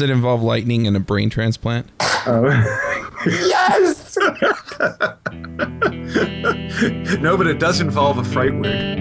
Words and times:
Does 0.00 0.08
it 0.08 0.14
involve 0.14 0.42
lightning 0.42 0.86
and 0.86 0.96
a 0.96 1.00
brain 1.00 1.28
transplant? 1.28 1.86
Oh. 2.00 2.46
yes. 3.26 4.16
no, 7.20 7.36
but 7.36 7.46
it 7.46 7.58
does 7.58 7.82
involve 7.82 8.16
a 8.16 8.24
fright 8.24 8.58
wig. 8.58 8.98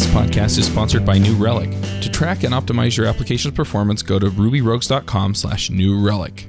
This 0.00 0.14
podcast 0.14 0.58
is 0.58 0.64
sponsored 0.64 1.04
by 1.04 1.18
New 1.18 1.36
Relic. 1.36 1.70
To 2.00 2.08
track 2.08 2.42
and 2.44 2.54
optimize 2.54 2.96
your 2.96 3.04
application's 3.04 3.54
performance, 3.54 4.00
go 4.00 4.18
to 4.18 4.30
rubyrogues.com 4.30 5.34
slash 5.34 5.68
new 5.68 6.02
relic. 6.02 6.48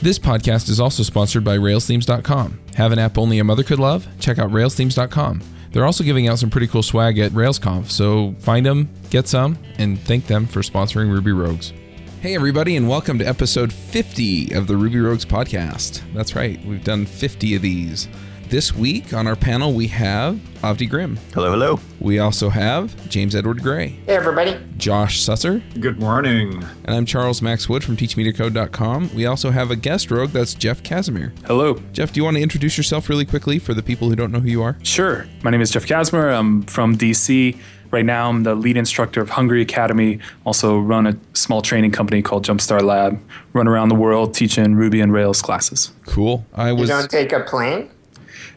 This 0.00 0.16
podcast 0.16 0.68
is 0.68 0.78
also 0.78 1.02
sponsored 1.02 1.42
by 1.42 1.58
railsthemes.com. 1.58 2.60
Have 2.76 2.92
an 2.92 3.00
app 3.00 3.18
only 3.18 3.40
a 3.40 3.44
mother 3.44 3.64
could 3.64 3.80
love? 3.80 4.06
Check 4.20 4.38
out 4.38 4.52
railsthemes.com. 4.52 5.42
They're 5.72 5.84
also 5.84 6.04
giving 6.04 6.28
out 6.28 6.38
some 6.38 6.48
pretty 6.48 6.68
cool 6.68 6.84
swag 6.84 7.18
at 7.18 7.32
RailsConf, 7.32 7.90
so 7.90 8.36
find 8.38 8.64
them, 8.64 8.88
get 9.10 9.26
some, 9.26 9.58
and 9.78 9.98
thank 9.98 10.28
them 10.28 10.46
for 10.46 10.60
sponsoring 10.60 11.10
Ruby 11.10 11.32
Rogues. 11.32 11.72
Hey, 12.20 12.36
everybody, 12.36 12.76
and 12.76 12.88
welcome 12.88 13.18
to 13.18 13.26
episode 13.26 13.72
50 13.72 14.54
of 14.54 14.68
the 14.68 14.76
Ruby 14.76 15.00
Rogues 15.00 15.24
podcast. 15.24 16.02
That's 16.14 16.36
right, 16.36 16.64
we've 16.64 16.84
done 16.84 17.04
50 17.04 17.56
of 17.56 17.62
these. 17.62 18.06
This 18.48 18.72
week 18.74 19.12
on 19.12 19.26
our 19.26 19.34
panel, 19.34 19.72
we 19.72 19.88
have 19.88 20.36
Avdi 20.62 20.88
Grimm. 20.88 21.18
Hello, 21.34 21.50
hello. 21.50 21.80
We 21.98 22.20
also 22.20 22.48
have 22.48 23.08
James 23.08 23.34
Edward 23.34 23.60
Gray, 23.60 23.88
Hey, 24.06 24.14
everybody. 24.14 24.56
Josh 24.76 25.20
Susser, 25.20 25.62
Good 25.80 25.98
morning. 25.98 26.62
and 26.84 26.94
I'm 26.96 27.06
Charles 27.06 27.42
Max 27.42 27.68
Wood 27.68 27.82
from 27.82 27.96
TeachMeToCode.com. 27.96 29.10
We 29.16 29.26
also 29.26 29.50
have 29.50 29.72
a 29.72 29.76
guest 29.76 30.12
rogue, 30.12 30.30
that's 30.30 30.54
Jeff 30.54 30.82
Casimir. 30.84 31.32
Hello. 31.46 31.74
Jeff, 31.92 32.12
do 32.12 32.20
you 32.20 32.24
want 32.24 32.36
to 32.36 32.42
introduce 32.42 32.76
yourself 32.76 33.08
really 33.08 33.24
quickly 33.24 33.58
for 33.58 33.74
the 33.74 33.82
people 33.82 34.08
who 34.08 34.14
don't 34.14 34.30
know 34.30 34.40
who 34.40 34.48
you 34.48 34.62
are? 34.62 34.76
Sure. 34.84 35.26
My 35.42 35.50
name 35.50 35.60
is 35.60 35.72
Jeff 35.72 35.86
Casimir. 35.86 36.28
I'm 36.28 36.62
from 36.62 36.96
DC. 36.96 37.58
Right 37.90 38.04
now, 38.04 38.28
I'm 38.28 38.42
the 38.44 38.54
lead 38.54 38.76
instructor 38.76 39.20
of 39.20 39.30
Hungry 39.30 39.62
Academy. 39.62 40.18
Also, 40.44 40.78
run 40.78 41.06
a 41.06 41.16
small 41.34 41.62
training 41.62 41.90
company 41.92 42.20
called 42.22 42.44
Jumpstart 42.44 42.82
Lab. 42.82 43.18
Run 43.52 43.66
around 43.68 43.88
the 43.88 43.94
world 43.96 44.34
teaching 44.34 44.74
Ruby 44.76 45.00
and 45.00 45.12
Rails 45.12 45.40
classes. 45.42 45.92
Cool. 46.04 46.44
I 46.54 46.72
was. 46.72 46.88
You 46.90 46.94
was 46.96 47.06
don't 47.06 47.10
take 47.10 47.32
a 47.32 47.40
plane? 47.40 47.90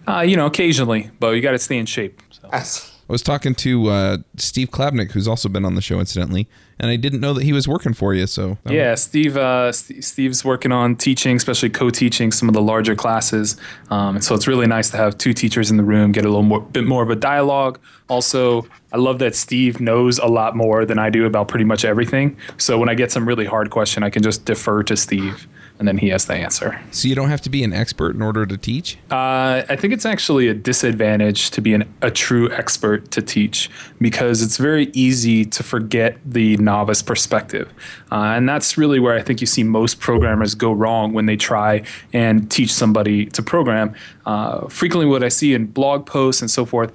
Uh, 0.08 0.22
you 0.22 0.36
know, 0.36 0.46
occasionally, 0.46 1.12
but 1.20 1.32
you 1.32 1.42
got 1.42 1.52
to 1.52 1.60
stay 1.60 1.78
in 1.78 1.86
shape. 1.86 2.22
So. 2.32 2.50
I 3.10 3.12
was 3.12 3.24
talking 3.24 3.56
to 3.56 3.88
uh, 3.88 4.18
Steve 4.38 4.70
Klabnik, 4.70 5.12
who's 5.12 5.28
also 5.28 5.50
been 5.50 5.66
on 5.66 5.74
the 5.74 5.82
show, 5.82 6.00
incidentally, 6.00 6.48
and 6.80 6.92
I 6.92 6.96
didn't 6.96 7.22
know 7.22 7.34
that 7.34 7.44
he 7.44 7.54
was 7.54 7.68
working 7.68 7.96
for 7.96 8.14
you. 8.14 8.28
So 8.28 8.60
that 8.64 8.74
Yeah, 8.74 8.94
Steve. 8.94 9.36
Uh, 9.36 9.72
St- 9.72 10.04
Steve's 10.04 10.46
working 10.46 10.72
on 10.72 10.96
teaching, 10.96 11.36
especially 11.36 11.72
co-teaching 11.72 12.32
some 12.32 12.48
of 12.48 12.54
the 12.54 12.62
larger 12.62 12.96
classes. 12.96 13.58
Um, 13.90 14.18
and 14.18 14.24
so 14.24 14.36
it's 14.36 14.48
really 14.48 14.68
nice 14.68 14.92
to 14.92 14.98
have 14.98 15.18
two 15.18 15.34
teachers 15.34 15.72
in 15.72 15.78
the 15.78 15.84
room, 15.84 16.12
get 16.12 16.24
a 16.24 16.28
little 16.28 16.44
more, 16.44 16.62
bit 16.62 16.86
more 16.86 17.02
of 17.02 17.10
a 17.10 17.16
dialogue. 17.16 17.80
Also, 18.10 18.68
I 18.94 18.98
love 18.98 19.18
that 19.20 19.36
Steve 19.36 19.82
knows 19.82 20.20
a 20.20 20.28
lot 20.28 20.56
more 20.56 20.86
than 20.86 21.00
I 21.00 21.10
do 21.10 21.26
about 21.26 21.48
pretty 21.48 21.66
much 21.66 21.84
everything. 21.84 22.38
So 22.58 22.78
when 22.78 22.90
I 22.90 22.94
get 22.94 23.12
some 23.12 23.28
really 23.28 23.46
hard 23.46 23.72
question, 23.72 24.04
I 24.04 24.12
can 24.12 24.22
just 24.22 24.46
defer 24.46 24.84
to 24.84 24.96
Steve, 24.96 25.48
and 25.80 25.88
then 25.88 25.98
he 25.98 26.10
has 26.10 26.26
the 26.26 26.36
answer. 26.36 26.80
So 26.92 27.08
you 27.08 27.16
don't 27.16 27.30
have 27.30 27.40
to 27.42 27.50
be 27.50 27.64
an 27.64 27.72
expert 27.72 28.14
in 28.14 28.22
order 28.22 28.46
to 28.46 28.58
teach. 28.58 28.98
Uh, 29.10 29.64
I 29.68 29.78
think 29.78 29.94
it's 29.94 30.06
actually 30.06 30.50
a 30.50 30.54
disadvantage 30.54 31.52
to 31.52 31.62
be 31.62 31.74
an, 31.74 31.92
a 32.02 32.12
true 32.12 32.52
expert 32.52 33.10
to 33.12 33.22
teach 33.22 33.70
because 34.00 34.42
it's 34.44 34.58
very 34.58 34.92
easy 34.94 35.46
to 35.46 35.64
forget 35.64 36.18
the 36.26 36.58
novice 36.58 37.02
perspective. 37.02 37.72
Uh, 38.12 38.34
and 38.36 38.48
that's 38.48 38.78
really 38.78 39.00
where 39.00 39.16
I 39.16 39.22
think 39.22 39.40
you 39.40 39.48
see 39.48 39.64
most 39.64 40.02
programmers 40.02 40.54
go 40.54 40.74
wrong 40.74 41.14
when 41.14 41.28
they 41.28 41.38
try 41.38 41.84
and 42.12 42.52
teach 42.52 42.74
somebody 42.74 43.28
to 43.28 43.42
program. 43.42 43.96
Uh, 44.26 44.68
frequently, 44.68 45.06
what 45.06 45.24
I 45.24 45.30
see 45.30 45.54
in 45.54 45.68
blog 45.68 46.06
posts 46.06 46.42
and 46.42 46.52
so 46.52 46.66
forth, 46.66 46.92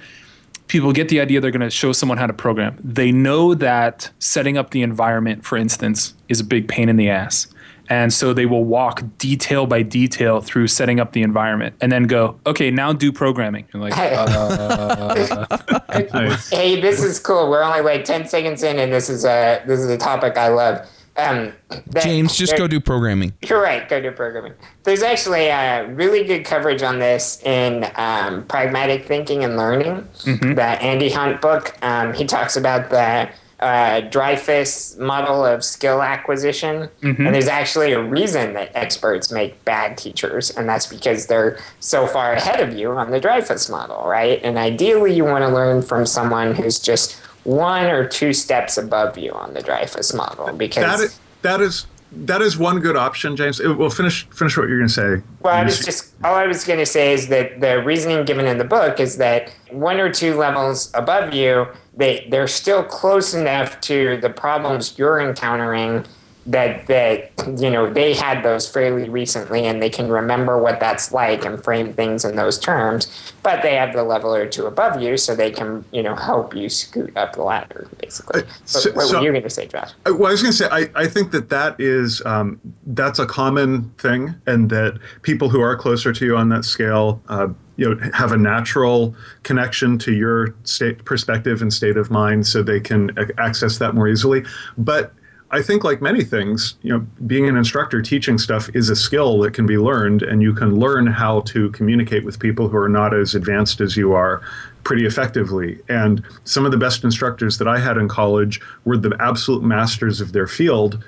people 0.66 0.92
get 0.92 1.08
the 1.08 1.20
idea 1.20 1.40
they're 1.40 1.50
going 1.50 1.60
to 1.62 1.70
show 1.70 1.92
someone 1.92 2.18
how 2.18 2.26
to 2.26 2.34
program. 2.34 2.78
They 2.84 3.12
know 3.12 3.54
that 3.54 4.10
setting 4.18 4.58
up 4.58 4.70
the 4.70 4.82
environment, 4.82 5.44
for 5.44 5.56
instance, 5.56 6.14
is 6.28 6.40
a 6.40 6.44
big 6.44 6.68
pain 6.68 6.90
in 6.90 6.96
the 6.96 7.08
ass. 7.08 7.46
And 7.88 8.12
so 8.12 8.32
they 8.32 8.46
will 8.46 8.64
walk 8.64 9.02
detail 9.18 9.66
by 9.66 9.82
detail 9.82 10.40
through 10.40 10.68
setting 10.68 11.00
up 11.00 11.12
the 11.12 11.22
environment 11.22 11.74
and 11.80 11.92
then 11.92 12.04
go, 12.04 12.38
okay, 12.46 12.70
now 12.70 12.92
do 12.92 13.12
programming. 13.12 13.66
And 13.72 13.82
like, 13.82 13.92
uh, 13.96 15.46
Nice. 16.14 16.50
Hey, 16.50 16.80
this 16.80 17.02
is 17.02 17.18
cool. 17.20 17.50
We're 17.50 17.62
only 17.62 17.80
like 17.82 18.04
10 18.04 18.26
seconds 18.26 18.62
in, 18.62 18.78
and 18.78 18.92
this 18.92 19.08
is 19.08 19.24
a, 19.24 19.62
this 19.66 19.80
is 19.80 19.88
a 19.88 19.98
topic 19.98 20.36
I 20.36 20.48
love. 20.48 20.88
Um, 21.16 21.52
that- 21.68 22.02
James, 22.02 22.34
just 22.36 22.56
go 22.56 22.66
do 22.66 22.80
programming. 22.80 23.32
You're 23.42 23.62
right. 23.62 23.88
Go 23.88 24.00
do 24.00 24.10
programming. 24.10 24.54
There's 24.82 25.02
actually 25.02 25.50
uh, 25.50 25.84
really 25.84 26.24
good 26.24 26.44
coverage 26.44 26.82
on 26.82 26.98
this 26.98 27.40
in 27.44 27.88
um, 27.94 28.44
Pragmatic 28.46 29.04
Thinking 29.06 29.44
and 29.44 29.56
Learning, 29.56 30.08
the 30.24 30.64
Andy 30.82 31.10
Hunt 31.10 31.40
book. 31.40 31.76
Um, 31.82 32.14
he 32.14 32.24
talks 32.24 32.56
about 32.56 32.90
the 32.90 33.30
uh, 33.64 34.00
Dreyfus 34.02 34.96
model 34.98 35.44
of 35.44 35.64
skill 35.64 36.02
acquisition, 36.02 36.88
and 37.02 37.34
there's 37.34 37.48
actually 37.48 37.92
a 37.92 38.02
reason 38.02 38.52
that 38.52 38.70
experts 38.74 39.30
make 39.32 39.64
bad 39.64 39.96
teachers, 39.96 40.50
and 40.50 40.68
that's 40.68 40.86
because 40.86 41.26
they're 41.26 41.58
so 41.80 42.06
far 42.06 42.34
ahead 42.34 42.60
of 42.60 42.76
you 42.78 42.90
on 42.92 43.10
the 43.10 43.18
Dreyfus 43.18 43.70
model, 43.70 44.04
right? 44.06 44.38
And 44.44 44.58
ideally, 44.58 45.14
you 45.14 45.24
want 45.24 45.42
to 45.42 45.48
learn 45.48 45.80
from 45.80 46.04
someone 46.04 46.54
who's 46.54 46.78
just 46.78 47.14
one 47.44 47.86
or 47.86 48.06
two 48.06 48.32
steps 48.34 48.76
above 48.76 49.16
you 49.16 49.32
on 49.32 49.54
the 49.54 49.62
Dreyfus 49.62 50.12
model, 50.12 50.52
because 50.52 50.84
That 50.84 51.00
is, 51.04 51.20
that 51.42 51.60
is 51.62 51.86
that 52.16 52.40
is 52.42 52.56
one 52.56 52.78
good 52.78 52.96
option, 52.96 53.34
James. 53.36 53.60
Uh, 53.60 53.74
Well, 53.74 53.90
finish 53.90 54.26
finish 54.28 54.56
what 54.56 54.68
you're 54.68 54.78
going 54.78 54.88
to 54.88 54.94
say. 54.94 55.22
Well, 55.40 55.54
I 55.54 55.64
was 55.64 55.84
just 55.84 56.14
all 56.22 56.34
I 56.34 56.46
was 56.46 56.64
going 56.64 56.78
to 56.78 56.86
say 56.86 57.12
is 57.12 57.28
that 57.28 57.60
the 57.60 57.82
reasoning 57.82 58.24
given 58.24 58.46
in 58.46 58.58
the 58.58 58.64
book 58.64 59.00
is 59.00 59.16
that 59.16 59.50
one 59.70 59.98
or 59.98 60.12
two 60.12 60.34
levels 60.36 60.90
above 60.94 61.32
you, 61.34 61.66
they 61.96 62.26
they're 62.30 62.48
still 62.48 62.82
close 62.82 63.34
enough 63.34 63.80
to 63.82 64.16
the 64.18 64.30
problems 64.30 64.98
you're 64.98 65.20
encountering 65.20 66.04
that 66.46 66.86
that 66.88 67.32
you 67.58 67.70
know 67.70 67.90
they 67.90 68.12
had 68.12 68.42
those 68.42 68.68
fairly 68.68 69.08
recently 69.08 69.64
and 69.64 69.80
they 69.80 69.88
can 69.88 70.10
remember 70.10 70.58
what 70.58 70.78
that's 70.78 71.10
like 71.10 71.42
and 71.42 71.64
frame 71.64 71.94
things 71.94 72.22
in 72.22 72.36
those 72.36 72.58
terms. 72.58 73.32
But 73.42 73.62
they 73.62 73.76
have 73.76 73.94
the 73.94 74.04
level 74.04 74.34
or 74.34 74.46
two 74.46 74.66
above 74.66 75.00
you, 75.00 75.16
so 75.16 75.34
they 75.34 75.50
can 75.50 75.84
you 75.90 76.02
know 76.02 76.14
help 76.14 76.54
you 76.54 76.68
scoot 76.68 77.16
up 77.16 77.34
the 77.34 77.42
ladder, 77.42 77.88
basically. 78.00 78.42
Uh, 78.42 78.46
so- 78.66 78.92
what 78.92 79.06
so- 79.06 79.18
were 79.18 79.24
you 79.24 79.30
going 79.30 79.42
to 79.42 79.50
say, 79.50 79.66
Josh? 79.66 79.92
Uh, 80.06 80.14
Well, 80.14 80.26
I 80.28 80.32
was 80.32 80.42
going 80.42 80.52
to 80.52 80.56
say, 80.58 80.68
I, 80.70 80.90
I 80.94 81.06
think 81.06 81.30
that 81.32 81.48
that 81.48 81.76
is 81.78 82.20
um, 82.26 82.60
that's 82.86 83.18
a 83.18 83.26
common 83.26 83.90
thing, 83.96 84.34
and 84.46 84.68
that 84.70 84.98
people 85.22 85.48
who 85.48 85.60
are 85.62 85.76
closer 85.76 86.12
to 86.12 86.24
you 86.26 86.36
on 86.36 86.50
that 86.50 86.64
scale, 86.66 87.22
uh, 87.28 87.48
you 87.76 87.94
know, 87.94 88.10
have 88.12 88.32
a 88.32 88.36
natural 88.36 89.14
connection 89.42 89.98
to 89.98 90.12
your 90.12 90.54
state 90.64 91.04
perspective 91.04 91.62
and 91.62 91.72
state 91.72 91.96
of 91.96 92.10
mind, 92.10 92.46
so 92.46 92.62
they 92.62 92.80
can 92.80 93.10
access 93.38 93.78
that 93.78 93.94
more 93.94 94.08
easily. 94.08 94.44
But 94.78 95.12
I 95.50 95.62
think, 95.62 95.84
like 95.84 96.02
many 96.02 96.24
things, 96.24 96.74
you 96.82 96.92
know, 96.92 97.06
being 97.26 97.48
an 97.48 97.56
instructor, 97.56 98.02
teaching 98.02 98.38
stuff 98.38 98.68
is 98.74 98.88
a 98.88 98.96
skill 98.96 99.38
that 99.40 99.54
can 99.54 99.66
be 99.66 99.78
learned, 99.78 100.22
and 100.22 100.42
you 100.42 100.52
can 100.52 100.76
learn 100.76 101.06
how 101.06 101.40
to 101.42 101.70
communicate 101.70 102.24
with 102.24 102.40
people 102.40 102.68
who 102.68 102.76
are 102.76 102.88
not 102.88 103.14
as 103.14 103.34
advanced 103.34 103.80
as 103.80 103.96
you 103.96 104.14
are 104.14 104.42
pretty 104.82 105.06
effectively. 105.06 105.78
And 105.88 106.24
some 106.44 106.64
of 106.64 106.72
the 106.72 106.76
best 106.76 107.04
instructors 107.04 107.58
that 107.58 107.68
I 107.68 107.78
had 107.78 107.96
in 107.96 108.08
college 108.08 108.60
were 108.84 108.96
the 108.96 109.16
absolute 109.20 109.62
masters 109.62 110.20
of 110.20 110.32
their 110.32 110.46
field. 110.46 111.02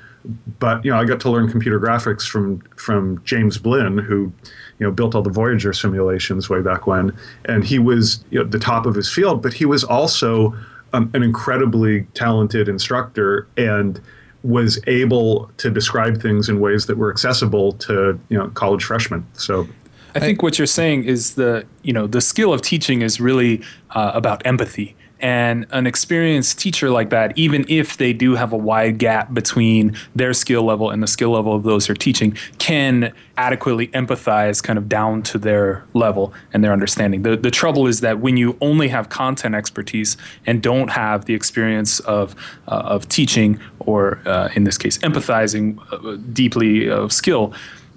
But 0.59 0.85
you 0.85 0.91
know, 0.91 0.99
I 0.99 1.05
got 1.05 1.21
to 1.21 1.31
learn 1.31 1.51
computer 1.51 1.81
graphics 1.81 2.27
from 2.29 2.61
from 2.77 3.23
James 3.25 3.59
Blinn, 3.59 3.99
who 3.99 4.33
you 4.79 4.87
know 4.87 4.93
built 4.93 5.15
all 5.15 5.23
the 5.23 5.31
Voyager 5.31 5.73
simulations 5.73 6.49
way 6.49 6.61
back 6.61 6.87
when, 6.87 7.17
and 7.45 7.65
he 7.65 7.79
was 7.79 8.25
you 8.31 8.39
know, 8.39 8.45
the 8.45 8.59
top 8.59 8.87
of 8.87 8.95
his 8.95 9.13
field. 9.13 9.43
But 9.43 9.53
he 9.53 9.65
was 9.65 9.85
also 9.85 10.55
um, 10.93 11.11
an 11.15 11.23
incredibly 11.23 12.03
talented 12.15 12.69
instructor 12.69 13.47
and 13.57 14.01
was 14.43 14.79
able 14.87 15.51
to 15.57 15.71
describe 15.71 16.21
things 16.23 16.49
in 16.49 16.61
ways 16.61 16.87
that 16.87 16.97
were 16.97 17.11
accessible 17.11 17.73
to 17.73 18.19
you 18.29 18.39
know 18.39 18.49
college 18.51 18.85
freshmen. 18.85 19.27
So 19.35 19.67
I 20.15 20.21
think 20.21 20.43
what 20.43 20.59
you're 20.59 20.67
saying 20.67 21.05
is 21.05 21.35
the 21.35 21.67
you 21.83 21.93
know 21.93 22.07
the 22.07 22.21
skill 22.21 22.53
of 22.53 22.63
teaching 22.63 23.03
is 23.03 23.21
really 23.21 23.63
uh, 23.91 24.13
about 24.15 24.45
empathy. 24.47 24.97
And 25.21 25.67
an 25.71 25.87
experienced 25.87 26.59
teacher 26.59 26.91
like 26.91 27.11
that, 27.11 27.37
even 27.39 27.65
if 27.69 27.97
they 27.97 28.13
do 28.13 28.35
have 28.35 28.53
a 28.53 28.57
wide 28.57 28.99
gap 28.99 29.33
between 29.33 29.97
their 30.15 30.35
skill 30.35 30.63
level 30.63 30.91
and 30.91 31.03
the 31.03 31.07
skill 31.07 31.31
level 31.31 31.55
of 31.55 31.63
those 31.63 31.87
they're 31.87 31.97
teaching, 31.97 32.37
can 32.59 33.13
adequately 33.39 33.89
empathize 33.89 34.63
kind 34.63 34.79
of 34.79 34.89
down 34.89 35.23
to 35.23 35.39
their 35.39 35.85
level 35.95 36.35
and 36.53 36.63
their 36.63 36.73
understanding. 36.73 37.23
The, 37.23 37.37
the 37.37 37.51
trouble 37.51 37.87
is 37.87 38.01
that 38.01 38.19
when 38.21 38.37
you 38.37 38.57
only 38.61 38.89
have 38.89 39.09
content 39.09 39.55
expertise 39.55 40.17
and 40.45 40.63
don't 40.63 40.89
have 40.89 41.25
the 41.25 41.35
experience 41.35 42.01
of, 42.01 42.35
uh, 42.69 42.73
of 42.73 43.09
teaching, 43.09 43.59
or 43.79 44.21
uh, 44.27 44.51
in 44.55 44.65
this 44.65 44.77
case, 44.77 44.99
empathizing 44.99 45.79
uh, 45.93 46.17
deeply 46.33 46.89
of 46.91 47.13
skill, 47.13 47.55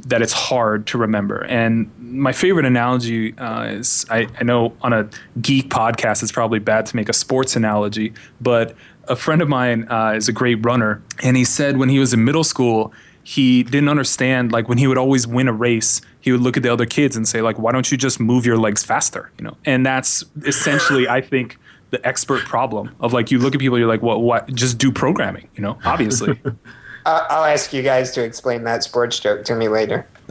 that 0.07 0.21
it's 0.21 0.33
hard 0.33 0.87
to 0.87 0.97
remember. 0.97 1.43
And 1.45 1.91
my 1.99 2.31
favorite 2.31 2.65
analogy 2.65 3.37
uh, 3.37 3.63
is 3.63 4.05
I, 4.09 4.27
I 4.39 4.43
know 4.43 4.73
on 4.81 4.93
a 4.93 5.09
geek 5.41 5.69
podcast, 5.69 6.23
it's 6.23 6.31
probably 6.31 6.59
bad 6.59 6.85
to 6.87 6.95
make 6.95 7.09
a 7.09 7.13
sports 7.13 7.55
analogy, 7.55 8.13
but 8.41 8.75
a 9.07 9.15
friend 9.15 9.41
of 9.41 9.49
mine 9.49 9.87
uh, 9.89 10.13
is 10.15 10.29
a 10.29 10.33
great 10.33 10.63
runner, 10.63 11.01
and 11.23 11.35
he 11.35 11.43
said 11.43 11.77
when 11.77 11.89
he 11.89 11.99
was 11.99 12.13
in 12.13 12.23
middle 12.23 12.43
school, 12.43 12.93
he 13.23 13.63
didn't 13.63 13.89
understand 13.89 14.51
like 14.51 14.67
when 14.67 14.77
he 14.77 14.87
would 14.87 14.97
always 14.97 15.27
win 15.27 15.47
a 15.47 15.53
race 15.53 16.01
he 16.21 16.31
would 16.31 16.41
look 16.41 16.57
at 16.57 16.63
the 16.63 16.71
other 16.71 16.85
kids 16.85 17.15
and 17.15 17.27
say 17.27 17.41
like 17.41 17.59
why 17.59 17.71
don't 17.71 17.91
you 17.91 17.97
just 17.97 18.19
move 18.19 18.45
your 18.45 18.57
legs 18.57 18.83
faster? 18.83 19.31
You 19.37 19.45
know? 19.45 19.57
And 19.65 19.85
that's 19.85 20.23
essentially 20.45 21.07
i 21.07 21.21
think 21.21 21.57
the 21.91 22.05
expert 22.07 22.41
problem 22.41 22.95
of 22.99 23.13
like 23.13 23.29
you 23.29 23.37
look 23.39 23.53
at 23.53 23.61
people 23.61 23.77
you're 23.77 23.87
like 23.87 24.01
what 24.01 24.21
what 24.21 24.51
just 24.53 24.77
do 24.77 24.91
programming 24.91 25.47
you 25.55 25.61
know? 25.61 25.77
Obviously 25.85 26.39
I'll 27.05 27.45
ask 27.45 27.73
you 27.73 27.81
guys 27.81 28.11
to 28.11 28.23
explain 28.23 28.63
that 28.63 28.83
sports 28.83 29.19
joke 29.19 29.45
to 29.45 29.55
me 29.55 29.67
later. 29.67 30.07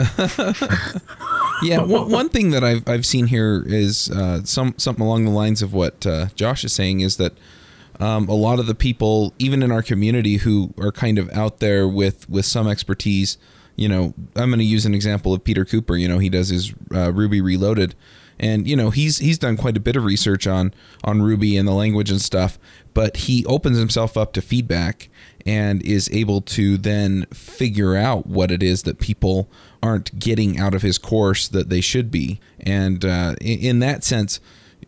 yeah, 1.63 1.81
one, 1.85 2.11
one 2.11 2.29
thing 2.29 2.51
that 2.51 2.63
I've 2.63 2.89
I've 2.89 3.07
seen 3.07 3.27
here 3.27 3.65
is 3.67 4.11
uh, 4.11 4.45
some 4.45 4.75
something 4.77 5.05
along 5.05 5.25
the 5.25 5.31
lines 5.31 5.63
of 5.63 5.73
what 5.73 6.07
uh, 6.07 6.27
Josh 6.35 6.65
is 6.65 6.73
saying 6.73 7.01
is 7.01 7.17
that 7.17 7.33
um, 8.01 8.29
a 8.29 8.35
lot 8.35 8.59
of 8.59 8.67
the 8.67 8.75
people, 8.75 9.35
even 9.39 9.63
in 9.63 9.73
our 9.73 9.83
community, 9.83 10.37
who 10.37 10.73
are 10.79 10.93
kind 10.93 11.19
of 11.19 11.31
out 11.31 11.59
there 11.59 11.89
with 11.89 12.29
with 12.29 12.45
some 12.45 12.69
expertise, 12.69 13.39
you 13.77 13.89
know, 13.89 14.15
I'm 14.37 14.51
going 14.51 14.59
to 14.61 14.65
use 14.65 14.87
an 14.87 14.95
example 14.95 15.35
of 15.35 15.43
Peter 15.43 15.65
Cooper. 15.65 15.97
You 15.97 16.09
know, 16.09 16.19
he 16.19 16.29
does 16.29 16.49
his 16.49 16.73
uh, 16.95 17.13
Ruby 17.13 17.41
Reloaded, 17.41 17.95
and 18.39 18.69
you 18.69 18.77
know 18.77 18.91
he's 18.91 19.19
he's 19.19 19.39
done 19.39 19.57
quite 19.57 19.77
a 19.77 19.81
bit 19.81 19.97
of 19.97 20.05
research 20.05 20.47
on 20.47 20.73
on 21.03 21.23
Ruby 21.23 21.57
and 21.57 21.67
the 21.67 21.73
language 21.73 22.11
and 22.11 22.21
stuff, 22.21 22.59
but 22.95 23.17
he 23.17 23.45
opens 23.47 23.79
himself 23.79 24.17
up 24.17 24.33
to 24.35 24.43
feedback 24.43 25.09
and 25.47 25.83
is 25.83 26.11
able 26.13 26.41
to 26.41 26.77
then 26.77 27.27
figure 27.33 27.97
out 27.97 28.27
what 28.27 28.51
it 28.51 28.63
is 28.63 28.83
that 28.83 28.99
people 28.99 29.51
aren't 29.83 30.19
getting 30.19 30.59
out 30.59 30.75
of 30.75 30.83
his 30.83 30.99
course 30.99 31.49
that 31.49 31.69
they 31.69 31.81
should 31.81 32.11
be, 32.11 32.41
and 32.61 33.05
uh, 33.05 33.35
in, 33.41 33.59
in 33.59 33.79
that 33.81 34.05
sense 34.05 34.41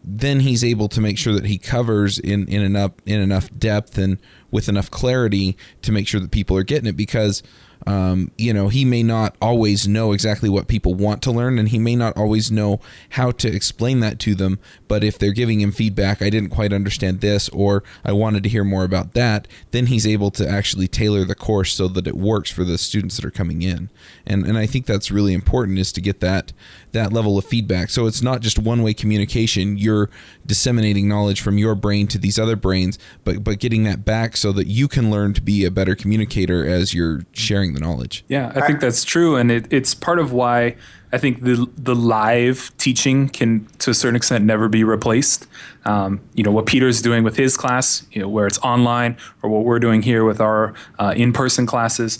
then 0.02 0.40
he's 0.40 0.64
able 0.64 0.88
to 0.88 1.00
make 1.00 1.18
sure 1.18 1.34
that 1.34 1.44
he 1.44 1.58
covers 1.58 2.18
in, 2.18 2.48
in 2.48 2.62
enough 2.62 2.92
in 3.04 3.20
enough 3.20 3.50
depth 3.58 3.98
and 3.98 4.18
with 4.50 4.68
enough 4.68 4.90
clarity 4.90 5.56
to 5.82 5.92
make 5.92 6.08
sure 6.08 6.20
that 6.20 6.30
people 6.30 6.56
are 6.56 6.62
getting 6.62 6.88
it 6.88 6.96
because 6.96 7.42
um, 7.86 8.30
you 8.36 8.52
know, 8.52 8.68
he 8.68 8.84
may 8.84 9.02
not 9.02 9.36
always 9.40 9.88
know 9.88 10.12
exactly 10.12 10.48
what 10.48 10.68
people 10.68 10.94
want 10.94 11.22
to 11.22 11.30
learn, 11.30 11.58
and 11.58 11.68
he 11.68 11.78
may 11.78 11.96
not 11.96 12.16
always 12.16 12.50
know 12.50 12.80
how 13.10 13.30
to 13.32 13.48
explain 13.48 14.00
that 14.00 14.18
to 14.20 14.34
them. 14.34 14.58
But 14.88 15.02
if 15.02 15.18
they're 15.18 15.32
giving 15.32 15.60
him 15.60 15.72
feedback, 15.72 16.20
I 16.20 16.30
didn't 16.30 16.50
quite 16.50 16.72
understand 16.72 17.20
this, 17.20 17.48
or 17.50 17.82
I 18.04 18.12
wanted 18.12 18.42
to 18.42 18.48
hear 18.48 18.64
more 18.64 18.84
about 18.84 19.14
that, 19.14 19.48
then 19.70 19.86
he's 19.86 20.06
able 20.06 20.30
to 20.32 20.48
actually 20.48 20.88
tailor 20.88 21.24
the 21.24 21.34
course 21.34 21.72
so 21.72 21.88
that 21.88 22.06
it 22.06 22.16
works 22.16 22.50
for 22.50 22.64
the 22.64 22.78
students 22.78 23.16
that 23.16 23.24
are 23.24 23.30
coming 23.30 23.62
in. 23.62 23.88
And 24.26 24.44
and 24.44 24.58
I 24.58 24.66
think 24.66 24.86
that's 24.86 25.10
really 25.10 25.32
important 25.32 25.78
is 25.78 25.92
to 25.92 26.00
get 26.00 26.20
that 26.20 26.52
that 26.92 27.12
level 27.12 27.38
of 27.38 27.44
feedback. 27.44 27.90
So 27.90 28.06
it's 28.06 28.22
not 28.22 28.40
just 28.40 28.58
one 28.58 28.82
way 28.82 28.94
communication. 28.94 29.78
You're 29.78 30.10
disseminating 30.44 31.08
knowledge 31.08 31.40
from 31.40 31.58
your 31.58 31.74
brain 31.74 32.06
to 32.08 32.18
these 32.18 32.38
other 32.38 32.56
brains, 32.56 32.98
but 33.24 33.44
but 33.44 33.58
getting 33.58 33.84
that 33.84 34.04
back 34.04 34.36
so 34.36 34.52
that 34.52 34.66
you 34.66 34.88
can 34.88 35.10
learn 35.10 35.32
to 35.34 35.42
be 35.42 35.64
a 35.64 35.70
better 35.70 35.94
communicator 35.94 36.66
as 36.66 36.94
you're 36.94 37.22
sharing 37.32 37.74
the 37.74 37.80
knowledge. 37.80 38.24
Yeah, 38.28 38.52
I 38.54 38.66
think 38.66 38.80
that's 38.80 39.04
true, 39.04 39.36
and 39.36 39.50
it, 39.50 39.66
it's 39.70 39.94
part 39.94 40.18
of 40.18 40.32
why 40.32 40.76
I 41.12 41.18
think 41.18 41.42
the 41.42 41.68
the 41.76 41.94
live 41.94 42.72
teaching 42.78 43.28
can, 43.28 43.66
to 43.78 43.90
a 43.90 43.94
certain 43.94 44.16
extent, 44.16 44.44
never 44.44 44.68
be 44.68 44.84
replaced. 44.84 45.46
Um, 45.84 46.20
you 46.34 46.44
know 46.44 46.52
what 46.52 46.66
Peter's 46.66 47.02
doing 47.02 47.24
with 47.24 47.36
his 47.36 47.56
class, 47.56 48.06
you 48.12 48.20
know, 48.20 48.28
where 48.28 48.46
it's 48.46 48.58
online, 48.58 49.16
or 49.42 49.50
what 49.50 49.64
we're 49.64 49.80
doing 49.80 50.02
here 50.02 50.24
with 50.24 50.40
our 50.40 50.74
uh, 50.98 51.14
in-person 51.16 51.66
classes. 51.66 52.18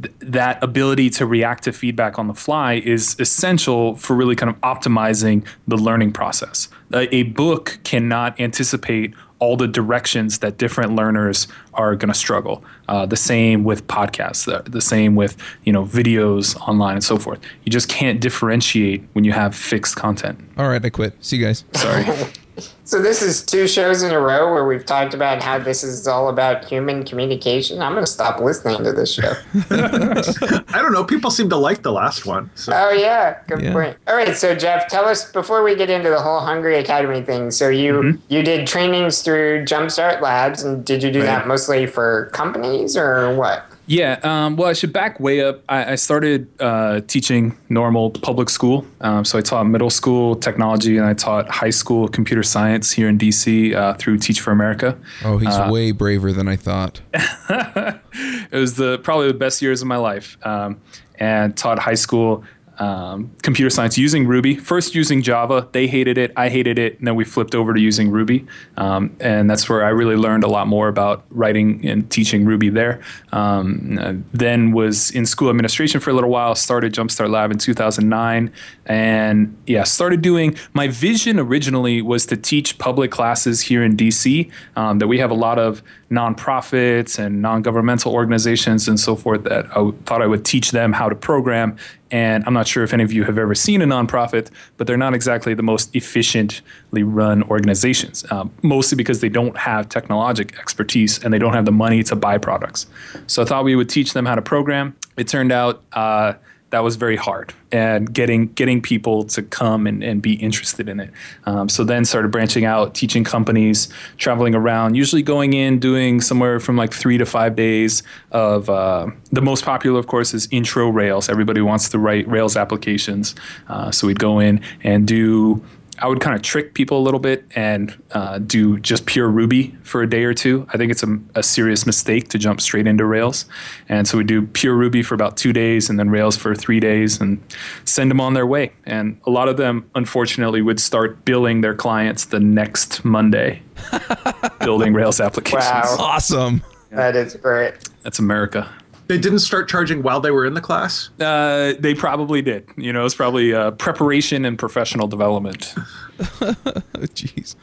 Th- 0.00 0.14
that 0.20 0.62
ability 0.62 1.10
to 1.10 1.26
react 1.26 1.64
to 1.64 1.72
feedback 1.72 2.18
on 2.18 2.28
the 2.28 2.34
fly 2.34 2.74
is 2.74 3.16
essential 3.18 3.96
for 3.96 4.14
really 4.14 4.36
kind 4.36 4.50
of 4.50 4.60
optimizing 4.60 5.46
the 5.66 5.76
learning 5.76 6.12
process. 6.12 6.68
A, 6.92 7.14
a 7.14 7.22
book 7.24 7.78
cannot 7.84 8.38
anticipate 8.40 9.14
all 9.38 9.56
the 9.56 9.66
directions 9.66 10.38
that 10.38 10.58
different 10.58 10.94
learners 10.94 11.46
are 11.74 11.94
going 11.94 12.12
to 12.12 12.18
struggle. 12.18 12.64
Uh, 12.88 13.04
the 13.04 13.16
same 13.16 13.64
with 13.64 13.86
podcasts, 13.86 14.46
the, 14.46 14.68
the, 14.70 14.80
same 14.80 15.14
with 15.14 15.36
you 15.64 15.72
know 15.72 15.84
videos 15.84 16.56
online 16.68 16.94
and 16.94 17.04
so 17.04 17.18
forth. 17.18 17.38
You 17.64 17.70
just 17.70 17.88
can't 17.88 18.20
differentiate 18.20 19.04
when 19.12 19.24
you 19.24 19.32
have 19.32 19.54
fixed 19.54 19.96
content. 19.96 20.38
All 20.56 20.68
right, 20.68 20.84
I 20.84 20.90
quit. 20.90 21.14
See 21.24 21.36
you 21.36 21.44
guys. 21.44 21.64
Sorry. 21.74 22.06
So 22.84 23.02
this 23.02 23.20
is 23.20 23.44
two 23.44 23.66
shows 23.66 24.02
in 24.02 24.12
a 24.12 24.20
row 24.20 24.52
where 24.52 24.64
we've 24.64 24.84
talked 24.84 25.12
about 25.12 25.42
how 25.42 25.58
this 25.58 25.82
is 25.82 26.06
all 26.06 26.28
about 26.28 26.64
human 26.64 27.04
communication. 27.04 27.82
I'm 27.82 27.92
going 27.92 28.04
to 28.04 28.10
stop 28.10 28.40
listening 28.40 28.84
to 28.84 28.92
this 28.92 29.12
show. 29.12 29.32
I 29.70 30.80
don't 30.80 30.92
know. 30.92 31.04
People 31.04 31.30
seem 31.30 31.48
to 31.50 31.56
like 31.56 31.82
the 31.82 31.92
last 31.92 32.26
one. 32.26 32.50
So. 32.54 32.72
Oh 32.74 32.90
yeah, 32.92 33.40
good 33.48 33.60
yeah. 33.60 33.72
point. 33.72 33.96
All 34.06 34.14
right, 34.14 34.34
so 34.36 34.54
Jeff, 34.54 34.88
tell 34.88 35.04
us 35.04 35.30
before 35.32 35.62
we 35.62 35.74
get 35.74 35.90
into 35.90 36.08
the 36.08 36.20
whole 36.20 36.40
Hungry 36.40 36.78
Academy 36.78 37.22
thing. 37.22 37.50
So 37.50 37.68
you 37.68 37.92
mm-hmm. 37.94 38.22
you 38.28 38.42
did 38.42 38.66
trainings 38.66 39.22
through 39.22 39.64
Jumpstart 39.64 40.20
Labs, 40.20 40.62
and 40.62 40.84
did 40.84 41.02
you 41.02 41.10
do 41.10 41.20
right. 41.20 41.26
that 41.26 41.48
mostly 41.48 41.86
for 41.86 42.30
companies 42.32 42.96
or 42.96 43.34
what? 43.34 43.66
Yeah, 43.86 44.18
um, 44.22 44.56
well, 44.56 44.68
I 44.68 44.72
should 44.72 44.92
back 44.92 45.20
way 45.20 45.42
up. 45.42 45.62
I, 45.68 45.92
I 45.92 45.94
started 45.94 46.48
uh, 46.60 47.00
teaching 47.02 47.56
normal 47.68 48.10
public 48.10 48.50
school. 48.50 48.84
Um, 49.00 49.24
so 49.24 49.38
I 49.38 49.42
taught 49.42 49.64
middle 49.64 49.90
school 49.90 50.34
technology 50.34 50.96
and 50.96 51.06
I 51.06 51.14
taught 51.14 51.48
high 51.48 51.70
school 51.70 52.08
computer 52.08 52.42
science 52.42 52.90
here 52.90 53.08
in 53.08 53.16
DC 53.16 53.74
uh, 53.74 53.94
through 53.94 54.18
Teach 54.18 54.40
for 54.40 54.50
America. 54.50 54.98
Oh, 55.24 55.38
he's 55.38 55.54
uh, 55.54 55.68
way 55.70 55.92
braver 55.92 56.32
than 56.32 56.48
I 56.48 56.56
thought. 56.56 57.00
it 57.14 58.50
was 58.52 58.74
the 58.74 58.98
probably 58.98 59.28
the 59.28 59.34
best 59.34 59.62
years 59.62 59.82
of 59.82 59.88
my 59.88 59.96
life. 59.96 60.36
Um, 60.44 60.80
and 61.18 61.56
taught 61.56 61.78
high 61.78 61.94
school 61.94 62.44
um, 62.78 63.30
computer 63.42 63.70
science 63.70 63.96
using 63.96 64.26
Ruby. 64.26 64.56
First 64.56 64.94
using 64.94 65.22
Java, 65.22 65.68
they 65.72 65.86
hated 65.86 66.18
it, 66.18 66.32
I 66.36 66.48
hated 66.48 66.78
it, 66.78 66.98
and 66.98 67.06
then 67.06 67.14
we 67.14 67.24
flipped 67.24 67.54
over 67.54 67.74
to 67.74 67.80
using 67.80 68.10
Ruby, 68.10 68.46
um, 68.76 69.16
and 69.20 69.48
that's 69.48 69.68
where 69.68 69.84
I 69.84 69.88
really 69.88 70.16
learned 70.16 70.44
a 70.44 70.48
lot 70.48 70.66
more 70.66 70.88
about 70.88 71.24
writing 71.30 71.86
and 71.86 72.10
teaching 72.10 72.44
Ruby 72.44 72.68
there. 72.68 73.00
Um, 73.32 74.24
then 74.32 74.72
was 74.72 75.10
in 75.10 75.26
school 75.26 75.48
administration 75.48 76.00
for 76.00 76.10
a 76.10 76.14
little 76.14 76.30
while. 76.30 76.54
Started 76.54 76.92
Jumpstart 76.92 77.30
Lab 77.30 77.50
in 77.50 77.58
2009, 77.58 78.52
and 78.86 79.56
yeah, 79.66 79.84
started 79.84 80.22
doing. 80.22 80.56
My 80.72 80.88
vision 80.88 81.38
originally 81.38 82.02
was 82.02 82.26
to 82.26 82.36
teach 82.36 82.78
public 82.78 83.10
classes 83.10 83.62
here 83.62 83.82
in 83.82 83.96
DC. 83.96 84.50
Um, 84.76 84.98
that 84.98 85.06
we 85.06 85.18
have 85.18 85.30
a 85.30 85.34
lot 85.34 85.58
of 85.58 85.82
nonprofits 86.10 87.18
and 87.18 87.42
non-governmental 87.42 88.12
organizations 88.12 88.86
and 88.86 88.98
so 88.98 89.16
forth 89.16 89.42
that 89.44 89.66
I 89.66 89.74
w- 89.74 89.96
thought 90.04 90.22
I 90.22 90.26
would 90.26 90.44
teach 90.44 90.70
them 90.70 90.92
how 90.92 91.08
to 91.08 91.16
program 91.16 91.76
and 92.16 92.44
I'm 92.46 92.54
not 92.54 92.66
sure 92.66 92.82
if 92.82 92.94
any 92.94 93.04
of 93.04 93.12
you 93.12 93.24
have 93.24 93.36
ever 93.36 93.54
seen 93.54 93.82
a 93.82 93.84
nonprofit, 93.84 94.48
but 94.78 94.86
they're 94.86 94.96
not 94.96 95.12
exactly 95.12 95.52
the 95.52 95.62
most 95.62 95.94
efficiently 95.94 97.02
run 97.02 97.42
organizations, 97.42 98.24
um, 98.32 98.50
mostly 98.62 98.96
because 98.96 99.20
they 99.20 99.28
don't 99.28 99.54
have 99.58 99.90
technologic 99.90 100.58
expertise 100.58 101.22
and 101.22 101.30
they 101.30 101.38
don't 101.38 101.52
have 101.52 101.66
the 101.66 101.72
money 101.72 102.02
to 102.04 102.16
buy 102.16 102.38
products. 102.38 102.86
So 103.26 103.42
I 103.42 103.44
thought 103.44 103.64
we 103.64 103.76
would 103.76 103.90
teach 103.90 104.14
them 104.14 104.24
how 104.24 104.34
to 104.34 104.40
program. 104.40 104.96
It 105.18 105.28
turned 105.28 105.52
out 105.52 105.82
uh, 105.92 106.32
that 106.70 106.82
was 106.82 106.96
very 106.96 107.16
hard 107.16 107.54
and 107.70 108.12
getting 108.12 108.48
getting 108.48 108.82
people 108.82 109.24
to 109.24 109.42
come 109.42 109.86
and, 109.86 110.02
and 110.02 110.20
be 110.20 110.34
interested 110.34 110.88
in 110.88 111.00
it. 111.00 111.10
Um, 111.44 111.68
so 111.68 111.84
then 111.84 112.04
started 112.04 112.30
branching 112.30 112.64
out 112.64 112.94
teaching 112.94 113.24
companies 113.24 113.88
traveling 114.18 114.54
around 114.54 114.94
usually 114.94 115.22
going 115.22 115.52
in 115.52 115.78
doing 115.78 116.20
somewhere 116.20 116.58
from 116.58 116.76
like 116.76 116.92
three 116.92 117.18
to 117.18 117.26
five 117.26 117.54
days 117.54 118.02
of 118.32 118.68
uh, 118.68 119.06
the 119.30 119.42
most 119.42 119.64
popular 119.64 119.98
of 119.98 120.06
course 120.06 120.34
is 120.34 120.48
intro 120.50 120.88
rails. 120.88 121.28
Everybody 121.28 121.60
wants 121.60 121.88
to 121.90 121.98
write 121.98 122.26
rails 122.28 122.56
applications. 122.56 123.34
Uh, 123.68 123.90
so 123.90 124.06
we'd 124.06 124.18
go 124.18 124.40
in 124.40 124.60
and 124.82 125.06
do 125.06 125.62
I 125.98 126.08
would 126.08 126.20
kind 126.20 126.36
of 126.36 126.42
trick 126.42 126.74
people 126.74 126.98
a 126.98 127.02
little 127.02 127.20
bit 127.20 127.44
and 127.54 127.96
uh, 128.12 128.38
do 128.38 128.78
just 128.78 129.06
pure 129.06 129.28
Ruby 129.28 129.76
for 129.82 130.02
a 130.02 130.08
day 130.08 130.24
or 130.24 130.34
two. 130.34 130.66
I 130.72 130.76
think 130.76 130.90
it's 130.90 131.02
a, 131.02 131.18
a, 131.34 131.42
serious 131.42 131.86
mistake 131.86 132.28
to 132.28 132.38
jump 132.38 132.60
straight 132.60 132.86
into 132.86 133.04
Rails. 133.04 133.46
And 133.88 134.06
so 134.06 134.18
we 134.18 134.24
do 134.24 134.42
pure 134.46 134.74
Ruby 134.74 135.02
for 135.02 135.14
about 135.14 135.36
two 135.36 135.52
days 135.52 135.88
and 135.88 135.98
then 135.98 136.10
Rails 136.10 136.36
for 136.36 136.54
three 136.54 136.80
days 136.80 137.20
and 137.20 137.42
send 137.84 138.10
them 138.10 138.20
on 138.20 138.34
their 138.34 138.46
way. 138.46 138.72
And 138.84 139.20
a 139.26 139.30
lot 139.30 139.48
of 139.48 139.56
them, 139.56 139.88
unfortunately, 139.94 140.60
would 140.60 140.80
start 140.80 141.24
billing 141.24 141.60
their 141.60 141.74
clients 141.74 142.26
the 142.26 142.40
next 142.40 143.04
Monday, 143.04 143.62
building 144.60 144.92
Rails 144.92 145.20
applications. 145.20 145.64
Wow. 145.64 145.96
Awesome. 145.98 146.62
Yeah. 146.90 146.96
That 146.96 147.16
is 147.16 147.34
great. 147.34 147.74
That's 148.02 148.18
America. 148.18 148.72
They 149.08 149.18
didn't 149.18 149.38
start 149.40 149.68
charging 149.68 150.02
while 150.02 150.20
they 150.20 150.30
were 150.30 150.44
in 150.44 150.54
the 150.54 150.60
class. 150.60 151.10
Uh, 151.20 151.74
they 151.78 151.94
probably 151.94 152.42
did. 152.42 152.68
You 152.76 152.92
know, 152.92 153.04
it's 153.04 153.14
probably 153.14 153.54
uh, 153.54 153.70
preparation 153.72 154.44
and 154.44 154.58
professional 154.58 155.06
development. 155.06 155.74
Jeez. 156.18 157.54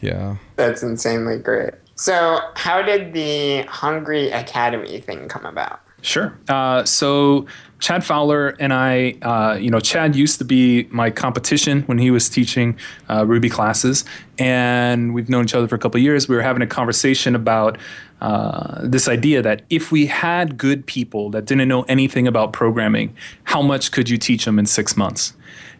Yeah. 0.00 0.36
That's 0.56 0.82
insanely 0.82 1.38
great. 1.38 1.74
So, 1.96 2.38
how 2.54 2.82
did 2.82 3.14
the 3.14 3.62
Hungry 3.62 4.30
Academy 4.30 5.00
thing 5.00 5.28
come 5.28 5.46
about? 5.46 5.80
Sure. 6.02 6.38
Uh, 6.48 6.84
so 6.84 7.46
Chad 7.78 8.04
Fowler 8.04 8.50
and 8.58 8.72
I, 8.72 9.16
uh, 9.22 9.56
you 9.56 9.70
know, 9.70 9.80
Chad 9.80 10.16
used 10.16 10.38
to 10.38 10.44
be 10.44 10.84
my 10.90 11.10
competition 11.10 11.82
when 11.82 11.98
he 11.98 12.10
was 12.10 12.28
teaching 12.28 12.78
uh, 13.08 13.26
Ruby 13.26 13.50
classes, 13.50 14.04
and 14.38 15.12
we've 15.14 15.28
known 15.28 15.44
each 15.44 15.54
other 15.54 15.68
for 15.68 15.74
a 15.74 15.78
couple 15.78 16.00
years. 16.00 16.28
We 16.28 16.36
were 16.36 16.42
having 16.42 16.62
a 16.62 16.66
conversation 16.66 17.34
about 17.34 17.76
uh, 18.20 18.80
this 18.82 19.08
idea 19.08 19.42
that 19.42 19.62
if 19.68 19.92
we 19.92 20.06
had 20.06 20.56
good 20.56 20.86
people 20.86 21.30
that 21.30 21.44
didn't 21.44 21.68
know 21.68 21.82
anything 21.82 22.26
about 22.26 22.52
programming, 22.52 23.14
how 23.44 23.60
much 23.60 23.92
could 23.92 24.08
you 24.08 24.16
teach 24.16 24.46
them 24.46 24.58
in 24.58 24.64
six 24.64 24.96
months? 24.96 25.34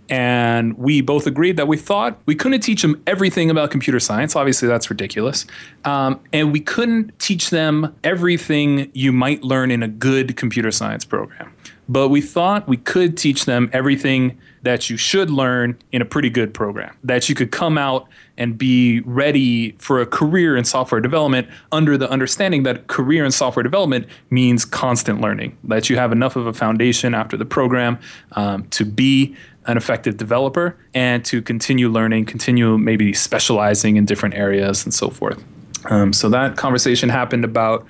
And 0.08 0.78
we 0.78 1.00
both 1.00 1.26
agreed 1.26 1.56
that 1.56 1.66
we 1.66 1.76
thought 1.76 2.18
we 2.26 2.34
couldn't 2.34 2.60
teach 2.60 2.82
them 2.82 3.02
everything 3.06 3.50
about 3.50 3.70
computer 3.70 4.00
science. 4.00 4.36
Obviously, 4.36 4.68
that's 4.68 4.88
ridiculous. 4.88 5.46
Um, 5.84 6.20
and 6.32 6.52
we 6.52 6.60
couldn't 6.60 7.18
teach 7.18 7.50
them 7.50 7.94
everything 8.04 8.90
you 8.94 9.12
might 9.12 9.42
learn 9.42 9.70
in 9.70 9.82
a 9.82 9.88
good 9.88 10.36
computer 10.36 10.70
science 10.70 11.04
program. 11.04 11.52
But 11.88 12.08
we 12.08 12.20
thought 12.20 12.66
we 12.66 12.76
could 12.76 13.16
teach 13.16 13.44
them 13.44 13.70
everything 13.72 14.38
that 14.62 14.90
you 14.90 14.96
should 14.96 15.30
learn 15.30 15.78
in 15.92 16.02
a 16.02 16.04
pretty 16.04 16.28
good 16.28 16.52
program, 16.52 16.96
that 17.04 17.28
you 17.28 17.36
could 17.36 17.52
come 17.52 17.78
out 17.78 18.08
and 18.36 18.58
be 18.58 19.00
ready 19.00 19.72
for 19.78 20.00
a 20.00 20.06
career 20.06 20.56
in 20.56 20.64
software 20.64 21.00
development 21.00 21.46
under 21.70 21.96
the 21.96 22.10
understanding 22.10 22.64
that 22.64 22.88
career 22.88 23.24
in 23.24 23.30
software 23.30 23.62
development 23.62 24.08
means 24.30 24.64
constant 24.64 25.20
learning, 25.20 25.56
that 25.62 25.88
you 25.88 25.96
have 25.96 26.10
enough 26.10 26.34
of 26.34 26.46
a 26.48 26.52
foundation 26.52 27.14
after 27.14 27.36
the 27.36 27.44
program 27.44 27.98
um, 28.32 28.64
to 28.70 28.84
be 28.84 29.36
an 29.66 29.76
effective 29.76 30.16
developer 30.16 30.76
and 30.94 31.24
to 31.24 31.42
continue 31.42 31.88
learning, 31.88 32.24
continue 32.24 32.78
maybe 32.78 33.12
specializing 33.12 33.96
in 33.96 34.04
different 34.04 34.34
areas 34.34 34.84
and 34.84 34.94
so 34.94 35.10
forth. 35.10 35.42
Um, 35.86 36.12
so 36.12 36.28
that 36.30 36.56
conversation 36.56 37.08
happened 37.08 37.44
about 37.44 37.86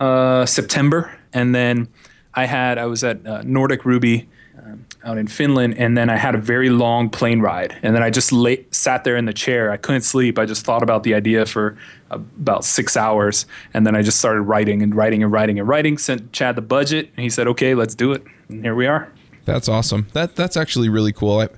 uh, 0.00 0.46
September, 0.46 1.16
and 1.32 1.54
then 1.54 1.88
I 2.34 2.46
had 2.46 2.78
I 2.78 2.86
was 2.86 3.04
at 3.04 3.26
uh, 3.26 3.42
Nordic 3.42 3.84
Ruby 3.84 4.28
um, 4.58 4.86
out 5.04 5.18
in 5.18 5.26
Finland, 5.26 5.76
and 5.78 5.96
then 5.96 6.08
I 6.08 6.16
had 6.16 6.34
a 6.34 6.38
very 6.38 6.70
long 6.70 7.10
plane 7.10 7.40
ride, 7.40 7.76
and 7.82 7.94
then 7.94 8.02
I 8.02 8.10
just 8.10 8.32
lay, 8.32 8.66
sat 8.70 9.04
there 9.04 9.16
in 9.16 9.24
the 9.24 9.32
chair. 9.32 9.70
I 9.70 9.76
couldn't 9.76 10.02
sleep. 10.02 10.38
I 10.38 10.46
just 10.46 10.64
thought 10.64 10.82
about 10.82 11.02
the 11.02 11.14
idea 11.14 11.46
for 11.46 11.76
about 12.10 12.64
six 12.64 12.96
hours, 12.96 13.46
and 13.74 13.86
then 13.86 13.96
I 13.96 14.02
just 14.02 14.18
started 14.18 14.42
writing 14.42 14.82
and 14.82 14.94
writing 14.94 15.22
and 15.22 15.32
writing 15.32 15.58
and 15.58 15.66
writing. 15.68 15.98
Sent 15.98 16.32
Chad 16.32 16.56
the 16.56 16.62
budget, 16.62 17.10
and 17.16 17.22
he 17.24 17.30
said, 17.30 17.46
"Okay, 17.48 17.74
let's 17.74 17.94
do 17.94 18.12
it." 18.12 18.22
And 18.48 18.62
here 18.62 18.74
we 18.74 18.86
are. 18.86 19.10
That's 19.44 19.68
awesome. 19.68 20.06
That 20.12 20.36
that's 20.36 20.56
actually 20.56 20.88
really 20.88 21.12
cool. 21.12 21.40
I, 21.40 21.48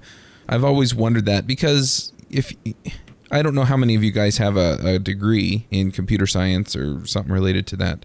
I've 0.48 0.64
always 0.64 0.94
wondered 0.94 1.26
that 1.26 1.46
because 1.46 2.12
if 2.30 2.52
I 3.30 3.42
don't 3.42 3.54
know 3.54 3.64
how 3.64 3.76
many 3.76 3.94
of 3.94 4.04
you 4.04 4.12
guys 4.12 4.38
have 4.38 4.56
a, 4.56 4.78
a 4.84 4.98
degree 4.98 5.66
in 5.70 5.90
computer 5.90 6.26
science 6.26 6.76
or 6.76 7.06
something 7.06 7.32
related 7.32 7.66
to 7.68 7.76
that. 7.76 8.04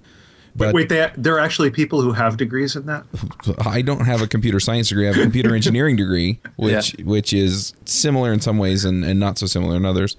But 0.55 0.73
wait, 0.73 0.89
they, 0.89 1.11
there 1.15 1.35
are 1.35 1.39
actually 1.39 1.69
people 1.69 2.01
who 2.01 2.13
have 2.13 2.35
degrees 2.35 2.75
in 2.75 2.85
that. 2.87 3.05
I 3.65 3.81
don't 3.81 4.05
have 4.05 4.21
a 4.21 4.27
computer 4.27 4.59
science 4.59 4.89
degree. 4.89 5.05
I 5.05 5.11
have 5.11 5.17
a 5.17 5.23
computer 5.23 5.55
engineering 5.55 5.95
degree, 5.95 6.39
which 6.55 6.97
yeah. 6.97 7.05
which 7.05 7.33
is 7.33 7.73
similar 7.85 8.33
in 8.33 8.41
some 8.41 8.57
ways 8.57 8.83
and, 8.83 9.05
and 9.05 9.19
not 9.19 9.37
so 9.37 9.45
similar 9.45 9.75
in 9.77 9.85
others. 9.85 10.17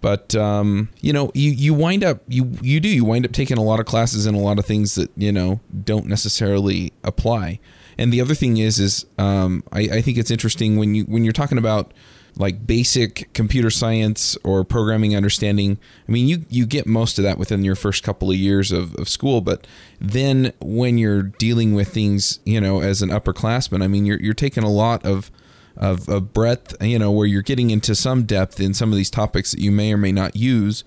But 0.00 0.34
um, 0.34 0.88
you 1.00 1.12
know, 1.12 1.30
you, 1.34 1.50
you 1.50 1.74
wind 1.74 2.02
up 2.02 2.22
you 2.26 2.52
you 2.60 2.80
do 2.80 2.88
you 2.88 3.04
wind 3.04 3.24
up 3.24 3.32
taking 3.32 3.58
a 3.58 3.62
lot 3.62 3.80
of 3.80 3.86
classes 3.86 4.26
and 4.26 4.36
a 4.36 4.40
lot 4.40 4.58
of 4.58 4.66
things 4.66 4.94
that 4.96 5.10
you 5.16 5.32
know 5.32 5.60
don't 5.84 6.06
necessarily 6.06 6.92
apply. 7.04 7.60
And 8.00 8.10
the 8.10 8.22
other 8.22 8.34
thing 8.34 8.56
is, 8.56 8.80
is 8.80 9.04
um, 9.18 9.62
I, 9.72 9.80
I 9.80 10.00
think 10.00 10.16
it's 10.16 10.30
interesting 10.30 10.78
when 10.78 10.94
you 10.94 11.04
when 11.04 11.22
you're 11.22 11.34
talking 11.34 11.58
about 11.58 11.92
like 12.34 12.66
basic 12.66 13.30
computer 13.34 13.68
science 13.68 14.38
or 14.42 14.64
programming 14.64 15.14
understanding. 15.14 15.78
I 16.08 16.12
mean, 16.12 16.26
you 16.26 16.46
you 16.48 16.64
get 16.64 16.86
most 16.86 17.18
of 17.18 17.24
that 17.24 17.36
within 17.36 17.62
your 17.62 17.74
first 17.74 18.02
couple 18.02 18.30
of 18.30 18.36
years 18.36 18.72
of, 18.72 18.94
of 18.94 19.06
school, 19.06 19.42
but 19.42 19.66
then 20.00 20.54
when 20.62 20.96
you're 20.96 21.22
dealing 21.22 21.74
with 21.74 21.88
things, 21.88 22.40
you 22.46 22.58
know, 22.58 22.80
as 22.80 23.02
an 23.02 23.10
upperclassman, 23.10 23.84
I 23.84 23.86
mean, 23.86 24.06
you're 24.06 24.18
you're 24.18 24.32
taking 24.32 24.64
a 24.64 24.70
lot 24.70 25.04
of 25.04 25.30
of, 25.76 26.08
of 26.08 26.32
breadth, 26.32 26.82
you 26.82 26.98
know, 26.98 27.10
where 27.10 27.26
you're 27.26 27.42
getting 27.42 27.68
into 27.68 27.94
some 27.94 28.22
depth 28.22 28.60
in 28.60 28.72
some 28.72 28.92
of 28.92 28.96
these 28.96 29.10
topics 29.10 29.50
that 29.50 29.60
you 29.60 29.70
may 29.70 29.92
or 29.92 29.98
may 29.98 30.12
not 30.12 30.34
use. 30.34 30.84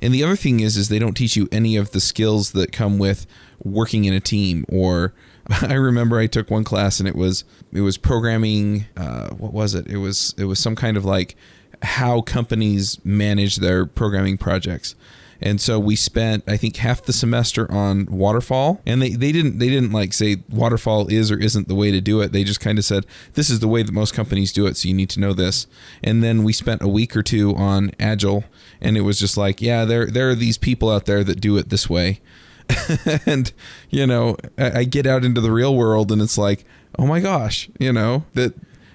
And 0.00 0.14
the 0.14 0.24
other 0.24 0.36
thing 0.36 0.60
is, 0.60 0.78
is 0.78 0.88
they 0.88 0.98
don't 0.98 1.14
teach 1.14 1.36
you 1.36 1.46
any 1.52 1.76
of 1.76 1.90
the 1.90 2.00
skills 2.00 2.52
that 2.52 2.72
come 2.72 2.98
with 2.98 3.26
working 3.62 4.06
in 4.06 4.14
a 4.14 4.20
team 4.20 4.64
or 4.68 5.12
I 5.62 5.74
remember 5.74 6.18
I 6.18 6.26
took 6.26 6.50
one 6.50 6.64
class 6.64 7.00
and 7.00 7.08
it 7.08 7.16
was 7.16 7.44
it 7.72 7.82
was 7.82 7.98
programming. 7.98 8.86
Uh, 8.96 9.30
what 9.30 9.52
was 9.52 9.74
it? 9.74 9.86
It 9.86 9.98
was 9.98 10.34
it 10.38 10.44
was 10.44 10.58
some 10.58 10.74
kind 10.74 10.96
of 10.96 11.04
like 11.04 11.36
how 11.82 12.22
companies 12.22 13.02
manage 13.04 13.56
their 13.56 13.84
programming 13.84 14.38
projects. 14.38 14.94
And 15.40 15.60
so 15.60 15.78
we 15.78 15.96
spent 15.96 16.44
I 16.46 16.56
think 16.56 16.76
half 16.76 17.02
the 17.02 17.12
semester 17.12 17.70
on 17.70 18.06
waterfall 18.06 18.80
and 18.86 19.02
they, 19.02 19.10
they 19.10 19.32
didn't 19.32 19.58
they 19.58 19.68
didn't 19.68 19.92
like 19.92 20.14
say 20.14 20.38
waterfall 20.48 21.08
is 21.08 21.30
or 21.30 21.38
isn't 21.38 21.68
the 21.68 21.74
way 21.74 21.90
to 21.90 22.00
do 22.00 22.22
it. 22.22 22.32
They 22.32 22.44
just 22.44 22.60
kind 22.60 22.78
of 22.78 22.84
said 22.84 23.04
this 23.34 23.50
is 23.50 23.60
the 23.60 23.68
way 23.68 23.82
that 23.82 23.92
most 23.92 24.14
companies 24.14 24.52
do 24.52 24.66
it 24.66 24.78
so 24.78 24.88
you 24.88 24.94
need 24.94 25.10
to 25.10 25.20
know 25.20 25.34
this. 25.34 25.66
And 26.02 26.22
then 26.22 26.44
we 26.44 26.54
spent 26.54 26.80
a 26.80 26.88
week 26.88 27.14
or 27.14 27.22
two 27.22 27.54
on 27.56 27.90
agile 28.00 28.44
and 28.80 28.96
it 28.96 29.02
was 29.02 29.18
just 29.18 29.36
like 29.36 29.60
yeah 29.60 29.84
there 29.84 30.06
there 30.06 30.30
are 30.30 30.34
these 30.34 30.56
people 30.56 30.90
out 30.90 31.04
there 31.04 31.22
that 31.24 31.40
do 31.40 31.58
it 31.58 31.68
this 31.68 31.90
way 31.90 32.20
and 33.26 33.52
you 33.90 34.06
know 34.06 34.36
I 34.58 34.84
get 34.84 35.06
out 35.06 35.24
into 35.24 35.40
the 35.40 35.52
real 35.52 35.74
world 35.74 36.10
and 36.12 36.20
it's 36.22 36.38
like 36.38 36.64
oh 36.98 37.06
my 37.06 37.20
gosh 37.20 37.68
you 37.78 37.92
know 37.92 38.24
that 38.34 38.54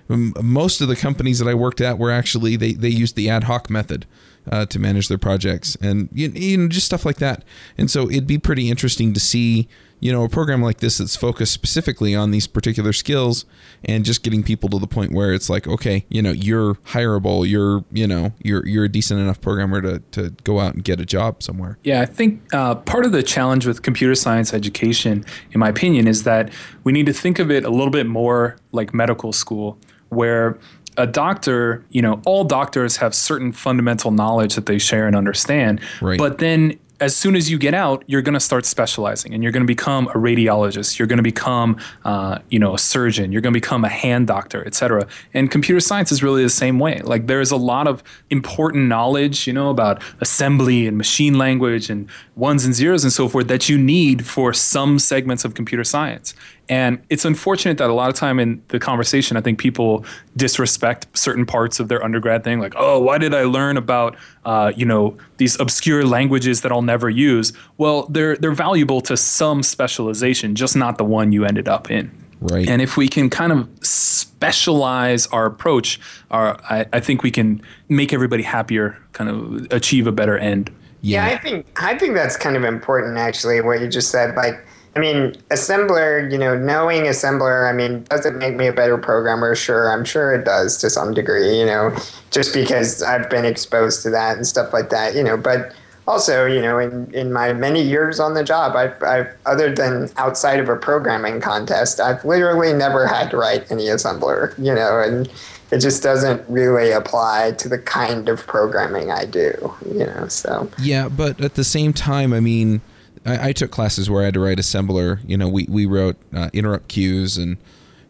most 0.09 0.81
of 0.81 0.87
the 0.87 0.95
companies 0.95 1.39
that 1.39 1.47
I 1.47 1.53
worked 1.53 1.81
at 1.81 1.97
were 1.97 2.11
actually 2.11 2.55
they 2.55 2.73
they 2.73 2.89
used 2.89 3.15
the 3.15 3.29
ad 3.29 3.45
hoc 3.45 3.69
method 3.69 4.05
uh, 4.49 4.65
to 4.65 4.79
manage 4.79 5.07
their 5.07 5.17
projects 5.17 5.75
and 5.81 6.09
you, 6.11 6.29
you 6.29 6.57
know 6.57 6.67
just 6.67 6.85
stuff 6.85 7.05
like 7.05 7.17
that. 7.17 7.43
And 7.77 7.89
so 7.89 8.09
it'd 8.09 8.27
be 8.27 8.37
pretty 8.37 8.69
interesting 8.69 9.13
to 9.13 9.19
see 9.19 9.67
you 10.01 10.11
know 10.13 10.23
a 10.23 10.29
program 10.29 10.61
like 10.61 10.77
this 10.77 10.97
that's 10.97 11.15
focused 11.15 11.51
specifically 11.51 12.15
on 12.15 12.31
these 12.31 12.47
particular 12.47 12.93
skills 12.93 13.45
and 13.83 14.05
just 14.05 14.23
getting 14.23 14.43
people 14.43 14.69
to 14.69 14.79
the 14.79 14.87
point 14.87 15.11
where 15.11 15.33
it's 15.33 15.49
like 15.49 15.67
okay 15.67 16.05
you 16.09 16.21
know 16.21 16.31
you're 16.31 16.75
hireable. 16.75 17.47
You're 17.47 17.83
you 17.91 18.07
know 18.07 18.33
you're 18.41 18.65
you're 18.65 18.85
a 18.85 18.89
decent 18.89 19.19
enough 19.19 19.41
programmer 19.41 19.81
to, 19.81 19.99
to 20.11 20.31
go 20.43 20.59
out 20.59 20.73
and 20.73 20.83
get 20.83 20.99
a 20.99 21.05
job 21.05 21.43
somewhere. 21.43 21.77
Yeah 21.83 22.01
i 22.01 22.05
think 22.05 22.41
uh, 22.53 22.75
part 22.75 23.05
of 23.05 23.11
the 23.11 23.23
challenge 23.23 23.67
with 23.67 23.81
computer 23.81 24.15
science 24.15 24.53
education 24.53 25.25
in 25.51 25.59
my 25.59 25.69
opinion 25.69 26.07
is 26.07 26.23
that 26.23 26.51
we 26.83 26.91
need 26.91 27.05
to 27.05 27.13
think 27.13 27.39
of 27.39 27.51
it 27.51 27.65
a 27.65 27.69
little 27.69 27.91
bit 27.91 28.07
more 28.07 28.57
like 28.71 28.93
medical 28.93 29.33
school 29.33 29.77
where 30.09 30.57
a 30.99 31.07
doctor, 31.07 31.83
you 31.89 32.01
know, 32.01 32.21
all 32.25 32.43
doctors 32.43 32.97
have 32.97 33.15
certain 33.15 33.51
fundamental 33.51 34.11
knowledge 34.11 34.55
that 34.55 34.65
they 34.65 34.77
share 34.77 35.07
and 35.07 35.15
understand. 35.15 35.79
Right. 36.01 36.19
But 36.19 36.37
then 36.37 36.77
as 36.99 37.15
soon 37.15 37.37
as 37.37 37.49
you 37.49 37.57
get 37.57 37.73
out, 37.73 38.03
you're 38.07 38.21
going 38.21 38.33
to 38.33 38.41
start 38.41 38.65
specializing, 38.65 39.33
and 39.33 39.41
you're 39.41 39.53
going 39.53 39.63
to 39.63 39.67
become 39.67 40.07
a 40.07 40.15
radiologist. 40.15 40.99
You're 40.99 41.07
going 41.07 41.17
to 41.17 41.23
become, 41.23 41.77
uh, 42.03 42.39
you 42.49 42.59
know, 42.59 42.73
a 42.73 42.77
surgeon. 42.77 43.31
You're 43.31 43.41
going 43.41 43.53
to 43.53 43.57
become 43.57 43.85
a 43.85 43.89
hand 43.89 44.27
doctor, 44.27 44.65
et 44.67 44.75
cetera. 44.75 45.07
And 45.33 45.49
computer 45.49 45.79
science 45.79 46.11
is 46.11 46.21
really 46.21 46.43
the 46.43 46.49
same 46.49 46.77
way. 46.77 46.99
Like 46.99 47.27
there's 47.27 47.51
a 47.51 47.57
lot 47.57 47.87
of 47.87 48.03
important 48.29 48.89
knowledge, 48.89 49.47
you 49.47 49.53
know, 49.53 49.69
about 49.69 50.03
assembly 50.19 50.87
and 50.87 50.97
machine 50.97 51.37
language 51.37 51.89
and 51.89 52.09
ones 52.35 52.65
and 52.65 52.73
zeros 52.73 53.05
and 53.05 53.13
so 53.13 53.29
forth 53.29 53.47
that 53.47 53.69
you 53.69 53.77
need 53.77 54.25
for 54.25 54.53
some 54.53 54.99
segments 54.99 55.45
of 55.45 55.53
computer 55.53 55.85
science. 55.85 56.33
And 56.69 57.01
it's 57.09 57.25
unfortunate 57.25 57.79
that 57.79 57.89
a 57.89 57.93
lot 57.93 58.09
of 58.09 58.15
time 58.15 58.39
in 58.39 58.61
the 58.67 58.77
conversation, 58.79 59.35
I 59.35 59.41
think 59.41 59.57
people 59.57 60.05
disrespect 60.37 61.07
certain 61.17 61.45
parts 61.45 61.79
of 61.79 61.87
their 61.87 62.03
undergrad 62.03 62.43
thing, 62.43 62.59
like, 62.59 62.75
oh, 62.77 62.99
why 62.99 63.17
did 63.17 63.33
I 63.33 63.43
learn 63.43 63.75
about, 63.75 64.15
uh, 64.45 64.71
you 64.75 64.85
know, 64.85 65.17
these 65.37 65.59
obscure 65.59 66.05
languages 66.05 66.61
that 66.61 66.71
I'll 66.71 66.83
never 66.83 67.09
use? 67.09 67.53
Well, 67.77 68.05
they're 68.07 68.35
they're 68.37 68.51
valuable 68.51 69.01
to 69.01 69.17
some 69.17 69.63
specialization, 69.63 70.53
just 70.53 70.75
not 70.75 70.99
the 70.99 71.03
one 71.03 71.31
you 71.31 71.43
ended 71.43 71.67
up 71.67 71.89
in. 71.89 72.11
Right. 72.39 72.69
And 72.69 72.81
if 72.81 72.95
we 72.95 73.09
can 73.09 73.29
kind 73.29 73.51
of 73.51 73.67
specialize 73.81 75.27
our 75.27 75.45
approach, 75.45 75.99
our, 76.31 76.57
I, 76.69 76.85
I 76.93 76.99
think 76.99 77.23
we 77.23 77.31
can 77.31 77.61
make 77.89 78.13
everybody 78.13 78.43
happier, 78.43 78.97
kind 79.11 79.29
of 79.29 79.67
achieve 79.71 80.07
a 80.07 80.11
better 80.11 80.37
end. 80.37 80.71
Yeah. 81.01 81.27
yeah, 81.27 81.33
I 81.33 81.37
think 81.37 81.65
I 81.81 81.97
think 81.97 82.13
that's 82.13 82.35
kind 82.35 82.57
of 82.57 82.63
important 82.65 83.17
actually 83.17 83.61
what 83.61 83.79
you 83.79 83.87
just 83.87 84.11
said 84.11 84.35
like 84.35 84.65
I 84.95 84.99
mean, 84.99 85.33
assembler, 85.49 86.31
you 86.31 86.37
know, 86.37 86.57
knowing 86.57 87.03
assembler, 87.03 87.69
I 87.69 87.73
mean, 87.73 88.03
does 88.05 88.25
it 88.25 88.35
make 88.35 88.55
me 88.55 88.67
a 88.67 88.73
better 88.73 88.97
programmer? 88.97 89.55
Sure, 89.55 89.91
I'm 89.91 90.03
sure 90.03 90.33
it 90.33 90.45
does 90.45 90.77
to 90.79 90.89
some 90.89 91.13
degree, 91.13 91.59
you 91.59 91.65
know, 91.65 91.95
just 92.31 92.53
because 92.53 93.03
I've 93.03 93.29
been 93.29 93.45
exposed 93.45 94.01
to 94.03 94.09
that 94.09 94.37
and 94.37 94.47
stuff 94.47 94.73
like 94.73 94.89
that, 94.89 95.15
you 95.15 95.23
know, 95.23 95.37
but 95.37 95.73
also, 96.07 96.47
you 96.47 96.59
know, 96.59 96.79
in, 96.79 97.13
in 97.13 97.31
my 97.31 97.53
many 97.53 97.83
years 97.83 98.19
on 98.19 98.33
the 98.33 98.43
job, 98.43 98.75
I've, 98.75 99.01
I've, 99.03 99.27
other 99.45 99.73
than 99.73 100.09
outside 100.17 100.59
of 100.59 100.67
a 100.67 100.75
programming 100.75 101.39
contest, 101.39 101.99
I've 101.99 102.25
literally 102.25 102.73
never 102.73 103.05
had 103.05 103.29
to 103.29 103.37
write 103.37 103.71
any 103.71 103.85
assembler, 103.85 104.57
you 104.57 104.73
know, 104.73 104.99
and 104.99 105.31
it 105.71 105.79
just 105.79 106.01
doesn't 106.01 106.43
really 106.49 106.91
apply 106.91 107.51
to 107.59 107.69
the 107.69 107.77
kind 107.77 108.27
of 108.27 108.45
programming 108.47 109.11
I 109.11 109.25
do, 109.25 109.75
you 109.85 110.05
know, 110.07 110.27
so. 110.27 110.67
Yeah, 110.79 111.09
but 111.09 111.39
at 111.41 111.53
the 111.53 111.63
same 111.63 111.93
time, 111.93 112.33
I 112.33 112.39
mean, 112.39 112.81
I, 113.29 113.49
I, 113.49 113.53
took 113.53 113.71
classes 113.71 114.09
where 114.09 114.21
I 114.21 114.25
had 114.25 114.33
to 114.33 114.39
write 114.39 114.57
assembler. 114.57 115.19
You 115.27 115.37
know, 115.37 115.47
we 115.47 115.65
we 115.69 115.85
wrote 115.85 116.17
uh, 116.33 116.49
interrupt 116.53 116.87
queues 116.87 117.37
and 117.37 117.57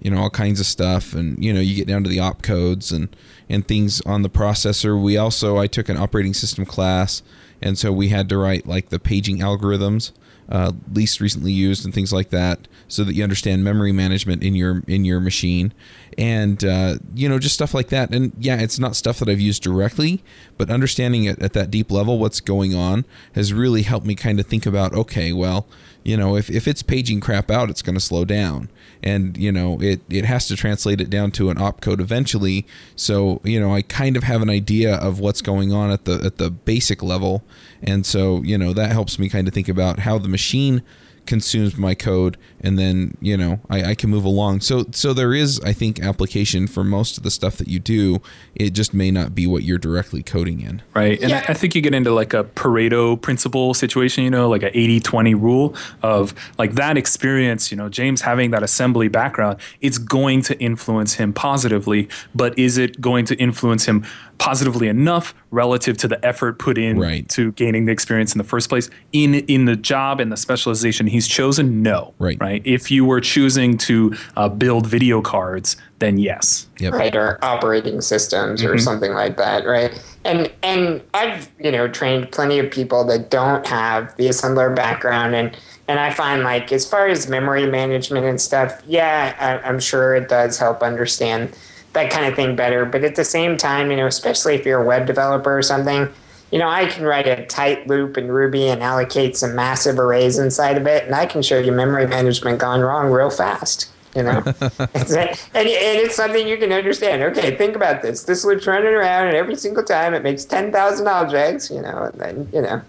you 0.02 0.10
know 0.12 0.18
all 0.18 0.30
kinds 0.30 0.60
of 0.60 0.66
stuff, 0.66 1.14
and 1.14 1.44
you 1.44 1.54
know 1.54 1.60
you 1.60 1.76
get 1.76 1.88
down 1.88 2.04
to 2.04 2.10
the 2.10 2.20
op 2.20 2.42
codes 2.42 2.92
and 2.92 3.16
and 3.50 3.68
things 3.68 4.02
on 4.02 4.22
the 4.22 4.30
processor. 4.30 5.02
We 5.02 5.18
also 5.18 5.58
I 5.58 5.68
took 5.68 5.90
an 5.90 5.98
operating 5.98 6.34
system 6.34 6.66
class, 6.66 7.22
and 7.62 7.78
so 7.78 7.92
we 7.92 8.10
had 8.10 8.30
to 8.30 8.38
write 8.38 8.66
like 8.66 8.90
the 8.90 9.00
paging 9.00 9.40
algorithms 9.40 10.12
uh, 10.50 10.72
least 10.92 11.22
recently 11.22 11.52
used 11.52 11.86
and 11.86 11.94
things 11.94 12.12
like 12.12 12.30
that, 12.32 12.68
so 12.88 13.04
that 13.04 13.14
you 13.14 13.24
understand 13.24 13.64
memory 13.64 13.92
management 13.92 14.44
in 14.44 14.56
your 14.56 14.84
in 14.88 15.06
your 15.06 15.20
machine, 15.20 15.74
and 16.18 16.64
uh, 16.66 16.96
you 17.14 17.30
know 17.30 17.38
just 17.38 17.54
stuff 17.54 17.74
like 17.74 17.90
that. 17.90 18.14
And 18.14 18.34
yeah, 18.38 18.60
it's 18.60 18.80
not 18.80 18.96
stuff 18.96 19.20
that 19.20 19.30
I've 19.30 19.40
used 19.40 19.62
directly, 19.62 20.24
but 20.60 20.70
understanding 20.70 21.24
it 21.24 21.42
at 21.42 21.54
that 21.54 21.72
deep 21.72 21.90
level, 21.90 22.20
what's 22.20 22.42
going 22.42 22.76
on, 22.76 23.06
has 23.34 23.54
really 23.54 23.84
helped 23.84 24.06
me 24.06 24.14
kind 24.14 24.42
of 24.42 24.46
think 24.46 24.66
about 24.66 24.94
okay, 24.94 25.32
well, 25.32 25.66
you 26.04 26.18
know, 26.18 26.36
if 26.36 26.50
if 26.50 26.68
it's 26.68 26.84
paging 26.84 27.22
crap 27.22 27.50
out, 27.50 27.70
it's 27.70 27.82
going 27.82 27.96
to 27.96 28.02
slow 28.02 28.26
down. 28.26 28.70
And 29.02 29.38
you 29.38 29.54
know 29.54 29.82
it 29.82 30.02
it 30.10 30.26
has 30.26 30.50
to 30.50 30.58
translate 30.58 31.00
it 31.00 31.10
down 31.10 31.32
to 31.32 31.50
an 31.50 31.56
opcode 31.56 32.02
eventually. 32.02 32.68
So 32.98 33.40
you 33.46 33.58
know 33.58 33.74
i 33.74 33.82
kind 33.82 34.18
of 34.18 34.24
have 34.24 34.42
an 34.42 34.50
idea 34.50 34.96
of 34.96 35.22
what's 35.22 35.42
going 35.42 35.72
on 35.72 35.90
at 35.90 36.04
the 36.04 36.22
at 36.26 36.38
the 36.38 36.52
basic 36.52 37.02
level. 37.02 37.42
And 37.82 38.06
so 38.06 38.44
you 38.44 38.58
know 38.58 38.74
that 38.74 38.92
helps 38.92 39.18
me 39.18 39.30
kind 39.30 39.48
of 39.48 39.54
think 39.54 39.70
about 39.70 40.00
how 40.00 40.18
the 40.18 40.28
machine 40.28 40.82
consumes 41.30 41.78
my 41.78 41.94
code 41.94 42.38
and 42.60 42.80
then 42.80 43.16
you 43.22 43.38
know 43.38 43.60
I, 43.70 43.92
I, 43.92 43.96
can 43.96 44.10
move 44.10 44.26
along 44.26 44.62
so 44.62 44.86
so 44.92 45.14
there 45.14 45.32
is 45.32 45.62
i 45.64 45.74
think 45.74 46.00
application 46.00 46.66
for 46.66 46.84
most 46.84 47.20
of 47.20 47.24
the 47.24 47.30
stuff 47.30 47.58
that 47.58 47.68
you 47.68 47.78
do 47.78 48.20
it 48.56 48.72
just 48.72 48.96
may 48.96 49.12
not 49.12 49.36
be 49.36 49.46
what 49.46 49.62
you're 49.62 49.78
directly 49.78 50.24
coding 50.24 50.60
in 50.60 50.82
right 50.96 51.22
and 51.22 51.30
yeah. 51.30 51.46
I, 51.48 51.52
I 51.52 51.54
think 51.54 51.76
you 51.76 51.82
get 51.82 51.94
into 51.94 52.12
like 52.12 52.34
a 52.34 52.46
pareto 52.46 53.22
principle 53.22 53.76
situation 53.76 54.24
you 54.24 54.32
know 54.32 54.50
like 54.50 54.64
a 54.64 54.72
80-20 54.72 55.40
rule 55.40 55.76
of 56.02 56.34
like 56.58 56.74
that 56.74 56.98
experience 56.98 57.70
you 57.70 57.78
know 57.78 57.90
james 57.90 58.22
having 58.22 58.50
that 58.50 58.64
assembly 58.64 59.08
background 59.08 59.60
it's 59.82 60.00
going 60.00 60.42
to 60.42 60.60
influence 60.60 61.14
him 61.14 61.32
positively 61.32 62.10
but 62.34 62.58
is 62.58 62.80
it 62.80 63.00
going 63.00 63.24
to 63.26 63.36
influence 63.36 63.86
him 63.86 64.04
positively 64.40 64.88
enough 64.88 65.36
relative 65.52 65.98
to 65.98 66.08
the 66.08 66.26
effort 66.26 66.58
put 66.58 66.78
in 66.78 66.98
right. 66.98 67.28
to 67.30 67.52
gaining 67.52 67.86
the 67.86 67.92
experience 67.92 68.34
in 68.34 68.38
the 68.38 68.44
first 68.44 68.70
place 68.70 68.90
in 69.12 69.36
in 69.36 69.66
the 69.66 69.76
job 69.76 70.20
and 70.20 70.32
the 70.32 70.38
specialization 70.38 71.06
he's 71.20 71.28
chosen 71.28 71.84
no 71.84 72.14
right 72.18 72.38
right 72.40 72.62
if 72.64 72.90
you 72.90 73.04
were 73.04 73.20
choosing 73.20 73.78
to 73.78 74.16
uh, 74.38 74.48
build 74.48 74.88
video 74.88 75.22
cards 75.22 75.76
then 76.00 76.18
yes 76.18 76.68
yep. 76.80 76.94
right 76.94 77.14
or 77.14 77.38
operating 77.44 78.00
systems 78.00 78.64
or 78.64 78.70
mm-hmm. 78.70 78.80
something 78.80 79.12
like 79.12 79.36
that 79.36 79.66
right 79.66 80.02
and 80.24 80.50
and 80.64 81.02
i've 81.14 81.50
you 81.60 81.72
know 81.72 81.90
trained 81.90 82.32
plenty 82.32 82.58
of 82.58 82.72
people 82.72 83.04
that 83.04 83.30
don't 83.30 83.68
have 83.68 84.16
the 84.16 84.28
assembler 84.28 84.74
background 84.74 85.36
and 85.36 85.58
and 85.90 86.00
I 86.00 86.12
find 86.14 86.44
like 86.44 86.72
as 86.72 86.88
far 86.88 87.08
as 87.08 87.28
memory 87.28 87.66
management 87.66 88.24
and 88.24 88.40
stuff, 88.40 88.80
yeah, 88.86 89.36
I, 89.40 89.68
I'm 89.68 89.80
sure 89.80 90.14
it 90.14 90.30
does 90.30 90.60
help 90.60 90.84
understand 90.84 91.52
that 91.94 92.12
kind 92.12 92.28
of 92.28 92.36
thing 92.36 92.56
better. 92.56 92.86
But 92.86 93.04
at 93.04 93.16
the 93.16 93.26
same 93.26 93.58
time, 93.58 93.90
you 93.90 93.98
know, 93.98 94.06
especially 94.06 94.54
if 94.54 94.68
you're 94.68 94.84
a 94.84 94.86
web 94.86 95.08
developer 95.08 95.58
or 95.58 95.64
something, 95.64 96.08
you 96.52 96.60
know, 96.60 96.68
I 96.68 96.88
can 96.88 97.04
write 97.04 97.28
a 97.28 97.46
tight 97.46 97.88
loop 97.88 98.18
in 98.18 98.32
Ruby 98.32 98.68
and 98.68 98.82
allocate 98.82 99.38
some 99.38 99.56
massive 99.56 100.00
arrays 100.00 100.40
inside 100.40 100.78
of 100.78 100.88
it, 100.88 101.06
and 101.06 101.14
I 101.14 101.26
can 101.26 101.42
show 101.42 101.60
you 101.60 101.72
memory 101.72 102.08
management 102.08 102.60
gone 102.60 102.82
wrong 102.82 103.12
real 103.12 103.30
fast. 103.30 103.90
You 104.16 104.24
know, 104.24 104.42
and, 104.48 104.58
and 104.58 105.38
it's 105.54 106.16
something 106.16 106.48
you 106.48 106.58
can 106.58 106.72
understand. 106.72 107.22
Okay, 107.22 107.56
think 107.56 107.76
about 107.76 108.02
this. 108.02 108.24
This 108.24 108.44
loop's 108.44 108.66
running 108.66 108.92
around, 108.92 109.28
and 109.28 109.36
every 109.36 109.56
single 109.56 109.84
time 109.84 110.16
it 110.16 110.24
makes 110.24 110.46
ten 110.46 110.72
thousand 110.72 111.08
objects. 111.08 111.70
You 111.70 111.82
know, 111.82 112.10
and 112.12 112.20
then 112.20 112.50
you 112.52 112.62
know. 112.62 112.82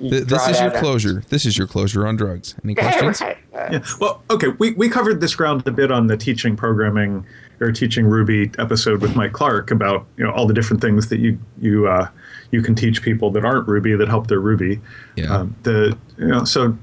You 0.00 0.20
this 0.20 0.46
is 0.46 0.60
your 0.60 0.70
closure. 0.70 1.24
This 1.28 1.44
is 1.44 1.58
your 1.58 1.66
closure 1.66 2.06
on 2.06 2.14
drugs. 2.14 2.54
Any 2.62 2.74
questions? 2.76 3.20
right. 3.20 3.36
uh, 3.52 3.68
yeah. 3.72 3.84
Well, 4.00 4.22
okay. 4.30 4.46
We, 4.46 4.70
we 4.74 4.88
covered 4.88 5.20
this 5.20 5.34
ground 5.34 5.66
a 5.66 5.72
bit 5.72 5.90
on 5.90 6.06
the 6.06 6.16
teaching 6.16 6.54
programming 6.54 7.26
or 7.60 7.72
teaching 7.72 8.06
Ruby 8.06 8.52
episode 8.58 9.00
with 9.00 9.16
Mike 9.16 9.32
Clark 9.32 9.72
about 9.72 10.06
you 10.16 10.24
know 10.24 10.30
all 10.30 10.46
the 10.46 10.54
different 10.54 10.80
things 10.80 11.08
that 11.08 11.18
you 11.18 11.36
you 11.60 11.88
uh, 11.88 12.08
you 12.50 12.62
can 12.62 12.74
teach 12.74 13.02
people 13.02 13.30
that 13.32 13.44
aren't 13.44 13.68
Ruby 13.68 13.94
that 13.94 14.08
help 14.08 14.26
their 14.26 14.40
Ruby. 14.40 14.80
Yeah. 15.16 15.34
Um, 15.34 15.56
the 15.62 15.96
you 16.16 16.26
know 16.26 16.44
so 16.44 16.76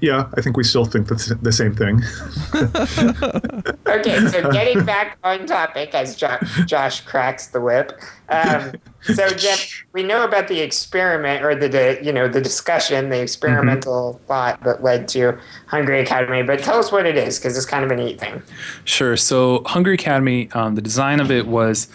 yeah, 0.00 0.28
I 0.36 0.40
think 0.40 0.56
we 0.56 0.64
still 0.64 0.84
think 0.84 1.08
that's 1.08 1.26
the 1.26 1.52
same 1.52 1.74
thing. 1.74 2.02
okay, 3.86 4.26
so 4.26 4.50
getting 4.50 4.84
back 4.84 5.18
on 5.22 5.46
topic 5.46 5.94
as 5.94 6.16
jo- 6.16 6.38
Josh 6.66 7.02
cracks 7.02 7.48
the 7.48 7.60
whip. 7.60 7.92
Um, 8.28 8.72
so 9.02 9.28
Jeff, 9.36 9.84
we 9.92 10.02
know 10.02 10.24
about 10.24 10.48
the 10.48 10.60
experiment 10.60 11.44
or 11.44 11.54
the, 11.54 11.68
the 11.68 12.00
you 12.02 12.12
know 12.12 12.28
the 12.28 12.40
discussion, 12.40 13.10
the 13.10 13.20
experimental 13.20 14.14
mm-hmm. 14.14 14.26
thought 14.26 14.62
that 14.64 14.82
led 14.82 15.06
to 15.08 15.38
Hungry 15.66 16.00
Academy. 16.00 16.42
But 16.42 16.60
tell 16.60 16.78
us 16.78 16.90
what 16.90 17.06
it 17.06 17.16
is 17.16 17.38
because 17.38 17.56
it's 17.56 17.66
kind 17.66 17.84
of 17.84 17.90
a 17.90 17.96
neat 17.96 18.18
thing. 18.18 18.42
Sure. 18.84 19.16
So 19.16 19.62
Hungry 19.66 19.94
Academy, 19.94 20.50
um, 20.52 20.74
the 20.74 20.82
design 20.82 21.20
of 21.20 21.30
it 21.30 21.46
was 21.46 21.88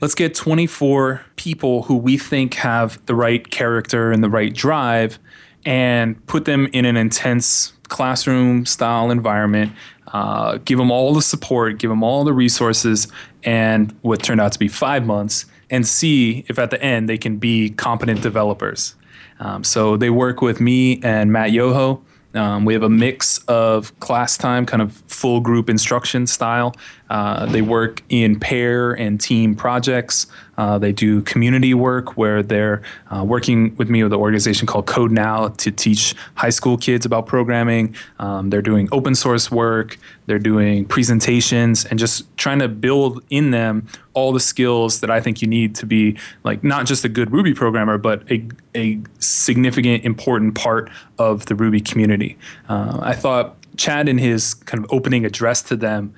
let's 0.00 0.14
get 0.14 0.34
24 0.34 1.22
people 1.36 1.82
who 1.84 1.96
we 1.96 2.16
think 2.16 2.54
have 2.54 3.04
the 3.06 3.14
right 3.14 3.50
character 3.50 4.10
and 4.10 4.24
the 4.24 4.30
right 4.30 4.54
drive 4.54 5.18
and 5.64 6.24
put 6.26 6.46
them 6.46 6.66
in 6.72 6.84
an 6.84 6.96
intense 6.96 7.74
classroom 7.88 8.64
style 8.64 9.10
environment 9.10 9.72
uh, 10.12 10.58
give 10.64 10.78
them 10.78 10.90
all 10.90 11.12
the 11.12 11.22
support 11.22 11.78
give 11.78 11.90
them 11.90 12.02
all 12.02 12.24
the 12.24 12.32
resources 12.32 13.08
and 13.44 13.94
what 14.02 14.22
turned 14.22 14.40
out 14.40 14.52
to 14.52 14.58
be 14.58 14.68
five 14.68 15.04
months 15.04 15.46
and 15.70 15.86
see 15.86 16.44
if 16.48 16.58
at 16.58 16.70
the 16.70 16.82
end 16.82 17.08
they 17.08 17.18
can 17.18 17.36
be 17.36 17.70
competent 17.70 18.22
developers 18.22 18.94
um, 19.40 19.64
so 19.64 19.96
they 19.96 20.10
work 20.10 20.40
with 20.40 20.60
me 20.60 21.00
and 21.02 21.32
matt 21.32 21.52
yoho 21.52 22.02
um, 22.34 22.64
we 22.64 22.74
have 22.74 22.82
a 22.82 22.88
mix 22.90 23.38
of 23.48 23.98
class 24.00 24.36
time, 24.36 24.64
kind 24.64 24.82
of 24.82 24.92
full 25.08 25.40
group 25.40 25.68
instruction 25.68 26.26
style. 26.26 26.74
Uh, 27.10 27.44
they 27.46 27.60
work 27.60 28.02
in 28.08 28.38
pair 28.38 28.92
and 28.92 29.20
team 29.20 29.56
projects. 29.56 30.28
Uh, 30.56 30.78
they 30.78 30.92
do 30.92 31.22
community 31.22 31.74
work 31.74 32.16
where 32.16 32.40
they're 32.42 32.82
uh, 33.10 33.24
working 33.24 33.74
with 33.76 33.90
me 33.90 34.02
with 34.04 34.12
an 34.12 34.18
organization 34.18 34.66
called 34.66 34.86
Code 34.86 35.10
Now 35.10 35.48
to 35.48 35.72
teach 35.72 36.14
high 36.34 36.50
school 36.50 36.76
kids 36.76 37.04
about 37.04 37.26
programming. 37.26 37.96
Um, 38.20 38.50
they're 38.50 38.62
doing 38.62 38.88
open 38.92 39.16
source 39.16 39.50
work. 39.50 39.98
They're 40.26 40.38
doing 40.38 40.84
presentations 40.84 41.84
and 41.84 41.98
just 41.98 42.36
trying 42.36 42.60
to 42.60 42.68
build 42.68 43.24
in 43.28 43.50
them 43.50 43.88
all 44.14 44.32
the 44.32 44.40
skills 44.40 45.00
that 45.00 45.10
I 45.10 45.20
think 45.20 45.42
you 45.42 45.48
need 45.48 45.74
to 45.76 45.86
be 45.86 46.16
like 46.44 46.62
not 46.62 46.86
just 46.86 47.04
a 47.04 47.08
good 47.08 47.32
Ruby 47.32 47.54
programmer, 47.54 47.98
but 47.98 48.30
a, 48.30 48.46
a 48.76 49.00
significant, 49.18 50.04
important 50.04 50.54
part 50.54 50.90
of 51.18 51.46
the 51.46 51.56
Ruby 51.56 51.80
community. 51.80 52.38
Uh, 52.68 53.00
I 53.02 53.14
thought 53.14 53.56
Chad 53.76 54.08
in 54.08 54.18
his 54.18 54.54
kind 54.54 54.84
of 54.84 54.92
opening 54.92 55.24
address 55.24 55.62
to 55.62 55.76
them 55.76 56.14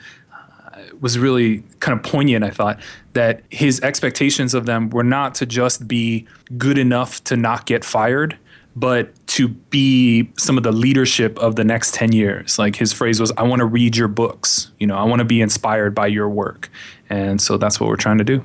was 1.01 1.19
really 1.19 1.63
kind 1.81 1.99
of 1.99 2.05
poignant, 2.05 2.45
I 2.45 2.51
thought, 2.51 2.81
that 3.13 3.43
his 3.51 3.81
expectations 3.81 4.55
of 4.55 4.67
them 4.67 4.91
were 4.91 5.05
not 5.05 5.35
to 5.37 5.47
just 5.47 5.87
be 5.89 6.27
good 6.57 6.79
enough 6.79 7.23
to 7.25 7.37
not 7.37 7.67
get 7.67 7.85
fired, 7.85 8.39
but 8.75 9.15
to 9.29 9.49
be 9.49 10.31
some 10.39 10.57
of 10.57 10.63
the 10.63 10.73
leadership 10.73 11.39
of 11.39 11.57
the 11.57 11.65
next 11.65 11.95
10 11.95 12.13
years. 12.13 12.59
Like 12.59 12.77
his 12.77 12.93
phrase 12.93 13.21
was, 13.21 13.33
I 13.37 13.43
want 13.43 13.61
to 13.61 13.67
read 13.67 13.97
your 13.97 14.09
books. 14.09 14.71
You 14.79 14.87
know, 14.87 14.97
I 14.97 15.05
want 15.05 15.21
to 15.21 15.25
be 15.25 15.41
inspired 15.41 15.95
by 15.95 16.07
your 16.07 16.29
work. 16.29 16.71
And 17.11 17.41
so 17.41 17.57
that's 17.57 17.79
what 17.79 17.89
we're 17.89 17.97
trying 17.97 18.19
to 18.19 18.25
do. 18.25 18.45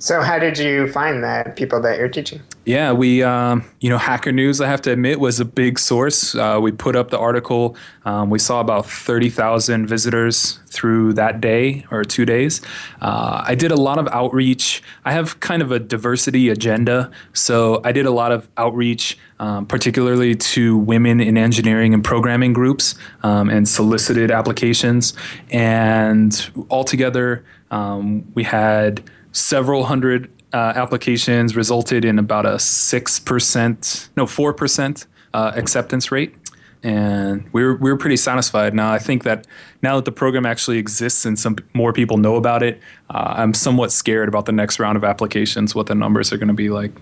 So, 0.00 0.20
how 0.20 0.38
did 0.38 0.58
you 0.58 0.90
find 0.92 1.24
that 1.24 1.56
people 1.56 1.80
that 1.82 1.98
you're 1.98 2.08
teaching? 2.08 2.40
Yeah, 2.64 2.92
we, 2.92 3.22
um, 3.22 3.64
you 3.80 3.90
know, 3.90 3.98
Hacker 3.98 4.30
News, 4.30 4.60
I 4.60 4.68
have 4.68 4.80
to 4.82 4.92
admit, 4.92 5.18
was 5.18 5.40
a 5.40 5.44
big 5.44 5.78
source. 5.78 6.34
Uh, 6.34 6.58
we 6.62 6.70
put 6.70 6.94
up 6.94 7.10
the 7.10 7.18
article. 7.18 7.76
Um, 8.04 8.30
we 8.30 8.38
saw 8.38 8.60
about 8.60 8.86
30,000 8.86 9.86
visitors 9.86 10.60
through 10.66 11.14
that 11.14 11.40
day 11.40 11.84
or 11.90 12.04
two 12.04 12.24
days. 12.24 12.60
Uh, 13.00 13.42
I 13.44 13.56
did 13.56 13.72
a 13.72 13.76
lot 13.76 13.98
of 13.98 14.06
outreach. 14.08 14.82
I 15.04 15.12
have 15.12 15.40
kind 15.40 15.62
of 15.62 15.72
a 15.72 15.80
diversity 15.80 16.48
agenda. 16.48 17.10
So, 17.32 17.80
I 17.84 17.90
did 17.90 18.06
a 18.06 18.12
lot 18.12 18.30
of 18.30 18.48
outreach, 18.56 19.18
um, 19.40 19.66
particularly 19.66 20.36
to 20.36 20.76
women 20.76 21.20
in 21.20 21.36
engineering 21.36 21.92
and 21.92 22.04
programming 22.04 22.52
groups 22.52 22.94
um, 23.24 23.50
and 23.50 23.68
solicited 23.68 24.30
applications. 24.30 25.14
And 25.50 26.50
altogether, 26.70 27.44
um, 27.70 28.24
we 28.34 28.44
had 28.44 29.02
several 29.32 29.84
hundred 29.84 30.30
uh, 30.52 30.72
applications 30.76 31.56
resulted 31.56 32.04
in 32.04 32.18
about 32.18 32.46
a 32.46 32.54
6%, 32.54 34.08
no, 34.16 34.24
4% 34.24 35.06
uh, 35.34 35.52
acceptance 35.54 36.10
rate. 36.10 36.34
And 36.82 37.48
we 37.52 37.64
were, 37.64 37.74
we 37.74 37.90
were 37.90 37.96
pretty 37.96 38.16
satisfied. 38.16 38.72
Now, 38.72 38.92
I 38.92 38.98
think 38.98 39.24
that 39.24 39.46
now 39.82 39.96
that 39.96 40.04
the 40.04 40.12
program 40.12 40.46
actually 40.46 40.78
exists 40.78 41.24
and 41.24 41.38
some 41.38 41.56
more 41.74 41.92
people 41.92 42.18
know 42.18 42.36
about 42.36 42.62
it, 42.62 42.80
uh, 43.10 43.34
I'm 43.36 43.52
somewhat 43.52 43.90
scared 43.90 44.28
about 44.28 44.46
the 44.46 44.52
next 44.52 44.78
round 44.78 44.96
of 44.96 45.02
applications, 45.02 45.74
what 45.74 45.86
the 45.86 45.96
numbers 45.96 46.32
are 46.32 46.36
going 46.36 46.48
to 46.48 46.54
be 46.54 46.70
like. 46.70 46.92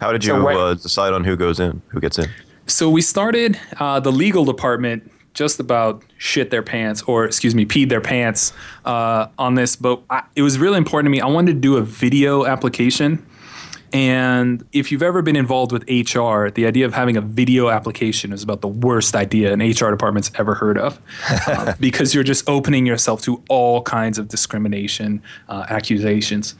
How 0.00 0.12
did 0.12 0.24
you 0.24 0.32
so 0.32 0.48
uh, 0.48 0.74
decide 0.74 1.12
on 1.12 1.24
who 1.24 1.36
goes 1.36 1.60
in, 1.60 1.82
who 1.88 2.00
gets 2.00 2.18
in? 2.18 2.30
So 2.66 2.88
we 2.88 3.02
started 3.02 3.58
uh, 3.78 4.00
the 4.00 4.12
legal 4.12 4.44
department 4.44 5.10
just 5.38 5.60
about 5.60 6.02
shit 6.16 6.50
their 6.50 6.64
pants, 6.64 7.00
or 7.02 7.24
excuse 7.24 7.54
me, 7.54 7.64
peed 7.64 7.88
their 7.88 8.00
pants 8.00 8.52
uh, 8.84 9.28
on 9.38 9.54
this. 9.54 9.76
But 9.76 10.02
I, 10.10 10.24
it 10.34 10.42
was 10.42 10.58
really 10.58 10.78
important 10.78 11.06
to 11.06 11.10
me. 11.10 11.20
I 11.20 11.28
wanted 11.28 11.52
to 11.52 11.60
do 11.60 11.76
a 11.76 11.82
video 11.82 12.44
application. 12.44 13.24
And 13.92 14.66
if 14.72 14.92
you've 14.92 15.02
ever 15.02 15.22
been 15.22 15.36
involved 15.36 15.72
with 15.72 15.82
HR, 15.84 16.50
the 16.50 16.66
idea 16.66 16.84
of 16.84 16.92
having 16.92 17.16
a 17.16 17.22
video 17.22 17.70
application 17.70 18.32
is 18.32 18.42
about 18.42 18.60
the 18.60 18.68
worst 18.68 19.14
idea 19.14 19.52
an 19.52 19.60
HR 19.60 19.90
department's 19.90 20.30
ever 20.34 20.54
heard 20.54 20.76
of 20.76 21.00
uh, 21.30 21.72
because 21.80 22.14
you're 22.14 22.24
just 22.24 22.46
opening 22.50 22.84
yourself 22.84 23.22
to 23.22 23.42
all 23.48 23.80
kinds 23.82 24.18
of 24.18 24.28
discrimination 24.28 25.22
uh, 25.48 25.64
accusations. 25.70 26.54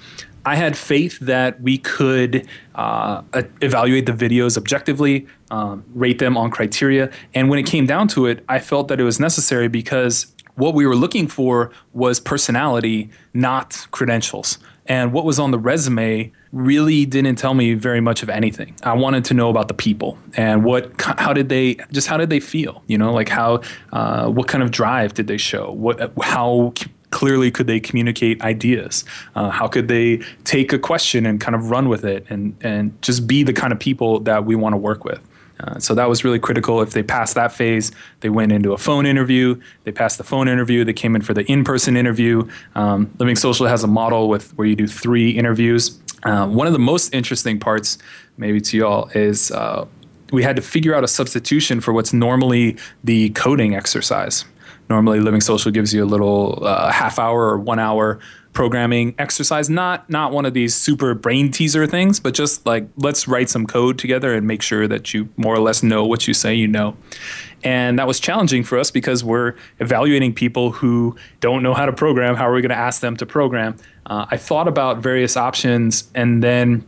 I 0.46 0.54
had 0.54 0.78
faith 0.78 1.18
that 1.18 1.60
we 1.60 1.76
could 1.76 2.48
uh, 2.74 3.22
evaluate 3.60 4.06
the 4.06 4.12
videos 4.12 4.56
objectively, 4.56 5.26
um, 5.50 5.84
rate 5.94 6.18
them 6.18 6.36
on 6.36 6.50
criteria. 6.50 7.10
And 7.34 7.48
when 7.48 7.58
it 7.58 7.66
came 7.66 7.86
down 7.86 8.08
to 8.08 8.26
it, 8.26 8.44
I 8.48 8.58
felt 8.58 8.88
that 8.88 9.00
it 9.00 9.04
was 9.04 9.18
necessary 9.18 9.68
because 9.68 10.32
what 10.54 10.74
we 10.74 10.86
were 10.86 10.96
looking 10.96 11.28
for 11.28 11.70
was 11.92 12.18
personality, 12.18 13.10
not 13.32 13.86
credentials. 13.92 14.58
And 14.86 15.12
what 15.12 15.24
was 15.24 15.38
on 15.38 15.50
the 15.50 15.58
resume 15.58 16.32
really 16.50 17.04
didn't 17.04 17.36
tell 17.36 17.52
me 17.54 17.74
very 17.74 18.00
much 18.00 18.22
of 18.22 18.30
anything. 18.30 18.74
I 18.82 18.94
wanted 18.94 19.24
to 19.26 19.34
know 19.34 19.50
about 19.50 19.68
the 19.68 19.74
people 19.74 20.18
and 20.34 20.64
what, 20.64 20.90
how 21.00 21.32
did 21.32 21.50
they, 21.50 21.74
just 21.92 22.08
how 22.08 22.16
did 22.16 22.30
they 22.30 22.40
feel? 22.40 22.82
You 22.86 22.96
know, 22.96 23.12
like 23.12 23.28
how, 23.28 23.60
uh, 23.92 24.28
what 24.28 24.48
kind 24.48 24.64
of 24.64 24.70
drive 24.70 25.12
did 25.14 25.26
they 25.26 25.36
show? 25.36 25.70
What, 25.72 26.12
how 26.22 26.72
clearly 27.10 27.50
could 27.50 27.66
they 27.66 27.80
communicate 27.80 28.40
ideas? 28.42 29.04
Uh, 29.34 29.50
how 29.50 29.68
could 29.68 29.88
they 29.88 30.22
take 30.44 30.72
a 30.72 30.78
question 30.78 31.26
and 31.26 31.40
kind 31.40 31.54
of 31.54 31.70
run 31.70 31.88
with 31.88 32.04
it 32.04 32.26
and, 32.30 32.56
and 32.62 33.00
just 33.02 33.26
be 33.26 33.42
the 33.42 33.52
kind 33.52 33.72
of 33.72 33.78
people 33.78 34.20
that 34.20 34.46
we 34.46 34.56
want 34.56 34.72
to 34.72 34.78
work 34.78 35.04
with? 35.04 35.20
Uh, 35.60 35.78
so 35.78 35.94
that 35.94 36.08
was 36.08 36.24
really 36.24 36.38
critical. 36.38 36.80
If 36.80 36.92
they 36.92 37.02
passed 37.02 37.34
that 37.34 37.52
phase, 37.52 37.90
they 38.20 38.28
went 38.28 38.52
into 38.52 38.72
a 38.72 38.78
phone 38.78 39.06
interview. 39.06 39.60
They 39.84 39.92
passed 39.92 40.18
the 40.18 40.24
phone 40.24 40.48
interview. 40.48 40.84
They 40.84 40.92
came 40.92 41.16
in 41.16 41.22
for 41.22 41.34
the 41.34 41.44
in-person 41.50 41.96
interview. 41.96 42.48
Um, 42.74 43.12
Living 43.18 43.36
Social 43.36 43.66
has 43.66 43.82
a 43.82 43.88
model 43.88 44.28
with 44.28 44.52
where 44.56 44.66
you 44.66 44.76
do 44.76 44.86
three 44.86 45.30
interviews. 45.30 45.98
Uh, 46.22 46.46
one 46.46 46.66
of 46.66 46.72
the 46.72 46.78
most 46.78 47.14
interesting 47.14 47.58
parts, 47.58 47.98
maybe 48.36 48.60
to 48.60 48.76
y'all, 48.76 49.08
is 49.14 49.50
uh, 49.50 49.86
we 50.32 50.42
had 50.42 50.56
to 50.56 50.62
figure 50.62 50.94
out 50.94 51.04
a 51.04 51.08
substitution 51.08 51.80
for 51.80 51.92
what's 51.92 52.12
normally 52.12 52.76
the 53.04 53.30
coding 53.30 53.74
exercise. 53.74 54.44
Normally, 54.90 55.20
Living 55.20 55.40
Social 55.40 55.70
gives 55.70 55.92
you 55.92 56.02
a 56.02 56.06
little 56.06 56.64
uh, 56.64 56.90
half 56.90 57.18
hour 57.18 57.50
or 57.50 57.58
one 57.58 57.78
hour 57.78 58.20
programming 58.52 59.14
exercise 59.18 59.70
not 59.70 60.08
not 60.10 60.32
one 60.32 60.44
of 60.44 60.54
these 60.54 60.74
super 60.74 61.14
brain 61.14 61.50
teaser 61.50 61.86
things 61.86 62.18
but 62.18 62.34
just 62.34 62.64
like 62.66 62.88
let's 62.96 63.28
write 63.28 63.48
some 63.48 63.66
code 63.66 63.98
together 63.98 64.34
and 64.34 64.46
make 64.46 64.62
sure 64.62 64.88
that 64.88 65.14
you 65.14 65.28
more 65.36 65.54
or 65.54 65.60
less 65.60 65.82
know 65.82 66.04
what 66.04 66.26
you 66.26 66.34
say 66.34 66.54
you 66.54 66.66
know. 66.66 66.96
And 67.64 67.98
that 67.98 68.06
was 68.06 68.20
challenging 68.20 68.62
for 68.62 68.78
us 68.78 68.90
because 68.90 69.24
we're 69.24 69.54
evaluating 69.80 70.32
people 70.32 70.70
who 70.70 71.16
don't 71.40 71.62
know 71.64 71.74
how 71.74 71.86
to 71.86 71.92
program. 71.92 72.36
How 72.36 72.48
are 72.48 72.52
we 72.52 72.60
going 72.60 72.70
to 72.70 72.78
ask 72.78 73.00
them 73.00 73.16
to 73.16 73.26
program? 73.26 73.76
Uh, 74.06 74.24
i 74.30 74.36
thought 74.38 74.66
about 74.66 74.98
various 74.98 75.36
options 75.36 76.10
and 76.14 76.42
then 76.42 76.82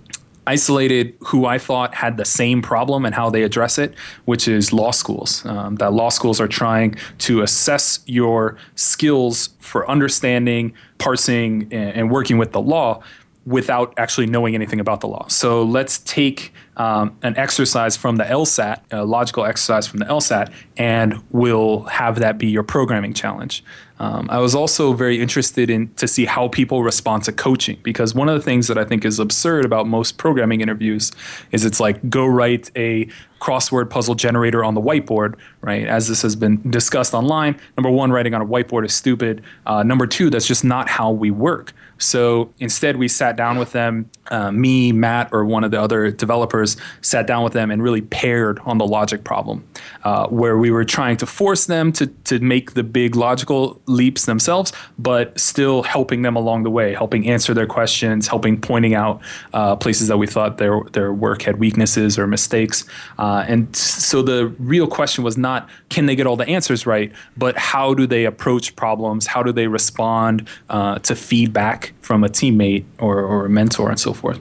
isolated 0.50 1.14
who 1.28 1.46
I 1.46 1.58
thought 1.58 1.94
had 1.94 2.16
the 2.16 2.24
same 2.24 2.60
problem 2.60 3.04
and 3.06 3.14
how 3.14 3.30
they 3.30 3.42
address 3.44 3.78
it, 3.78 3.94
which 4.24 4.48
is 4.48 4.72
law 4.72 4.90
schools. 4.90 5.46
Um, 5.46 5.76
that 5.76 5.92
law 5.92 6.10
schools 6.10 6.40
are 6.40 6.48
trying 6.48 6.96
to 7.26 7.42
assess 7.42 8.00
your 8.06 8.56
skills 8.74 9.50
for 9.60 9.88
understanding, 9.88 10.72
parsing, 10.98 11.68
and, 11.70 11.90
and 11.96 12.10
working 12.10 12.36
with 12.36 12.50
the 12.50 12.60
law 12.60 13.02
without 13.46 13.94
actually 13.96 14.26
knowing 14.26 14.54
anything 14.54 14.80
about 14.80 15.00
the 15.00 15.08
law. 15.08 15.26
So 15.28 15.62
let's 15.62 15.98
take 15.98 16.52
um, 16.76 17.16
an 17.22 17.36
exercise 17.36 17.96
from 17.96 18.16
the 18.16 18.24
LSAT, 18.24 18.80
a 18.90 19.04
logical 19.04 19.44
exercise 19.44 19.86
from 19.86 20.00
the 20.00 20.06
LSAT, 20.06 20.52
and 20.76 21.22
we'll 21.30 21.82
have 21.84 22.18
that 22.20 22.38
be 22.38 22.48
your 22.48 22.62
programming 22.62 23.14
challenge. 23.14 23.64
Um, 24.00 24.28
I 24.30 24.38
was 24.38 24.54
also 24.54 24.94
very 24.94 25.20
interested 25.20 25.68
in 25.68 25.92
to 25.96 26.08
see 26.08 26.24
how 26.24 26.48
people 26.48 26.82
respond 26.82 27.24
to 27.24 27.32
coaching 27.32 27.78
because 27.82 28.14
one 28.14 28.30
of 28.30 28.34
the 28.34 28.40
things 28.40 28.66
that 28.68 28.78
I 28.78 28.84
think 28.84 29.04
is 29.04 29.18
absurd 29.18 29.66
about 29.66 29.86
most 29.86 30.16
programming 30.16 30.62
interviews 30.62 31.12
is 31.52 31.66
it's 31.66 31.80
like 31.80 32.08
go 32.08 32.26
write 32.26 32.70
a 32.74 33.08
crossword 33.40 33.90
puzzle 33.90 34.14
generator 34.14 34.62
on 34.62 34.74
the 34.74 34.80
whiteboard, 34.80 35.34
right? 35.62 35.86
As 35.86 36.08
this 36.08 36.22
has 36.22 36.36
been 36.36 36.60
discussed 36.70 37.14
online, 37.14 37.58
number 37.76 37.90
one, 37.90 38.12
writing 38.12 38.34
on 38.34 38.42
a 38.42 38.46
whiteboard 38.46 38.84
is 38.84 38.94
stupid. 38.94 39.42
Uh, 39.66 39.82
number 39.82 40.06
two, 40.06 40.30
that's 40.30 40.46
just 40.46 40.64
not 40.64 40.88
how 40.88 41.10
we 41.10 41.30
work. 41.30 41.72
So 42.00 42.52
instead, 42.58 42.96
we 42.96 43.08
sat 43.08 43.36
down 43.36 43.58
with 43.58 43.72
them, 43.72 44.10
uh, 44.30 44.50
me, 44.50 44.90
Matt, 44.90 45.28
or 45.32 45.44
one 45.44 45.64
of 45.64 45.70
the 45.70 45.80
other 45.80 46.10
developers 46.10 46.78
sat 47.02 47.26
down 47.26 47.44
with 47.44 47.52
them 47.52 47.70
and 47.70 47.82
really 47.82 48.00
paired 48.00 48.58
on 48.60 48.78
the 48.78 48.86
logic 48.86 49.22
problem, 49.22 49.68
uh, 50.02 50.26
where 50.28 50.56
we 50.56 50.70
were 50.70 50.84
trying 50.84 51.18
to 51.18 51.26
force 51.26 51.66
them 51.66 51.92
to, 51.92 52.06
to 52.06 52.38
make 52.38 52.72
the 52.72 52.82
big 52.82 53.16
logical 53.16 53.82
leaps 53.86 54.24
themselves, 54.24 54.72
but 54.98 55.38
still 55.38 55.82
helping 55.82 56.22
them 56.22 56.36
along 56.36 56.62
the 56.62 56.70
way, 56.70 56.94
helping 56.94 57.28
answer 57.28 57.52
their 57.52 57.66
questions, 57.66 58.28
helping 58.28 58.58
pointing 58.58 58.94
out 58.94 59.20
uh, 59.52 59.76
places 59.76 60.08
that 60.08 60.16
we 60.16 60.26
thought 60.26 60.56
their, 60.56 60.80
their 60.92 61.12
work 61.12 61.42
had 61.42 61.58
weaknesses 61.58 62.18
or 62.18 62.26
mistakes. 62.26 62.86
Uh, 63.30 63.44
and 63.46 63.76
so 63.76 64.22
the 64.22 64.48
real 64.58 64.86
question 64.86 65.22
was 65.22 65.36
not 65.36 65.68
can 65.88 66.06
they 66.06 66.16
get 66.16 66.26
all 66.26 66.36
the 66.36 66.48
answers 66.48 66.86
right, 66.86 67.12
but 67.36 67.56
how 67.56 67.94
do 67.94 68.06
they 68.06 68.24
approach 68.24 68.74
problems? 68.76 69.26
How 69.26 69.42
do 69.42 69.52
they 69.52 69.66
respond 69.66 70.48
uh, 70.68 70.98
to 71.00 71.14
feedback? 71.14 71.92
from 72.10 72.24
a 72.24 72.28
teammate 72.28 72.84
or, 72.98 73.20
or 73.20 73.46
a 73.46 73.48
mentor 73.48 73.88
and 73.88 74.00
so 74.00 74.12
forth. 74.12 74.40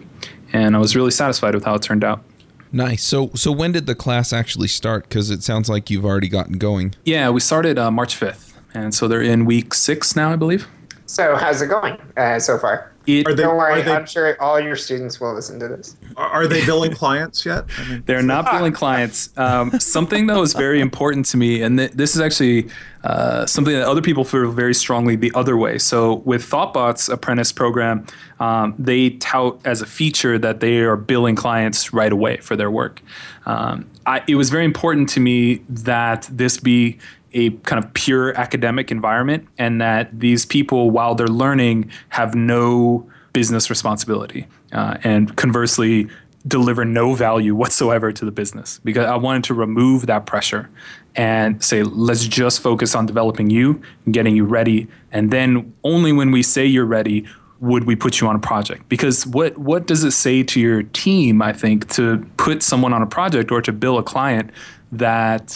And 0.51 0.75
I 0.75 0.79
was 0.79 0.95
really 0.95 1.11
satisfied 1.11 1.53
with 1.53 1.65
how 1.65 1.75
it 1.75 1.83
turned 1.83 2.03
out. 2.03 2.23
Nice. 2.71 3.03
So, 3.03 3.29
so 3.35 3.51
when 3.51 3.73
did 3.73 3.85
the 3.85 3.93
class 3.93 4.33
actually 4.33 4.69
start? 4.69 5.03
Because 5.03 5.29
it 5.29 5.43
sounds 5.43 5.69
like 5.69 5.91
you've 5.91 6.03
already 6.03 6.29
gotten 6.29 6.57
going. 6.57 6.95
Yeah, 7.05 7.29
we 7.29 7.39
started 7.41 7.77
uh, 7.77 7.91
March 7.91 8.15
fifth, 8.15 8.59
and 8.73 8.95
so 8.95 9.07
they're 9.07 9.21
in 9.21 9.45
week 9.45 9.75
six 9.75 10.15
now, 10.15 10.31
I 10.31 10.35
believe. 10.35 10.67
So, 11.05 11.35
how's 11.35 11.61
it 11.61 11.67
going 11.67 11.99
uh, 12.17 12.39
so 12.39 12.57
far? 12.57 12.91
It, 13.09 13.25
they, 13.25 13.35
Don't 13.35 13.57
worry, 13.57 13.81
they, 13.81 13.91
I'm 13.91 14.05
sure 14.05 14.39
all 14.41 14.59
your 14.59 14.75
students 14.75 15.19
will 15.19 15.33
listen 15.33 15.59
to 15.59 15.67
this. 15.67 15.97
Are 16.15 16.47
they 16.47 16.65
billing 16.65 16.93
clients 16.93 17.45
yet? 17.45 17.65
I 17.77 17.89
mean, 17.89 18.03
They're 18.05 18.21
not 18.21 18.45
billing 18.51 18.73
clients. 18.73 19.29
Um, 19.37 19.79
something 19.79 20.27
that 20.27 20.37
was 20.37 20.53
very 20.53 20.79
important 20.79 21.25
to 21.27 21.37
me, 21.37 21.61
and 21.61 21.77
th- 21.77 21.91
this 21.91 22.15
is 22.15 22.21
actually 22.21 22.69
uh, 23.03 23.45
something 23.45 23.73
that 23.73 23.87
other 23.87 24.01
people 24.01 24.23
feel 24.23 24.51
very 24.51 24.73
strongly 24.73 25.15
the 25.15 25.31
other 25.33 25.57
way. 25.57 25.77
So 25.77 26.15
with 26.25 26.43
ThoughtBot's 26.43 27.09
apprentice 27.09 27.51
program, 27.51 28.05
um, 28.39 28.75
they 28.77 29.11
tout 29.11 29.59
as 29.65 29.81
a 29.81 29.85
feature 29.85 30.37
that 30.37 30.59
they 30.59 30.79
are 30.79 30.95
billing 30.95 31.35
clients 31.35 31.93
right 31.93 32.11
away 32.11 32.37
for 32.37 32.55
their 32.55 32.69
work. 32.69 33.01
Um, 33.45 33.89
I, 34.05 34.23
it 34.27 34.35
was 34.35 34.49
very 34.49 34.65
important 34.65 35.09
to 35.09 35.19
me 35.19 35.61
that 35.69 36.29
this 36.31 36.57
be 36.57 36.99
a 37.33 37.51
kind 37.51 37.83
of 37.83 37.93
pure 37.93 38.35
academic 38.37 38.91
environment 38.91 39.47
and 39.57 39.79
that 39.81 40.19
these 40.19 40.45
people, 40.45 40.91
while 40.91 41.15
they're 41.15 41.27
learning, 41.27 41.91
have 42.09 42.35
no 42.35 43.09
business 43.33 43.69
responsibility. 43.69 44.47
Uh, 44.71 44.97
and 45.03 45.35
conversely, 45.35 46.07
deliver 46.47 46.85
no 46.85 47.13
value 47.13 47.53
whatsoever 47.53 48.11
to 48.11 48.25
the 48.25 48.31
business 48.31 48.79
because 48.83 49.05
I 49.05 49.17
wanted 49.17 49.43
to 49.45 49.53
remove 49.53 50.05
that 50.07 50.25
pressure 50.25 50.69
and 51.15 51.61
say, 51.63 51.83
let's 51.83 52.25
just 52.25 52.61
focus 52.61 52.95
on 52.95 53.05
developing 53.05 53.49
you 53.49 53.81
and 54.05 54.13
getting 54.13 54.35
you 54.35 54.45
ready. 54.45 54.87
And 55.11 55.31
then 55.31 55.73
only 55.83 56.13
when 56.13 56.31
we 56.31 56.43
say 56.43 56.65
you're 56.65 56.85
ready 56.85 57.25
would 57.59 57.83
we 57.83 57.95
put 57.95 58.21
you 58.21 58.27
on 58.27 58.37
a 58.37 58.39
project 58.39 58.87
because 58.87 59.27
what 59.27 59.57
what 59.57 59.85
does 59.85 60.05
it 60.05 60.11
say 60.11 60.41
to 60.41 60.61
your 60.61 60.81
team 60.81 61.41
i 61.41 61.51
think 61.51 61.89
to 61.89 62.25
put 62.37 62.63
someone 62.63 62.93
on 62.93 63.01
a 63.01 63.05
project 63.05 63.51
or 63.51 63.61
to 63.61 63.73
bill 63.73 63.97
a 63.97 64.03
client 64.03 64.49
that 64.93 65.49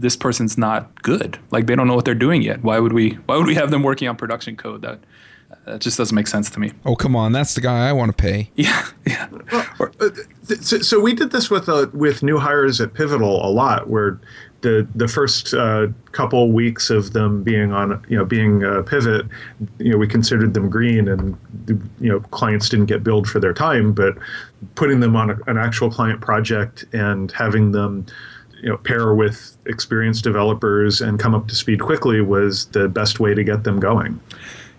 this 0.00 0.16
person's 0.16 0.56
not 0.56 1.02
good. 1.02 1.38
Like 1.50 1.66
they 1.66 1.74
don't 1.74 1.86
know 1.86 1.94
what 1.94 2.04
they're 2.04 2.14
doing 2.14 2.42
yet. 2.42 2.62
Why 2.62 2.78
would 2.78 2.92
we? 2.92 3.12
Why 3.26 3.36
would 3.36 3.46
we 3.46 3.54
have 3.54 3.70
them 3.70 3.82
working 3.82 4.08
on 4.08 4.16
production 4.16 4.56
code? 4.56 4.82
That 4.82 5.00
that 5.64 5.80
just 5.80 5.98
doesn't 5.98 6.14
make 6.14 6.26
sense 6.26 6.50
to 6.50 6.60
me. 6.60 6.72
Oh 6.84 6.96
come 6.96 7.16
on, 7.16 7.32
that's 7.32 7.54
the 7.54 7.60
guy 7.60 7.88
I 7.88 7.92
want 7.92 8.16
to 8.16 8.22
pay. 8.22 8.50
Yeah, 8.56 8.86
yeah. 9.06 9.28
Well, 9.78 9.90
uh, 10.00 10.10
so, 10.60 10.78
so, 10.78 11.00
we 11.00 11.14
did 11.14 11.30
this 11.30 11.50
with 11.50 11.68
uh, 11.68 11.86
with 11.92 12.22
new 12.22 12.38
hires 12.38 12.80
at 12.80 12.94
Pivotal 12.94 13.44
a 13.44 13.50
lot, 13.50 13.88
where 13.88 14.20
the 14.62 14.86
the 14.94 15.08
first 15.08 15.54
uh, 15.54 15.88
couple 16.12 16.50
weeks 16.52 16.90
of 16.90 17.12
them 17.12 17.42
being 17.42 17.72
on 17.72 18.04
you 18.08 18.16
know 18.16 18.24
being 18.24 18.62
a 18.62 18.82
pivot, 18.82 19.26
you 19.78 19.92
know 19.92 19.98
we 19.98 20.08
considered 20.08 20.54
them 20.54 20.68
green, 20.68 21.08
and 21.08 21.36
you 22.00 22.08
know 22.08 22.20
clients 22.20 22.68
didn't 22.68 22.86
get 22.86 23.04
billed 23.04 23.28
for 23.28 23.40
their 23.40 23.54
time, 23.54 23.92
but 23.92 24.16
putting 24.74 25.00
them 25.00 25.16
on 25.16 25.30
a, 25.30 25.38
an 25.46 25.56
actual 25.56 25.90
client 25.90 26.20
project 26.20 26.84
and 26.92 27.30
having 27.32 27.72
them 27.72 28.04
you 28.62 28.68
know, 28.68 28.76
pair 28.76 29.14
with 29.14 29.56
experienced 29.66 30.24
developers 30.24 31.00
and 31.00 31.18
come 31.18 31.34
up 31.34 31.48
to 31.48 31.54
speed 31.54 31.80
quickly 31.80 32.20
was 32.20 32.66
the 32.66 32.88
best 32.88 33.20
way 33.20 33.34
to 33.34 33.44
get 33.44 33.64
them 33.64 33.78
going. 33.78 34.20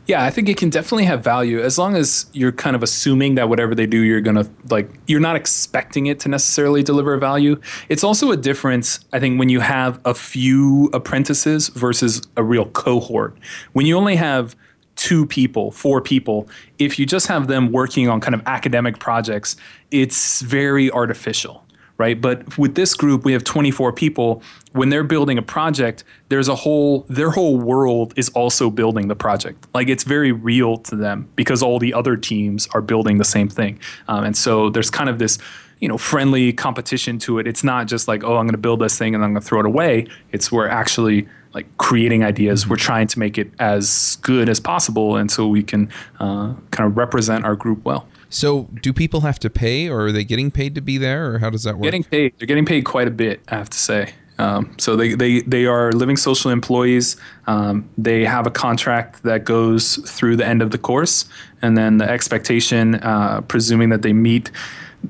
Yeah, 0.09 0.23
I 0.23 0.31
think 0.31 0.49
it 0.49 0.57
can 0.57 0.71
definitely 0.71 1.05
have 1.05 1.23
value 1.23 1.61
as 1.61 1.77
long 1.77 1.95
as 1.95 2.25
you're 2.33 2.51
kind 2.51 2.75
of 2.75 2.81
assuming 2.81 3.35
that 3.35 3.47
whatever 3.47 3.75
they 3.75 3.85
do, 3.85 3.99
you're 3.99 4.21
gonna 4.21 4.49
like 4.71 4.89
you're 5.05 5.19
not 5.19 5.35
expecting 5.35 6.07
it 6.07 6.19
to 6.21 6.29
necessarily 6.29 6.81
deliver 6.81 7.15
value. 7.17 7.61
It's 7.89 8.03
also 8.03 8.31
a 8.31 8.37
difference, 8.37 9.01
I 9.13 9.19
think, 9.19 9.37
when 9.37 9.49
you 9.49 9.59
have 9.59 10.01
a 10.05 10.15
few 10.15 10.89
apprentices 10.93 11.67
versus 11.67 12.23
a 12.35 12.43
real 12.43 12.65
cohort. 12.65 13.37
When 13.73 13.85
you 13.85 13.97
only 13.97 14.15
have 14.15 14.55
two 14.95 15.27
people, 15.27 15.69
four 15.69 16.01
people, 16.01 16.49
if 16.79 16.97
you 16.97 17.05
just 17.05 17.27
have 17.27 17.45
them 17.45 17.71
working 17.71 18.09
on 18.09 18.19
kind 18.19 18.33
of 18.33 18.41
academic 18.47 18.97
projects, 18.97 19.57
it's 19.91 20.41
very 20.41 20.89
artificial 20.89 21.63
right? 21.99 22.19
But 22.19 22.57
with 22.57 22.73
this 22.73 22.95
group, 22.95 23.25
we 23.25 23.33
have 23.33 23.43
24 23.43 23.93
people. 23.93 24.41
When 24.71 24.89
they're 24.89 25.03
building 25.03 25.37
a 25.37 25.41
project, 25.43 26.03
there's 26.29 26.47
a 26.47 26.55
whole 26.55 27.05
their 27.09 27.29
whole 27.29 27.59
world 27.59 28.13
is 28.15 28.29
also 28.29 28.71
building 28.71 29.09
the 29.09 29.15
project. 29.15 29.67
Like 29.75 29.89
it's 29.89 30.03
very 30.03 30.31
real 30.31 30.77
to 30.77 30.95
them 30.95 31.29
because 31.35 31.61
all 31.61 31.77
the 31.77 31.93
other 31.93 32.15
teams 32.15 32.67
are 32.73 32.81
building 32.81 33.19
the 33.19 33.25
same 33.25 33.49
thing, 33.49 33.79
um, 34.07 34.23
and 34.23 34.35
so 34.35 34.71
there's 34.71 34.89
kind 34.89 35.09
of 35.09 35.19
this 35.19 35.37
you 35.79 35.87
know 35.87 35.97
friendly 35.97 36.53
competition 36.53 37.19
to 37.19 37.37
it. 37.37 37.45
It's 37.45 37.63
not 37.63 37.87
just 37.87 38.07
like 38.07 38.23
oh 38.23 38.37
I'm 38.37 38.45
going 38.45 38.51
to 38.53 38.57
build 38.57 38.79
this 38.79 38.97
thing 38.97 39.13
and 39.13 39.23
I'm 39.23 39.33
going 39.33 39.41
to 39.41 39.47
throw 39.47 39.59
it 39.59 39.65
away. 39.65 40.07
It's 40.31 40.51
we're 40.51 40.67
actually 40.67 41.27
like 41.53 41.65
creating 41.77 42.23
ideas. 42.23 42.67
We're 42.67 42.75
trying 42.75 43.07
to 43.07 43.19
make 43.19 43.37
it 43.37 43.51
as 43.59 44.17
good 44.21 44.49
as 44.49 44.59
possible, 44.59 45.17
and 45.17 45.29
so 45.29 45.47
we 45.47 45.63
can 45.63 45.89
uh, 46.19 46.53
kind 46.71 46.89
of 46.89 46.95
represent 46.95 47.43
our 47.43 47.55
group 47.55 47.83
well. 47.83 48.07
So, 48.29 48.69
do 48.81 48.93
people 48.93 49.21
have 49.21 49.39
to 49.39 49.49
pay, 49.49 49.89
or 49.89 50.07
are 50.07 50.11
they 50.11 50.23
getting 50.23 50.51
paid 50.51 50.75
to 50.75 50.81
be 50.81 50.97
there, 50.97 51.33
or 51.33 51.39
how 51.39 51.49
does 51.49 51.63
that 51.63 51.75
work? 51.75 51.83
Getting 51.83 52.03
paid. 52.03 52.33
They're 52.37 52.47
getting 52.47 52.65
paid 52.65 52.85
quite 52.85 53.07
a 53.07 53.11
bit, 53.11 53.41
I 53.49 53.55
have 53.55 53.69
to 53.69 53.77
say. 53.77 54.13
Um, 54.39 54.73
so 54.77 54.95
they, 54.95 55.15
they, 55.15 55.41
they 55.41 55.65
are 55.65 55.91
living 55.91 56.15
social 56.15 56.49
employees. 56.49 57.17
Um, 57.45 57.89
they 57.97 58.23
have 58.23 58.47
a 58.47 58.51
contract 58.51 59.23
that 59.23 59.43
goes 59.43 59.97
through 60.09 60.37
the 60.37 60.45
end 60.45 60.61
of 60.61 60.71
the 60.71 60.77
course, 60.77 61.25
and 61.61 61.77
then 61.77 61.97
the 61.97 62.09
expectation, 62.09 62.95
uh, 62.95 63.41
presuming 63.41 63.89
that 63.89 64.01
they 64.01 64.13
meet, 64.13 64.49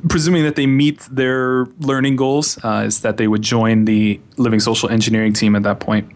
presuming 0.10 0.44
that 0.44 0.56
they 0.56 0.66
meet 0.66 1.02
their 1.12 1.68
learning 1.80 2.16
goals, 2.16 2.58
uh, 2.64 2.84
is 2.88 3.02
that 3.02 3.18
they 3.18 3.28
would 3.28 3.44
join 3.44 3.86
the 3.86 4.20
living 4.38 4.60
social 4.60 4.90
engineering 4.90 5.34
team 5.34 5.56
at 5.56 5.62
that 5.62 5.80
point. 5.80 6.12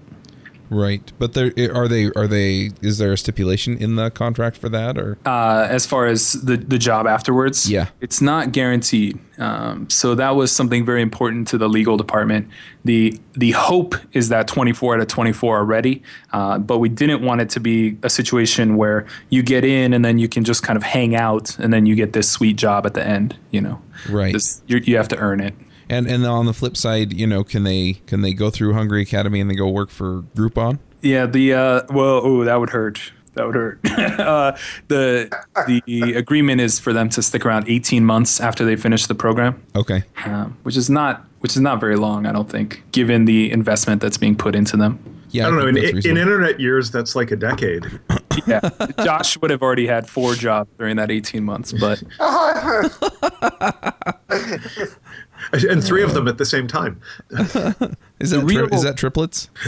Right, 0.73 1.11
but 1.19 1.33
there 1.33 1.53
are 1.73 1.87
they 1.87 2.09
are 2.15 2.27
they 2.27 2.71
is 2.81 2.97
there 2.97 3.13
a 3.13 3.17
stipulation 3.17 3.77
in 3.77 3.95
the 3.95 4.09
contract 4.09 4.57
for 4.57 4.69
that 4.69 4.97
or 4.97 5.19
uh, 5.23 5.67
as 5.69 5.85
far 5.85 6.07
as 6.07 6.33
the 6.33 6.57
the 6.57 6.79
job 6.79 7.05
afterwards? 7.05 7.69
Yeah, 7.69 7.89
it's 8.01 8.21
not 8.21 8.51
guaranteed. 8.51 9.19
Um, 9.37 9.87
so 9.89 10.15
that 10.15 10.31
was 10.35 10.51
something 10.51 10.83
very 10.83 11.01
important 11.01 11.47
to 11.49 11.57
the 11.59 11.69
legal 11.69 11.95
department. 11.95 12.47
the 12.83 13.19
The 13.33 13.51
hope 13.51 13.95
is 14.13 14.29
that 14.29 14.47
24 14.47 14.95
out 14.95 15.01
of 15.01 15.07
24 15.07 15.57
are 15.57 15.65
ready, 15.65 16.01
uh, 16.31 16.57
but 16.57 16.79
we 16.79 16.89
didn't 16.89 17.21
want 17.21 17.41
it 17.41 17.49
to 17.51 17.59
be 17.59 17.97
a 18.01 18.09
situation 18.09 18.75
where 18.75 19.05
you 19.29 19.43
get 19.43 19.63
in 19.63 19.93
and 19.93 20.03
then 20.03 20.17
you 20.17 20.27
can 20.27 20.43
just 20.43 20.63
kind 20.63 20.77
of 20.77 20.83
hang 20.83 21.15
out 21.15 21.57
and 21.59 21.71
then 21.71 21.85
you 21.85 21.95
get 21.95 22.13
this 22.13 22.31
sweet 22.31 22.55
job 22.55 22.87
at 22.87 22.95
the 22.95 23.05
end. 23.05 23.37
You 23.51 23.61
know, 23.61 23.81
right? 24.09 24.33
This, 24.33 24.63
you 24.67 24.97
have 24.97 25.07
to 25.09 25.17
earn 25.17 25.39
it. 25.39 25.53
And 25.93 26.07
and 26.07 26.25
on 26.25 26.47
the 26.47 26.53
flip 26.53 26.75
side, 26.75 27.13
you 27.13 27.27
know, 27.27 27.43
can 27.43 27.63
they 27.63 27.93
can 28.07 28.21
they 28.21 28.33
go 28.33 28.49
through 28.49 28.73
Hungry 28.73 29.03
Academy 29.03 29.39
and 29.39 29.49
they 29.49 29.55
go 29.55 29.69
work 29.69 29.89
for 29.89 30.23
Groupon? 30.35 30.79
Yeah, 31.01 31.27
the 31.27 31.53
uh, 31.53 31.81
well, 31.89 32.21
oh, 32.23 32.43
that 32.43 32.59
would 32.59 32.71
hurt. 32.71 33.11
That 33.35 33.45
would 33.45 33.55
hurt. 33.55 33.79
uh, 34.19 34.57
the 34.87 35.29
the 35.67 36.13
agreement 36.13 36.61
is 36.61 36.79
for 36.79 36.93
them 36.93 37.09
to 37.09 37.21
stick 37.21 37.45
around 37.45 37.69
18 37.69 38.05
months 38.05 38.39
after 38.39 38.65
they 38.65 38.75
finish 38.75 39.05
the 39.05 39.15
program. 39.15 39.61
Okay. 39.75 40.03
Um, 40.25 40.57
which 40.63 40.77
is 40.77 40.89
not 40.89 41.25
which 41.39 41.55
is 41.55 41.61
not 41.61 41.79
very 41.79 41.95
long, 41.95 42.25
I 42.25 42.31
don't 42.31 42.49
think, 42.49 42.83
given 42.91 43.25
the 43.25 43.51
investment 43.51 44.01
that's 44.01 44.17
being 44.17 44.35
put 44.35 44.55
into 44.55 44.77
them. 44.77 44.99
Yeah, 45.31 45.47
I 45.47 45.49
don't 45.49 45.59
I 45.59 45.71
know. 45.71 45.81
In, 45.81 45.97
in, 45.97 46.17
internet 46.17 46.59
years, 46.59 46.91
that's 46.91 47.15
like 47.15 47.31
a 47.31 47.35
decade. 47.35 47.85
yeah, 48.47 48.61
Josh 49.03 49.39
would 49.41 49.51
have 49.51 49.63
already 49.63 49.87
had 49.87 50.07
four 50.07 50.35
jobs 50.35 50.69
during 50.77 50.95
that 50.97 51.11
18 51.11 51.43
months, 51.43 51.73
but 51.73 52.03
and 55.53 55.83
three 55.83 56.03
of 56.03 56.13
them 56.13 56.27
at 56.27 56.37
the 56.37 56.45
same 56.45 56.67
time. 56.67 56.99
is 58.19 58.31
that 58.31 58.43
real, 58.43 58.67
tri- 58.67 58.75
is 58.75 58.83
that 58.83 58.97
triplets? 58.97 59.49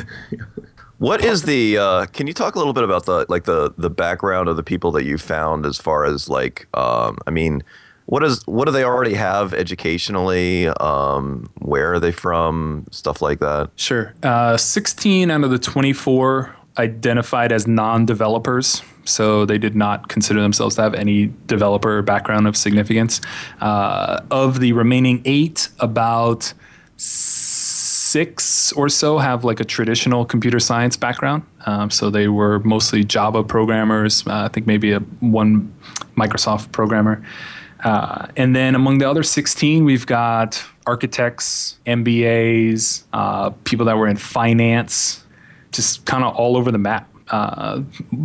What 0.97 1.23
is 1.23 1.43
the? 1.43 1.77
Uh, 1.77 2.05
can 2.05 2.25
you 2.25 2.33
talk 2.33 2.55
a 2.55 2.57
little 2.57 2.71
bit 2.71 2.85
about 2.85 3.05
the 3.05 3.25
like 3.27 3.43
the 3.43 3.73
the 3.77 3.89
background 3.89 4.47
of 4.47 4.55
the 4.55 4.63
people 4.63 4.93
that 4.93 5.03
you 5.03 5.17
found 5.17 5.65
as 5.65 5.77
far 5.77 6.05
as 6.05 6.29
like? 6.29 6.67
Um, 6.73 7.17
I 7.27 7.31
mean, 7.31 7.63
what 8.05 8.23
is 8.23 8.45
what 8.47 8.65
do 8.65 8.71
they 8.71 8.83
already 8.85 9.15
have 9.15 9.53
educationally? 9.53 10.67
Um, 10.67 11.49
where 11.59 11.93
are 11.93 11.99
they 11.99 12.13
from? 12.13 12.85
Stuff 12.91 13.21
like 13.21 13.39
that. 13.39 13.71
Sure. 13.75 14.13
Uh, 14.23 14.55
Sixteen 14.55 15.31
out 15.31 15.43
of 15.43 15.51
the 15.51 15.59
twenty 15.59 15.91
four 15.91 16.55
identified 16.77 17.51
as 17.51 17.67
non-developers 17.67 18.81
so 19.05 19.45
they 19.45 19.57
did 19.57 19.75
not 19.75 20.07
consider 20.09 20.41
themselves 20.41 20.75
to 20.75 20.81
have 20.81 20.93
any 20.93 21.31
developer 21.45 22.01
background 22.01 22.47
of 22.47 22.57
significance. 22.57 23.21
Uh, 23.61 24.21
of 24.31 24.59
the 24.59 24.73
remaining 24.73 25.21
eight, 25.25 25.69
about 25.79 26.53
six 26.97 28.71
or 28.73 28.89
so 28.89 29.17
have 29.17 29.43
like 29.43 29.59
a 29.59 29.65
traditional 29.65 30.25
computer 30.25 30.59
science 30.59 30.97
background. 30.97 31.43
Um, 31.65 31.89
so 31.91 32.09
they 32.09 32.27
were 32.27 32.59
mostly 32.59 33.03
Java 33.03 33.43
programmers. 33.43 34.25
Uh, 34.27 34.45
I 34.45 34.47
think 34.47 34.67
maybe 34.67 34.91
a 34.91 34.99
one 35.19 35.73
Microsoft 36.15 36.71
programmer. 36.71 37.23
Uh, 37.83 38.27
and 38.35 38.55
then 38.55 38.73
among 38.73 38.97
the 38.97 39.09
other 39.09 39.21
16, 39.21 39.83
we've 39.85 40.07
got 40.07 40.63
architects, 40.87 41.77
MBAs, 41.85 43.03
uh, 43.13 43.49
people 43.65 43.85
that 43.85 43.97
were 43.97 44.07
in 44.07 44.17
finance, 44.17 45.24
just 45.75 46.05
kind 46.05 46.23
of 46.23 46.35
all 46.35 46.57
over 46.57 46.71
the 46.71 46.77
map 46.77 47.09
uh, 47.29 47.81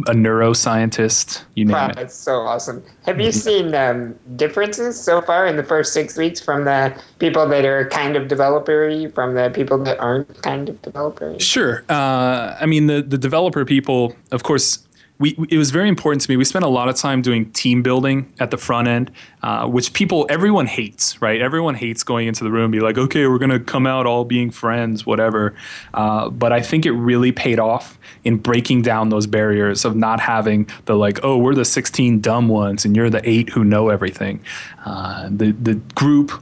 a 0.06 0.12
neuroscientist, 0.12 1.42
you 1.54 1.64
name 1.64 1.72
wow, 1.72 1.88
it. 1.88 1.96
That's 1.96 2.14
so 2.14 2.40
awesome. 2.40 2.82
Have 3.06 3.20
you 3.20 3.32
seen 3.32 3.74
um, 3.74 4.14
differences 4.36 5.00
so 5.00 5.22
far 5.22 5.46
in 5.46 5.56
the 5.56 5.64
first 5.64 5.92
six 5.92 6.16
weeks 6.16 6.40
from 6.40 6.64
the 6.64 6.94
people 7.18 7.48
that 7.48 7.64
are 7.64 7.88
kind 7.88 8.16
of 8.16 8.28
developery 8.28 9.12
from 9.14 9.34
the 9.34 9.50
people 9.50 9.78
that 9.84 9.98
aren't 10.00 10.42
kind 10.42 10.68
of 10.68 10.80
developery? 10.82 11.40
Sure. 11.40 11.84
Uh, 11.88 12.56
I 12.60 12.66
mean, 12.66 12.86
the, 12.86 13.02
the 13.02 13.18
developer 13.18 13.64
people, 13.64 14.14
of 14.32 14.42
course, 14.42 14.86
we, 15.20 15.36
it 15.50 15.58
was 15.58 15.70
very 15.70 15.90
important 15.90 16.22
to 16.22 16.30
me. 16.30 16.38
We 16.38 16.46
spent 16.46 16.64
a 16.64 16.68
lot 16.68 16.88
of 16.88 16.96
time 16.96 17.20
doing 17.20 17.52
team 17.52 17.82
building 17.82 18.32
at 18.40 18.50
the 18.50 18.56
front 18.56 18.88
end, 18.88 19.12
uh, 19.42 19.66
which 19.66 19.92
people, 19.92 20.26
everyone 20.30 20.66
hates, 20.66 21.20
right? 21.20 21.42
Everyone 21.42 21.74
hates 21.74 22.02
going 22.02 22.26
into 22.26 22.42
the 22.42 22.50
room 22.50 22.64
and 22.64 22.72
be 22.72 22.80
like, 22.80 22.96
okay, 22.96 23.26
we're 23.26 23.38
going 23.38 23.50
to 23.50 23.60
come 23.60 23.86
out 23.86 24.06
all 24.06 24.24
being 24.24 24.50
friends, 24.50 25.04
whatever. 25.04 25.54
Uh, 25.92 26.30
but 26.30 26.54
I 26.54 26.62
think 26.62 26.86
it 26.86 26.92
really 26.92 27.32
paid 27.32 27.58
off 27.58 27.98
in 28.24 28.38
breaking 28.38 28.80
down 28.80 29.10
those 29.10 29.26
barriers 29.26 29.84
of 29.84 29.94
not 29.94 30.20
having 30.20 30.66
the 30.86 30.96
like, 30.96 31.20
oh, 31.22 31.36
we're 31.36 31.54
the 31.54 31.66
16 31.66 32.20
dumb 32.20 32.48
ones 32.48 32.86
and 32.86 32.96
you're 32.96 33.10
the 33.10 33.20
eight 33.28 33.50
who 33.50 33.62
know 33.62 33.90
everything. 33.90 34.42
Uh, 34.86 35.28
the, 35.30 35.52
the 35.52 35.74
group, 35.94 36.32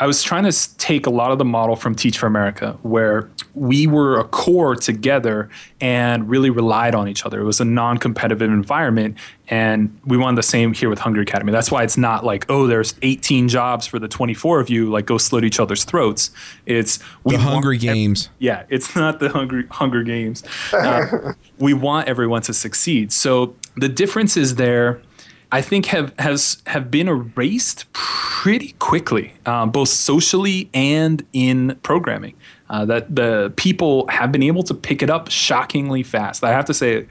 I 0.00 0.06
was 0.06 0.22
trying 0.22 0.50
to 0.50 0.76
take 0.78 1.06
a 1.06 1.10
lot 1.10 1.30
of 1.30 1.36
the 1.36 1.44
model 1.44 1.76
from 1.76 1.94
Teach 1.94 2.16
for 2.16 2.26
America, 2.26 2.78
where 2.80 3.30
we 3.54 3.86
were 3.86 4.18
a 4.18 4.24
corps 4.24 4.74
together 4.74 5.50
and 5.78 6.26
really 6.26 6.48
relied 6.48 6.94
on 6.94 7.06
each 7.06 7.26
other. 7.26 7.40
It 7.40 7.44
was 7.44 7.60
a 7.60 7.66
non 7.66 7.98
competitive 7.98 8.50
environment. 8.50 9.18
And 9.48 10.00
we 10.06 10.16
wanted 10.16 10.38
the 10.38 10.42
same 10.42 10.72
here 10.72 10.88
with 10.88 11.00
Hungry 11.00 11.24
Academy. 11.24 11.52
That's 11.52 11.70
why 11.70 11.82
it's 11.82 11.98
not 11.98 12.24
like, 12.24 12.46
oh, 12.48 12.66
there's 12.66 12.94
18 13.02 13.48
jobs 13.48 13.86
for 13.86 13.98
the 13.98 14.08
24 14.08 14.60
of 14.60 14.70
you, 14.70 14.88
like 14.88 15.04
go 15.04 15.18
slit 15.18 15.44
each 15.44 15.60
other's 15.60 15.84
throats. 15.84 16.30
It's 16.64 16.98
we 17.24 17.36
the 17.36 17.42
Hungry 17.42 17.76
Games. 17.76 18.30
yeah, 18.38 18.64
it's 18.70 18.96
not 18.96 19.20
the 19.20 19.28
Hungry 19.28 19.66
Hunger 19.70 20.02
Games. 20.02 20.42
Uh, 20.72 21.34
we 21.58 21.74
want 21.74 22.08
everyone 22.08 22.40
to 22.42 22.54
succeed. 22.54 23.12
So 23.12 23.54
the 23.76 23.88
difference 23.88 24.38
is 24.38 24.54
there 24.54 25.02
I 25.52 25.62
think 25.62 25.86
have 25.86 26.14
has 26.18 26.62
have 26.66 26.90
been 26.90 27.08
erased 27.08 27.92
pretty 27.92 28.72
quickly, 28.78 29.34
um, 29.46 29.70
both 29.70 29.88
socially 29.88 30.70
and 30.72 31.24
in 31.32 31.78
programming. 31.82 32.34
Uh, 32.68 32.84
that 32.84 33.16
the 33.16 33.52
people 33.56 34.06
have 34.06 34.30
been 34.30 34.44
able 34.44 34.62
to 34.62 34.74
pick 34.74 35.02
it 35.02 35.10
up 35.10 35.28
shockingly 35.28 36.04
fast. 36.04 36.44
I 36.44 36.50
have 36.50 36.66
to 36.66 36.74
say, 36.74 37.04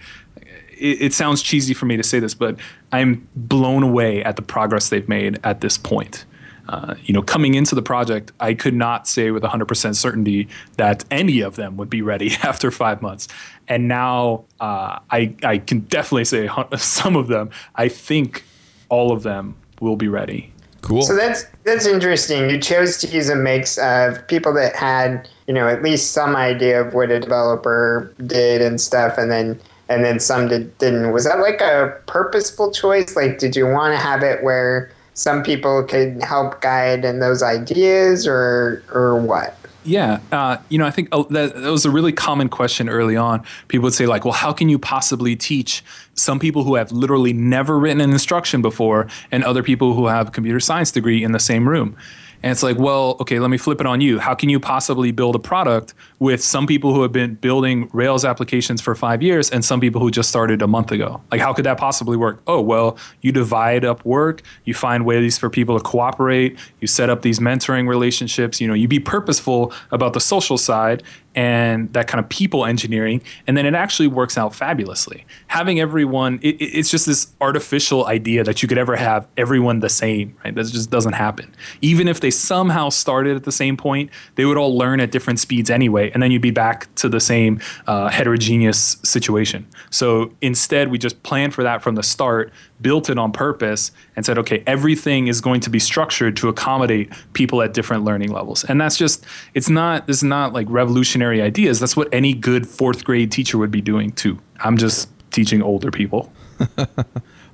it, 0.79 1.01
it, 1.01 1.13
sounds 1.13 1.41
cheesy 1.43 1.73
for 1.73 1.85
me 1.85 1.97
to 1.97 2.03
say 2.03 2.19
this, 2.19 2.33
but 2.33 2.55
I'm 2.93 3.27
blown 3.35 3.83
away 3.83 4.23
at 4.23 4.37
the 4.37 4.41
progress 4.41 4.87
they've 4.87 5.09
made 5.09 5.37
at 5.43 5.59
this 5.59 5.77
point. 5.77 6.23
Uh, 6.69 6.93
you 7.03 7.15
know, 7.15 7.23
coming 7.23 7.55
into 7.55 7.73
the 7.73 7.81
project, 7.81 8.31
I 8.39 8.53
could 8.53 8.75
not 8.75 9.07
say 9.07 9.31
with 9.31 9.41
100% 9.41 9.95
certainty 9.95 10.47
that 10.77 11.03
any 11.09 11.41
of 11.41 11.55
them 11.55 11.77
would 11.77 11.89
be 11.89 12.03
ready 12.03 12.33
after 12.43 12.69
five 12.69 13.01
months. 13.01 13.27
And 13.67 13.87
now 13.87 14.45
uh, 14.59 14.99
I, 15.09 15.33
I 15.41 15.57
can 15.57 15.79
definitely 15.79 16.25
say 16.25 16.47
some 16.77 17.15
of 17.15 17.27
them, 17.27 17.49
I 17.73 17.89
think 17.89 18.43
all 18.89 19.11
of 19.11 19.23
them 19.23 19.55
will 19.81 19.95
be 19.95 20.07
ready. 20.07 20.53
Cool. 20.81 21.01
So 21.01 21.15
that's 21.15 21.43
that's 21.63 21.85
interesting. 21.85 22.49
You 22.49 22.57
chose 22.59 22.99
to 22.99 23.07
use 23.07 23.29
a 23.29 23.35
mix 23.35 23.77
of 23.79 24.25
people 24.27 24.53
that 24.53 24.75
had, 24.75 25.27
you 25.47 25.53
know, 25.53 25.67
at 25.67 25.83
least 25.83 26.11
some 26.11 26.35
idea 26.35 26.81
of 26.85 26.93
what 26.93 27.11
a 27.11 27.19
developer 27.19 28.13
did 28.27 28.61
and 28.61 28.79
stuff, 28.79 29.17
and 29.17 29.29
then 29.29 29.59
and 29.89 30.05
then 30.05 30.21
some 30.21 30.47
did, 30.47 30.77
didn't. 30.77 31.11
Was 31.11 31.25
that 31.25 31.39
like 31.39 31.59
a 31.59 31.99
purposeful 32.05 32.71
choice? 32.71 33.15
Like, 33.15 33.39
did 33.39 33.57
you 33.57 33.65
want 33.65 33.93
to 33.93 33.97
have 33.97 34.23
it 34.23 34.41
where 34.41 34.89
some 35.19 35.43
people 35.43 35.83
could 35.83 36.23
help 36.23 36.61
guide 36.61 37.03
in 37.03 37.19
those 37.19 37.43
ideas 37.43 38.25
or 38.25 38.81
or 38.93 39.19
what? 39.19 39.53
Yeah, 39.83 40.19
uh, 40.31 40.57
you 40.69 40.77
know, 40.77 40.85
I 40.85 40.91
think 40.91 41.09
uh, 41.11 41.23
that, 41.29 41.55
that, 41.55 41.71
was 41.71 41.85
a 41.85 41.89
really 41.89 42.11
common 42.11 42.47
question 42.47 42.87
early 42.89 43.15
on. 43.15 43.43
People 43.69 43.85
would 43.85 43.93
say, 43.93 44.05
like, 44.05 44.23
well, 44.23 44.33
how 44.33 44.53
can 44.53 44.69
you 44.69 44.77
possibly 44.77 45.35
teach 45.35 45.83
some 46.15 46.37
people 46.39 46.63
who 46.63 46.75
have 46.75 46.91
literally 46.91 47.33
never 47.33 47.79
written 47.79 48.01
an 48.01 48.11
instruction 48.11 48.61
before 48.61 49.07
and 49.31 49.43
other 49.43 49.63
people 49.63 49.93
who 49.93 50.07
have 50.07 50.31
computer 50.31 50.59
science 50.59 50.91
degree 50.91 51.23
in 51.23 51.31
the 51.31 51.39
same 51.39 51.67
room? 51.67 51.97
And 52.41 52.51
it's 52.51 52.63
like, 52.63 52.77
well, 52.77 53.17
okay, 53.19 53.39
let 53.39 53.49
me 53.49 53.57
flip 53.57 53.81
it 53.81 53.87
on 53.87 53.99
you. 54.01 54.19
How 54.19 54.33
can 54.33 54.49
you 54.49 54.59
possibly 54.59 55.11
build 55.11 55.35
a 55.35 55.39
product 55.39 55.93
with 56.19 56.41
some 56.41 56.67
people 56.67 56.93
who 56.93 57.01
have 57.01 57.11
been 57.11 57.35
building 57.35 57.89
Rails 57.91 58.23
applications 58.23 58.79
for 58.79 58.95
five 58.95 59.21
years 59.21 59.49
and 59.49 59.63
some 59.63 59.79
people 59.79 59.99
who 59.99 60.09
just 60.09 60.29
started 60.29 60.61
a 60.61 60.67
month 60.67 60.91
ago? 60.91 61.21
Like, 61.31 61.41
how 61.41 61.53
could 61.53 61.65
that 61.65 61.77
possibly 61.77 62.15
work? 62.15 62.41
Oh, 62.47 62.61
well, 62.61 62.97
you 63.21 63.31
divide 63.31 63.83
up 63.83 64.05
work, 64.05 64.41
you 64.63 64.73
find 64.73 65.05
ways 65.05 65.37
for 65.37 65.49
people 65.49 65.77
to 65.77 65.83
cooperate, 65.83 66.57
you 66.79 66.87
set 66.87 67.09
up 67.09 67.23
these 67.23 67.39
mentoring 67.39 67.87
relationships, 67.87 68.61
you 68.61 68.67
know, 68.67 68.73
you 68.73 68.87
be 68.87 68.99
purposeful 68.99 69.73
about 69.91 70.13
the 70.13 70.21
social 70.21 70.57
side, 70.57 71.03
and 71.35 71.93
that 71.93 72.07
kind 72.07 72.23
of 72.23 72.27
people 72.29 72.65
engineering, 72.65 73.21
and 73.45 73.55
then 73.55 73.65
it 73.65 73.75
actually 73.75 74.07
works 74.07 74.37
out 74.37 74.53
fabulously. 74.55 75.25
Having 75.47 75.79
everyone, 75.79 76.39
it, 76.41 76.57
it's 76.59 76.89
just 76.89 77.05
this 77.05 77.33
artificial 77.39 78.07
idea 78.07 78.43
that 78.43 78.61
you 78.61 78.67
could 78.67 78.79
ever 78.79 78.95
have 78.95 79.27
everyone 79.37 79.79
the 79.79 79.89
same, 79.89 80.35
right? 80.43 80.55
That 80.55 80.65
just 80.65 80.89
doesn't 80.89 81.13
happen. 81.13 81.53
Even 81.81 82.07
if 82.07 82.19
they 82.19 82.31
somehow 82.31 82.89
started 82.89 83.35
at 83.35 83.43
the 83.43 83.51
same 83.51 83.77
point, 83.77 84.09
they 84.35 84.45
would 84.45 84.57
all 84.57 84.75
learn 84.75 84.99
at 84.99 85.11
different 85.11 85.39
speeds 85.39 85.69
anyway, 85.69 86.09
and 86.11 86.23
then 86.23 86.31
you'd 86.31 86.41
be 86.41 86.51
back 86.51 86.93
to 86.95 87.07
the 87.07 87.19
same 87.19 87.61
uh, 87.85 88.09
heterogeneous 88.09 88.97
situation. 89.03 89.67
So 89.91 90.33
instead, 90.41 90.89
we 90.89 90.97
just 90.97 91.21
planned 91.21 91.53
for 91.53 91.63
that 91.63 91.83
from 91.83 91.95
the 91.95 92.03
start, 92.03 92.51
built 92.81 93.09
it 93.09 93.19
on 93.19 93.31
purpose, 93.31 93.91
and 94.15 94.25
said, 94.25 94.37
okay, 94.37 94.63
everything 94.65 95.27
is 95.27 95.41
going 95.41 95.61
to 95.61 95.69
be 95.69 95.79
structured 95.79 96.35
to 96.37 96.49
accommodate 96.49 97.11
people 97.33 97.61
at 97.61 97.73
different 97.73 98.03
learning 98.03 98.31
levels. 98.31 98.63
And 98.63 98.81
that's 98.81 98.97
just, 98.97 99.25
it's 99.53 99.69
not, 99.69 100.07
this 100.07 100.17
is 100.17 100.23
not 100.23 100.53
like 100.53 100.65
revolutionary 100.69 101.18
ideas. 101.27 101.79
That's 101.79 101.95
what 101.95 102.07
any 102.13 102.33
good 102.33 102.67
fourth 102.67 103.03
grade 103.03 103.31
teacher 103.31 103.57
would 103.57 103.71
be 103.71 103.81
doing 103.81 104.11
too. 104.11 104.39
I'm 104.59 104.77
just 104.77 105.09
teaching 105.31 105.61
older 105.61 105.91
people. 105.91 106.31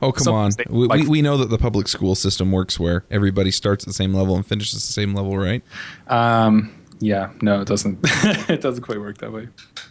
oh, 0.01 0.11
come 0.11 0.33
on. 0.33 0.51
They, 0.57 0.65
we, 0.69 0.87
like, 0.87 1.01
we, 1.01 1.07
we 1.07 1.21
know 1.21 1.37
that 1.37 1.49
the 1.49 1.57
public 1.57 1.87
school 1.87 2.15
system 2.15 2.51
works 2.51 2.79
where 2.79 3.05
everybody 3.11 3.51
starts 3.51 3.83
at 3.83 3.87
the 3.87 3.93
same 3.93 4.13
level 4.13 4.35
and 4.35 4.45
finishes 4.45 4.73
the 4.73 4.93
same 4.93 5.13
level, 5.13 5.37
right? 5.37 5.63
Um, 6.07 6.85
yeah, 6.99 7.31
no, 7.41 7.61
it 7.61 7.67
doesn't. 7.67 7.99
it 8.49 8.61
doesn't 8.61 8.83
quite 8.83 8.99
work 8.99 9.17
that 9.19 9.31
way. 9.31 9.47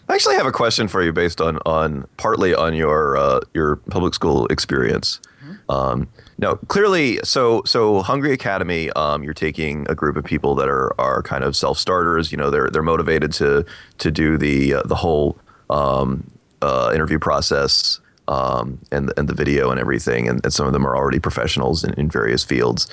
I 0.08 0.14
actually 0.14 0.36
have 0.36 0.46
a 0.46 0.52
question 0.52 0.88
for 0.88 1.02
you 1.02 1.12
based 1.12 1.40
on 1.40 1.58
on 1.66 2.06
partly 2.16 2.54
on 2.54 2.74
your 2.74 3.16
uh, 3.16 3.40
your 3.52 3.76
public 3.76 4.14
school 4.14 4.46
experience. 4.46 5.20
Mm-hmm. 5.44 5.70
Um, 5.70 6.08
now, 6.38 6.54
clearly, 6.54 7.20
so 7.22 7.62
so 7.64 8.02
Hungry 8.02 8.32
Academy, 8.32 8.90
um, 8.90 9.22
you're 9.22 9.34
taking 9.34 9.86
a 9.88 9.94
group 9.94 10.16
of 10.16 10.24
people 10.24 10.54
that 10.56 10.68
are 10.68 10.98
are 11.00 11.22
kind 11.22 11.44
of 11.44 11.56
self 11.56 11.78
starters. 11.78 12.32
You 12.32 12.38
know, 12.38 12.50
they're 12.50 12.68
they're 12.70 12.82
motivated 12.82 13.32
to 13.34 13.64
to 13.98 14.10
do 14.10 14.36
the 14.36 14.74
uh, 14.74 14.82
the 14.84 14.96
whole 14.96 15.38
um, 15.70 16.30
uh, 16.62 16.90
interview 16.94 17.18
process 17.18 18.00
um, 18.28 18.80
and 18.90 19.12
and 19.16 19.28
the 19.28 19.34
video 19.34 19.70
and 19.70 19.78
everything. 19.78 20.28
And, 20.28 20.40
and, 20.44 20.52
some 20.52 20.66
of 20.66 20.72
them 20.72 20.86
are 20.86 20.96
already 20.96 21.20
professionals 21.20 21.84
in, 21.84 21.94
in 21.94 22.10
various 22.10 22.44
fields. 22.44 22.88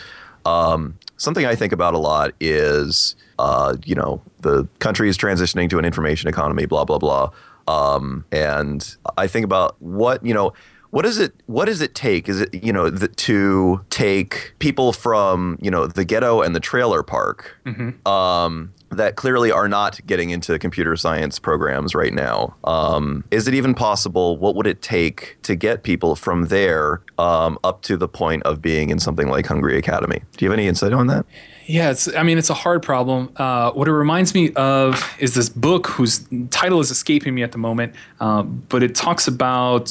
Um, 0.46 0.98
something 1.18 1.46
I 1.46 1.56
think 1.56 1.72
about 1.72 1.94
a 1.94 2.00
lot 2.00 2.34
is 2.40 3.16
uh, 3.42 3.76
you 3.86 3.96
know, 3.96 4.22
the 4.42 4.68
country 4.78 5.10
is 5.10 5.18
transitioning 5.18 5.68
to 5.68 5.80
an 5.80 5.86
information 5.86 6.30
economy, 6.30 6.68
blah, 6.68 6.86
blah, 6.86 7.00
blah. 7.00 7.32
Um, 7.68 8.24
and 8.32 8.96
I 9.18 9.26
think 9.26 9.44
about 9.46 9.82
what, 9.82 10.24
you 10.24 10.32
know, 10.32 10.54
what 10.92 11.04
does 11.04 11.18
it 11.18 11.34
what 11.48 11.66
does 11.66 11.82
it 11.82 11.96
take 11.96 12.30
is 12.30 12.42
it 12.42 12.54
you 12.54 12.72
know 12.72 12.90
the, 12.90 13.08
to 13.08 13.84
take 13.90 14.54
people 14.60 14.94
from 14.94 15.58
you 15.62 15.72
know 15.72 15.88
the 15.88 16.06
ghetto 16.06 16.42
and 16.42 16.56
the 16.56 16.60
trailer 16.60 17.02
park 17.02 17.58
mm-hmm. 17.66 18.08
um, 18.08 18.72
that 18.90 19.16
clearly 19.16 19.52
are 19.52 19.70
not 19.70 20.06
getting 20.06 20.30
into 20.30 20.58
computer 20.60 20.96
science 20.96 21.40
programs 21.40 21.96
right 21.96 22.14
now 22.14 22.56
um, 22.66 23.24
is 23.32 23.48
it 23.48 23.54
even 23.54 23.74
possible 23.74 24.38
what 24.38 24.56
would 24.56 24.68
it 24.68 24.82
take 24.82 25.38
to 25.42 25.56
get 25.56 25.84
people 25.84 26.16
from 26.16 26.46
there 26.46 27.02
um, 27.18 27.58
up 27.64 27.82
to 27.82 27.98
the 27.98 28.08
point 28.08 28.44
of 28.44 28.62
being 28.62 28.90
in 28.90 29.00
something 29.00 29.28
like 29.28 29.48
hungry 29.48 29.78
academy 29.78 30.22
do 30.38 30.46
you 30.46 30.52
have 30.52 30.58
any 30.58 30.68
insight 30.68 30.94
on 30.94 31.08
that 31.08 31.26
yeah, 31.68 31.92
it's. 31.92 32.14
I 32.16 32.24
mean, 32.24 32.38
it's 32.38 32.50
a 32.50 32.56
hard 32.56 32.84
problem. 32.84 33.32
Uh, 33.38 33.72
what 33.72 33.88
it 33.88 33.94
reminds 33.94 34.34
me 34.34 34.52
of 34.56 35.16
is 35.20 35.36
this 35.36 35.48
book 35.48 35.88
whose 35.88 36.28
title 36.50 36.82
is 36.82 36.92
escaping 36.92 37.34
me 37.34 37.44
at 37.44 37.54
the 37.54 37.60
moment, 37.60 37.96
uh, 38.20 38.42
but 38.42 38.84
it 38.84 38.94
talks 38.94 39.26
about 39.26 39.88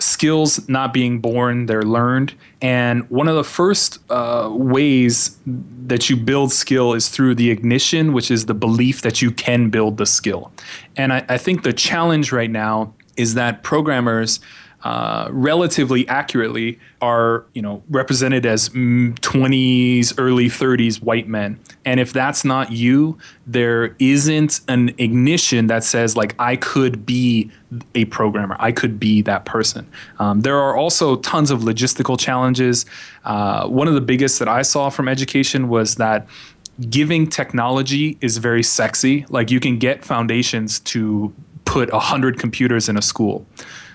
skills 0.00 0.68
not 0.68 0.92
being 0.92 1.20
born; 1.20 1.66
they're 1.66 1.82
learned. 1.82 2.34
And 2.60 3.08
one 3.10 3.28
of 3.28 3.36
the 3.36 3.44
first 3.44 3.98
uh, 4.10 4.48
ways 4.52 5.38
that 5.46 6.10
you 6.10 6.16
build 6.16 6.52
skill 6.52 6.94
is 6.94 7.08
through 7.08 7.36
the 7.36 7.50
ignition, 7.50 8.12
which 8.12 8.30
is 8.30 8.46
the 8.46 8.54
belief 8.54 9.02
that 9.02 9.22
you 9.22 9.30
can 9.30 9.70
build 9.70 9.96
the 9.96 10.06
skill. 10.06 10.52
And 10.96 11.12
I, 11.12 11.24
I 11.28 11.38
think 11.38 11.62
the 11.62 11.72
challenge 11.72 12.32
right 12.32 12.50
now 12.50 12.94
is 13.16 13.34
that 13.34 13.62
programmers 13.62 14.40
uh, 14.82 15.28
relatively 15.30 16.08
accurately 16.08 16.78
are 17.02 17.44
you 17.52 17.60
know 17.60 17.82
represented 17.90 18.46
as 18.46 18.70
20s 18.70 20.14
early 20.16 20.46
30s 20.46 21.02
white 21.02 21.28
men. 21.28 21.58
And 21.84 22.00
if 22.00 22.12
that's 22.12 22.44
not 22.44 22.72
you 22.72 23.18
there 23.46 23.94
isn't 23.98 24.60
an 24.68 24.94
ignition 24.98 25.66
that 25.66 25.84
says 25.84 26.16
like 26.16 26.34
i 26.38 26.56
could 26.56 27.04
be 27.04 27.50
a 27.94 28.04
programmer. 28.06 28.56
I 28.58 28.72
could 28.72 28.98
be 28.98 29.22
that 29.22 29.44
person. 29.44 29.86
Um, 30.18 30.40
there 30.40 30.58
are 30.58 30.76
also 30.76 31.16
tons 31.16 31.50
of 31.50 31.60
logistical 31.60 32.18
challenges. 32.18 32.86
Uh, 33.24 33.68
one 33.68 33.86
of 33.86 33.94
the 33.94 34.00
biggest 34.00 34.38
that 34.38 34.48
i 34.48 34.62
saw 34.62 34.88
from 34.88 35.08
education 35.08 35.68
was 35.68 35.96
that 35.96 36.26
giving 36.88 37.26
technology 37.26 38.16
is 38.22 38.38
very 38.38 38.62
sexy. 38.62 39.26
Like 39.28 39.50
you 39.50 39.60
can 39.60 39.78
get 39.78 40.04
foundations 40.04 40.80
to 40.80 41.34
put 41.66 41.92
100 41.92 42.38
computers 42.38 42.88
in 42.88 42.96
a 42.96 43.02
school 43.02 43.46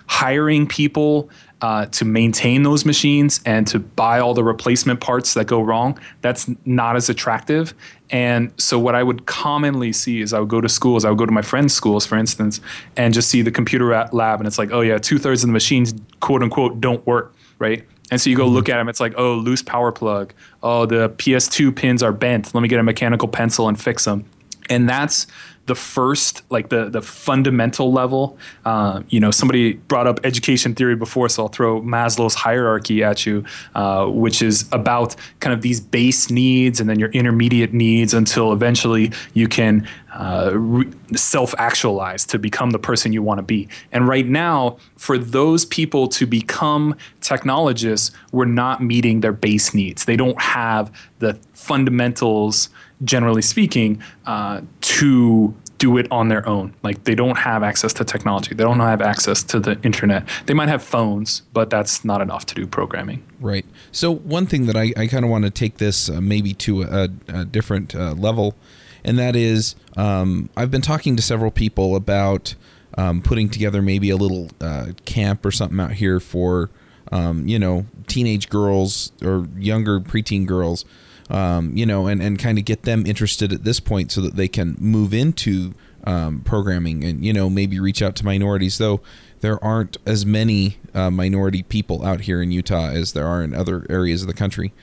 hiring 0.08 0.68
people 0.68 1.30
uh, 1.62 1.86
to 1.88 2.06
maintain 2.06 2.64
those 2.64 2.86
machines 2.86 3.42
and 3.46 3.66
to 3.68 3.80
buy 3.80 4.20
all 4.20 4.34
the 4.34 4.44
replacement 4.44 5.00
parts 5.00 5.34
that 5.34 5.48
go 5.48 5.62
wrong, 5.62 5.98
that's 6.22 6.50
not 6.66 6.96
as 6.96 7.10
attractive. 7.10 7.74
And 8.12 8.54
so, 8.58 8.78
what 8.78 8.94
I 8.94 9.02
would 9.02 9.26
commonly 9.26 9.92
see 9.92 10.22
is 10.22 10.34
I 10.34 10.40
would 10.40 10.50
go 10.50 10.62
to 10.62 10.70
schools, 10.70 11.06
I 11.06 11.10
would 11.10 11.18
go 11.18 11.26
to 11.26 11.32
my 11.32 11.42
friends' 11.42 11.74
schools, 11.74 12.06
for 12.06 12.18
instance, 12.18 12.62
and 12.96 13.14
just 13.14 13.30
see 13.30 13.42
the 13.42 13.52
computer 13.52 14.08
lab, 14.12 14.40
and 14.40 14.48
it's 14.48 14.60
like, 14.60 14.72
oh, 14.72 14.82
yeah, 14.82 14.98
two 14.98 15.18
thirds 15.18 15.44
of 15.44 15.48
the 15.48 15.54
machines, 15.54 15.94
quote 16.20 16.44
unquote, 16.44 16.80
don't 16.80 17.06
work, 17.08 17.34
right? 17.58 17.84
And 18.12 18.22
so 18.22 18.30
you 18.30 18.38
go 18.38 18.46
look 18.46 18.70
at 18.70 18.78
them, 18.78 18.88
it's 18.88 19.00
like, 19.00 19.16
oh, 19.18 19.34
loose 19.34 19.64
power 19.64 19.92
plug. 19.92 20.34
Oh, 20.62 20.86
the 20.86 21.10
PS2 21.10 21.76
pins 21.76 22.04
are 22.04 22.12
bent. 22.12 22.54
Let 22.54 22.62
me 22.62 22.68
get 22.68 22.80
a 22.80 22.84
mechanical 22.84 23.28
pencil 23.28 23.68
and 23.68 23.82
fix 23.82 24.06
them. 24.06 24.26
And 24.70 24.88
that's 24.88 25.26
the 25.66 25.76
first, 25.76 26.44
like 26.50 26.70
the 26.70 26.90
the 26.90 27.02
fundamental 27.02 27.92
level. 27.92 28.38
Uh, 28.66 29.02
you 29.10 29.20
know, 29.20 29.32
somebody 29.32 29.74
brought 29.74 30.08
up 30.08 30.20
education 30.24 30.76
theory 30.76 30.96
before, 30.96 31.28
so 31.30 31.44
I'll 31.44 31.50
throw 31.50 31.82
Maslow's 31.82 32.36
hierarchy 32.36 33.04
at 33.04 33.26
you, 33.26 33.44
uh, 33.74 34.06
which 34.06 34.42
is 34.42 34.70
about 34.72 35.16
kind 35.40 35.54
of 35.54 35.62
these 35.62 35.80
base 35.80 36.30
needs 36.30 36.80
and 36.80 36.90
then 36.90 37.00
your 37.00 37.10
intermediate 37.10 37.74
needs 37.74 38.14
until 38.14 38.54
eventually 38.54 39.12
you 39.34 39.48
can 39.48 39.88
uh, 40.14 40.52
re- 40.54 40.90
self-actualize 41.16 42.26
to 42.26 42.40
become 42.40 42.70
the 42.70 42.80
person 42.80 43.12
you 43.12 43.22
want 43.22 43.38
to 43.38 43.44
be. 43.44 43.68
And 43.92 44.08
right 44.08 44.26
now, 44.26 44.78
for 44.96 45.18
those 45.18 45.66
people 45.66 46.08
to 46.10 46.26
become 46.26 46.96
technologists, 47.22 48.12
we're 48.32 48.46
not 48.46 48.82
meeting 48.82 49.22
their 49.22 49.34
base 49.34 49.74
needs. 49.74 50.06
They 50.06 50.16
don't 50.16 50.40
have 50.40 50.92
the 51.20 51.34
fundamentals 51.54 52.70
generally 53.04 53.42
speaking, 53.42 54.02
uh, 54.26 54.62
to 54.82 55.54
do 55.78 55.98
it 55.98 56.08
on 56.12 56.30
their 56.30 56.48
own. 56.48 56.74
Like 56.84 57.04
they 57.04 57.16
don't 57.16 57.38
have 57.38 57.64
access 57.64 57.94
to 57.94 58.06
technology. 58.06 58.56
They 58.56 58.64
don't 58.64 58.80
have 58.80 59.02
access 59.02 59.44
to 59.44 59.60
the 59.60 59.80
internet. 59.84 60.28
They 60.46 60.54
might 60.54 60.70
have 60.70 60.82
phones, 60.82 61.42
but 61.54 61.70
that's 61.70 62.06
not 62.06 62.22
enough 62.22 62.46
to 62.48 62.56
do 62.56 62.66
programming. 62.66 63.24
Right. 63.40 63.66
So 63.92 64.14
one 64.16 64.46
thing 64.46 64.66
that 64.68 64.78
I, 64.78 64.94
I 64.96 65.08
kind 65.08 65.26
of 65.26 65.32
want 65.32 65.44
to 65.44 65.52
take 65.52 65.78
this 65.78 66.10
uh, 66.10 66.22
maybe 66.22 66.54
to 66.56 66.84
a, 66.84 67.10
a 67.28 67.46
different 67.46 67.94
uh, 67.96 68.14
level, 68.14 68.56
and 69.04 69.20
that 69.20 69.36
is 69.36 69.76
um, 69.98 70.50
I've 70.56 70.72
been 70.72 70.82
talking 70.82 71.16
to 71.18 71.22
several 71.22 71.52
people 71.52 71.96
about 71.96 72.56
um, 72.98 73.22
putting 73.22 73.50
together 73.50 73.82
maybe 73.82 74.10
a 74.10 74.16
little 74.16 74.50
uh, 74.62 74.94
camp 75.06 75.46
or 75.46 75.52
something 75.52 75.80
out 75.80 75.94
here 75.94 76.20
for 76.20 76.70
um, 77.12 77.48
you 77.48 77.60
know 77.60 77.86
teenage 78.08 78.50
girls 78.50 79.12
or 79.22 79.48
younger 79.58 80.00
preteen 80.00 80.46
girls 80.46 80.86
um, 81.30 81.76
you 81.76 81.86
know, 81.86 82.08
and, 82.08 82.22
and 82.22 82.38
kind 82.40 82.58
of 82.58 82.66
get 82.66 82.84
them 82.84 83.06
interested 83.06 83.52
at 83.52 83.64
this 83.64 83.80
point 83.80 84.12
so 84.12 84.22
that 84.22 84.36
they 84.36 84.48
can 84.48 84.76
move 84.80 85.14
into 85.14 85.74
um, 86.04 86.42
programming 86.42 87.04
and, 87.04 87.26
you 87.26 87.34
know, 87.34 87.50
maybe 87.50 87.80
reach 87.80 88.02
out 88.02 88.16
to 88.16 88.26
minorities, 88.26 88.78
though 88.78 89.02
there 89.42 89.64
aren't 89.64 89.98
as 90.06 90.26
many 90.26 90.78
uh, 90.94 91.10
minority 91.10 91.64
people 91.64 92.06
out 92.06 92.22
here 92.22 92.42
in 92.42 92.52
Utah 92.52 92.90
as 92.90 93.14
there 93.14 93.28
are 93.28 93.44
in 93.44 93.54
other 93.54 93.86
areas 93.90 94.22
of 94.22 94.28
the 94.28 94.34
country. 94.34 94.74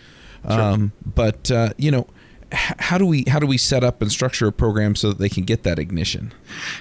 Sure. 0.44 0.60
Um, 0.60 0.92
but, 1.06 1.50
uh, 1.50 1.70
you 1.76 1.90
know, 1.90 2.08
how 2.52 2.98
do 2.98 3.06
we 3.06 3.24
how 3.26 3.38
do 3.38 3.46
we 3.46 3.56
set 3.56 3.82
up 3.82 4.02
and 4.02 4.10
structure 4.10 4.46
a 4.46 4.52
program 4.52 4.94
so 4.94 5.08
that 5.08 5.18
they 5.18 5.28
can 5.28 5.44
get 5.44 5.62
that 5.62 5.78
ignition? 5.78 6.32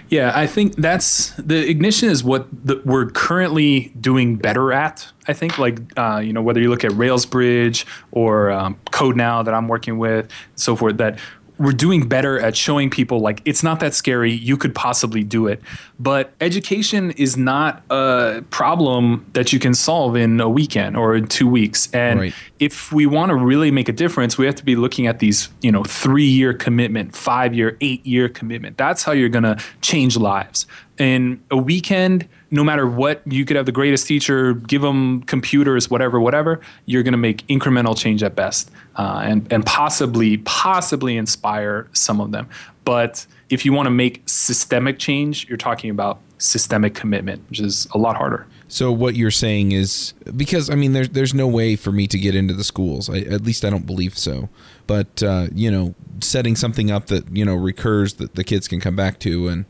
Yeah, 0.10 0.32
I 0.36 0.48
think 0.48 0.76
that's 0.76 1.30
the 1.36 1.70
ignition 1.70 2.10
is 2.10 2.24
what 2.24 2.48
the, 2.52 2.82
we're 2.84 3.10
currently 3.10 3.94
doing 4.00 4.36
better 4.36 4.74
at. 4.74 5.12
I 5.28 5.34
think 5.34 5.58
like 5.58 5.80
uh, 5.98 6.22
you 6.24 6.34
know 6.34 6.42
whether 6.42 6.60
you 6.60 6.70
look 6.70 6.84
at 6.84 6.92
Railsbridge 6.92 7.86
or 8.12 8.52
um, 8.52 8.78
Code 8.92 9.16
Now 9.16 9.44
that 9.44 9.54
I'm 9.54 9.68
working 9.68 9.98
with, 9.98 10.30
so 10.56 10.76
forth 10.76 10.98
that 10.98 11.20
we're 11.62 11.72
doing 11.72 12.08
better 12.08 12.40
at 12.40 12.56
showing 12.56 12.90
people 12.90 13.20
like 13.20 13.42
it's 13.46 13.62
not 13.62 13.80
that 13.80 13.94
scary 13.94 14.32
you 14.32 14.58
could 14.58 14.74
possibly 14.74 15.24
do 15.24 15.46
it. 15.46 15.62
But 16.00 16.34
education 16.42 17.12
is 17.12 17.38
not 17.38 17.84
a 17.92 18.44
problem 18.50 19.28
that 19.34 19.54
you 19.54 19.60
can 19.60 19.76
solve 19.76 20.16
in 20.16 20.42
a 20.42 20.50
weekend 20.50 20.98
or 20.98 21.16
in 21.16 21.28
two 21.28 21.48
weeks. 21.48 21.88
And 21.94 22.20
right. 22.20 22.34
if 22.60 22.92
we 22.92 23.06
want 23.06 23.30
to 23.30 23.36
really 23.36 23.70
make 23.70 23.88
a 23.88 23.94
difference 23.94 24.40
we 24.40 24.48
have 24.48 24.56
to 24.56 24.66
be 24.66 24.76
looking 24.76 25.06
at 25.06 25.20
these 25.20 25.50
you 25.62 25.72
know 25.72 25.84
three 25.84 26.26
year 26.26 26.54
commitment 26.54 27.16
five 27.16 27.54
year 27.54 27.78
eight 27.80 28.04
year 28.06 28.28
commitment. 28.28 28.78
That's 28.78 29.04
how 29.04 29.12
you're 29.12 29.30
going 29.30 29.44
to 29.44 29.58
change 29.82 30.18
lives. 30.18 30.66
In 30.98 31.44
a 31.52 31.58
weekend 31.58 32.28
no 32.52 32.64
matter 32.66 32.86
what, 32.86 33.22
you 33.26 33.46
could 33.46 33.56
have 33.56 33.66
the 33.66 33.72
greatest 33.72 34.06
teacher, 34.06 34.54
give 34.54 34.82
them 34.82 35.24
computers, 35.24 35.90
whatever, 35.90 36.20
whatever. 36.20 36.60
You're 36.86 37.04
going 37.04 37.14
to 37.14 37.18
make 37.18 37.48
incremental 37.48 37.98
change 37.98 38.22
at 38.22 38.36
best, 38.36 38.70
uh, 38.98 39.22
and 39.24 39.52
and 39.52 39.66
possibly 39.66 40.38
possibly 40.38 41.16
inspire 41.16 41.88
some 41.94 42.20
of 42.20 42.32
them. 42.32 42.50
But 42.84 43.26
if 43.50 43.66
you 43.66 43.74
want 43.74 43.88
to 43.88 43.92
make 43.92 44.22
systemic 44.26 45.00
change, 45.00 45.48
you're 45.48 45.58
talking 45.58 45.90
about 45.90 46.20
systemic 46.40 46.94
commitment, 46.94 47.48
which 47.50 47.60
is 47.60 47.88
a 47.94 47.98
lot 47.98 48.18
harder. 48.18 48.48
So 48.68 48.92
what 48.92 49.16
you're 49.16 49.32
saying 49.32 49.72
is 49.74 50.14
because 50.36 50.70
I 50.70 50.76
mean 50.76 50.94
there's 50.94 51.10
there's 51.10 51.34
no 51.34 51.48
way 51.48 51.76
for 51.76 51.92
me 51.92 52.08
to 52.08 52.18
get 52.18 52.36
into 52.36 52.54
the 52.54 52.64
schools. 52.64 53.10
I, 53.10 53.20
at 53.20 53.44
least 53.44 53.64
I 53.64 53.70
don't 53.70 53.86
believe 53.86 54.18
so. 54.18 54.50
But 54.88 55.24
uh, 55.24 55.48
you 55.54 55.72
know, 55.72 55.96
setting 56.20 56.56
something 56.56 56.92
up 56.92 57.08
that 57.08 57.34
you 57.36 57.46
know 57.46 57.56
recurs 57.56 58.16
that 58.16 58.36
the 58.36 58.44
kids 58.44 58.68
can 58.68 58.82
come 58.82 58.96
back 58.96 59.20
to 59.20 59.48
and 59.48 59.66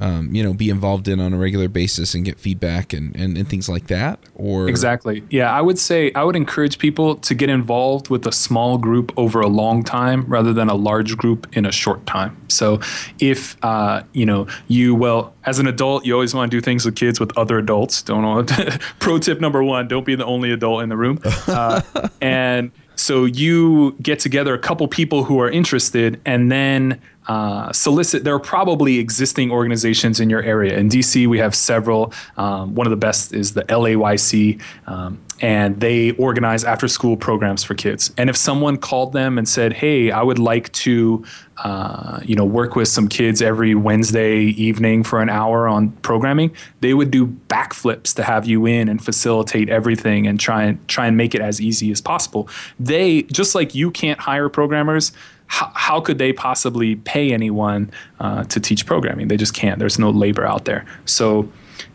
um, 0.00 0.34
you 0.34 0.42
know, 0.42 0.54
be 0.54 0.70
involved 0.70 1.08
in 1.08 1.20
on 1.20 1.32
a 1.32 1.38
regular 1.38 1.68
basis 1.68 2.14
and 2.14 2.24
get 2.24 2.38
feedback 2.38 2.92
and, 2.92 3.14
and, 3.16 3.36
and 3.36 3.48
things 3.48 3.68
like 3.68 3.88
that? 3.88 4.20
Or 4.34 4.68
exactly, 4.68 5.24
yeah. 5.30 5.52
I 5.52 5.60
would 5.60 5.78
say 5.78 6.12
I 6.14 6.24
would 6.24 6.36
encourage 6.36 6.78
people 6.78 7.16
to 7.16 7.34
get 7.34 7.50
involved 7.50 8.08
with 8.08 8.26
a 8.26 8.32
small 8.32 8.78
group 8.78 9.12
over 9.16 9.40
a 9.40 9.48
long 9.48 9.82
time 9.82 10.24
rather 10.26 10.52
than 10.52 10.68
a 10.68 10.74
large 10.74 11.16
group 11.16 11.48
in 11.56 11.66
a 11.66 11.72
short 11.72 12.06
time. 12.06 12.36
So, 12.48 12.80
if 13.18 13.56
uh, 13.64 14.02
you 14.12 14.26
know 14.26 14.46
you 14.68 14.94
well 14.94 15.34
as 15.44 15.58
an 15.58 15.66
adult, 15.66 16.06
you 16.06 16.14
always 16.14 16.34
want 16.34 16.50
to 16.50 16.56
do 16.56 16.60
things 16.60 16.84
with 16.84 16.94
kids 16.94 17.18
with 17.18 17.36
other 17.36 17.58
adults. 17.58 18.02
Don't 18.02 18.46
pro 19.00 19.18
tip 19.18 19.40
number 19.40 19.64
one: 19.64 19.88
don't 19.88 20.06
be 20.06 20.14
the 20.14 20.26
only 20.26 20.52
adult 20.52 20.82
in 20.82 20.88
the 20.88 20.96
room. 20.96 21.18
Uh, 21.24 21.80
and 22.20 22.70
so 22.98 23.24
you 23.24 23.96
get 24.02 24.18
together 24.18 24.54
a 24.54 24.58
couple 24.58 24.86
people 24.88 25.24
who 25.24 25.40
are 25.40 25.50
interested, 25.50 26.20
and 26.24 26.50
then 26.50 27.00
uh, 27.28 27.70
solicit. 27.72 28.24
There 28.24 28.34
are 28.34 28.40
probably 28.40 28.98
existing 28.98 29.50
organizations 29.50 30.18
in 30.18 30.30
your 30.30 30.42
area. 30.42 30.78
In 30.78 30.88
DC, 30.88 31.26
we 31.26 31.38
have 31.38 31.54
several. 31.54 32.12
Um, 32.36 32.74
one 32.74 32.86
of 32.86 32.90
the 32.90 32.96
best 32.96 33.34
is 33.34 33.52
the 33.52 33.64
LAYC. 33.64 34.60
Um, 34.86 35.20
and 35.40 35.78
they 35.80 36.12
organize 36.12 36.64
after 36.64 36.88
school 36.88 37.16
programs 37.16 37.62
for 37.62 37.74
kids. 37.74 38.12
And 38.16 38.28
if 38.28 38.36
someone 38.36 38.76
called 38.76 39.12
them 39.12 39.38
and 39.38 39.48
said, 39.48 39.74
"Hey, 39.74 40.10
I 40.10 40.22
would 40.22 40.38
like 40.38 40.72
to, 40.72 41.24
uh, 41.58 42.20
you 42.24 42.34
know, 42.34 42.44
work 42.44 42.74
with 42.74 42.88
some 42.88 43.08
kids 43.08 43.40
every 43.40 43.74
Wednesday 43.74 44.38
evening 44.40 45.04
for 45.04 45.20
an 45.20 45.28
hour 45.28 45.68
on 45.68 45.90
programming," 46.02 46.50
they 46.80 46.94
would 46.94 47.10
do 47.10 47.26
backflips 47.48 48.14
to 48.14 48.24
have 48.24 48.46
you 48.46 48.66
in 48.66 48.88
and 48.88 49.04
facilitate 49.04 49.68
everything 49.68 50.26
and 50.26 50.40
try 50.40 50.64
and 50.64 50.88
try 50.88 51.06
and 51.06 51.16
make 51.16 51.34
it 51.34 51.40
as 51.40 51.60
easy 51.60 51.92
as 51.92 52.00
possible. 52.00 52.48
They 52.80 53.22
just 53.22 53.54
like 53.54 53.74
you 53.74 53.90
can't 53.90 54.18
hire 54.18 54.48
programmers 54.48 55.12
how, 55.48 55.72
how 55.74 56.00
could 56.00 56.18
they 56.18 56.32
possibly 56.32 56.96
pay 56.96 57.32
anyone 57.32 57.90
uh, 58.20 58.44
to 58.44 58.60
teach 58.60 58.86
programming? 58.86 59.28
They 59.28 59.36
just 59.36 59.54
can't. 59.54 59.78
There's 59.78 59.98
no 59.98 60.10
labor 60.10 60.46
out 60.46 60.64
there. 60.64 60.86
So 61.04 61.50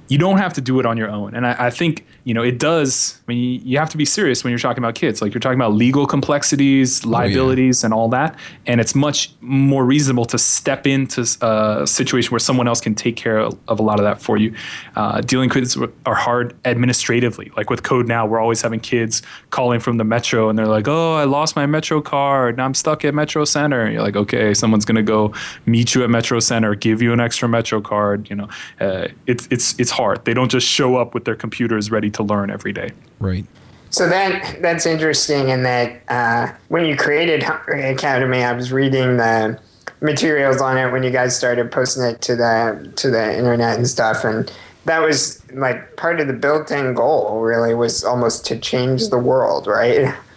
you 0.10 0.18
don't 0.18 0.38
have 0.38 0.54
to 0.54 0.62
do 0.62 0.80
it 0.80 0.86
on 0.86 0.98
your 0.98 1.10
own. 1.10 1.34
And 1.34 1.48
I, 1.48 1.68
I 1.68 1.70
think 1.70 2.06
you 2.24 2.34
know, 2.34 2.42
it 2.42 2.58
does. 2.58 3.20
I 3.28 3.34
mean, 3.34 3.62
you 3.66 3.78
have 3.78 3.90
to 3.90 3.98
be 3.98 4.06
serious 4.06 4.44
when 4.44 4.52
you're 4.52 4.60
talking 4.60 4.82
about 4.82 4.96
kids. 4.96 5.22
Like 5.22 5.34
you're 5.34 5.42
talking 5.42 5.60
about 5.60 5.74
legal 5.74 6.06
complexities, 6.06 7.06
liabilities, 7.06 7.84
oh, 7.84 7.86
yeah. 7.86 7.88
and 7.88 7.94
all 7.94 8.08
that. 8.10 8.38
And 8.66 8.80
it's 8.80 8.96
much 8.96 9.32
more 9.42 9.84
reasonable 9.84 10.24
to 10.26 10.38
step 10.38 10.88
into 10.88 11.22
a 11.42 11.86
situation 11.86 12.32
where 12.32 12.40
someone 12.40 12.68
else 12.68 12.80
can 12.80 12.96
take 12.96 13.18
care 13.18 13.40
of, 13.40 13.58
a 13.68 13.74
lot 13.74 14.00
of 14.00 14.06
that 14.06 14.22
for 14.22 14.38
you. 14.38 14.56
Uh, 14.96 15.20
dealing 15.22 15.50
with 15.50 15.56
kids 15.56 15.78
are 16.06 16.16
hard 16.16 16.56
administratively. 16.64 17.52
Like 17.58 17.70
with 17.70 17.84
Code 17.84 18.08
Now, 18.08 18.26
we're 18.26 18.40
always 18.40 18.62
having 18.62 18.80
kids 18.80 19.22
calling 19.50 19.82
from 19.82 19.98
the 19.98 20.06
Metro, 20.06 20.50
and 20.50 20.58
they're 20.58 20.68
like, 20.68 20.88
"Oh, 20.88 21.16
I 21.16 21.26
lost 21.26 21.56
my 21.56 21.66
Metro 21.66 22.02
card. 22.02 22.58
Now 22.58 22.66
I'm 22.66 22.74
stuck 22.74 23.04
at 23.04 23.14
Metro 23.14 23.44
Center." 23.44 23.82
And 23.82 23.94
you're 23.94 24.04
like, 24.04 24.16
"Okay, 24.16 24.54
someone's 24.54 24.86
gonna 24.86 25.04
go 25.04 25.34
meet 25.66 25.94
you 25.94 26.04
at 26.04 26.10
Metro 26.10 26.40
Center, 26.40 26.76
give 26.76 27.02
you 27.02 27.12
an 27.12 27.20
extra 27.20 27.50
Metro 27.50 27.82
card." 27.82 28.30
You 28.30 28.38
know, 28.38 28.48
uh, 28.80 29.08
it's 29.28 29.48
it's 29.52 29.78
it's 29.80 29.92
hard. 29.92 30.24
They 30.24 30.34
don't 30.34 30.50
just 30.50 30.68
show 30.68 30.96
up 30.96 31.14
with 31.14 31.26
their 31.26 31.36
computers 31.36 31.92
ready 31.92 32.13
to 32.14 32.24
learn 32.24 32.50
every 32.50 32.74
day. 32.74 32.92
Right. 33.20 33.46
So 33.90 34.10
that 34.10 34.60
that's 34.62 34.88
interesting 34.88 35.50
in 35.50 35.64
that 35.64 36.02
uh, 36.08 36.52
when 36.70 36.86
you 36.86 36.98
created 36.98 37.44
Hungry 37.44 37.84
Academy, 37.84 38.44
I 38.44 38.54
was 38.54 38.72
reading 38.72 39.18
the 39.18 39.60
materials 40.02 40.62
on 40.62 40.78
it 40.78 40.92
when 40.92 41.04
you 41.04 41.12
guys 41.12 41.38
started 41.38 41.72
posting 41.72 42.04
it 42.04 42.20
to 42.22 42.36
the 42.36 42.92
to 42.96 43.12
the 43.12 43.38
internet 43.38 43.78
and 43.78 43.88
stuff, 43.88 44.24
and 44.24 44.52
that 44.86 45.00
was 45.00 45.42
like 45.54 45.96
part 45.96 46.20
of 46.20 46.26
the 46.26 46.34
built-in 46.34 46.96
goal. 46.96 47.40
Really, 47.42 47.76
was 47.76 48.04
almost 48.04 48.46
to 48.48 48.58
change 48.58 49.10
the 49.10 49.20
world, 49.20 49.68
right? 49.68 50.14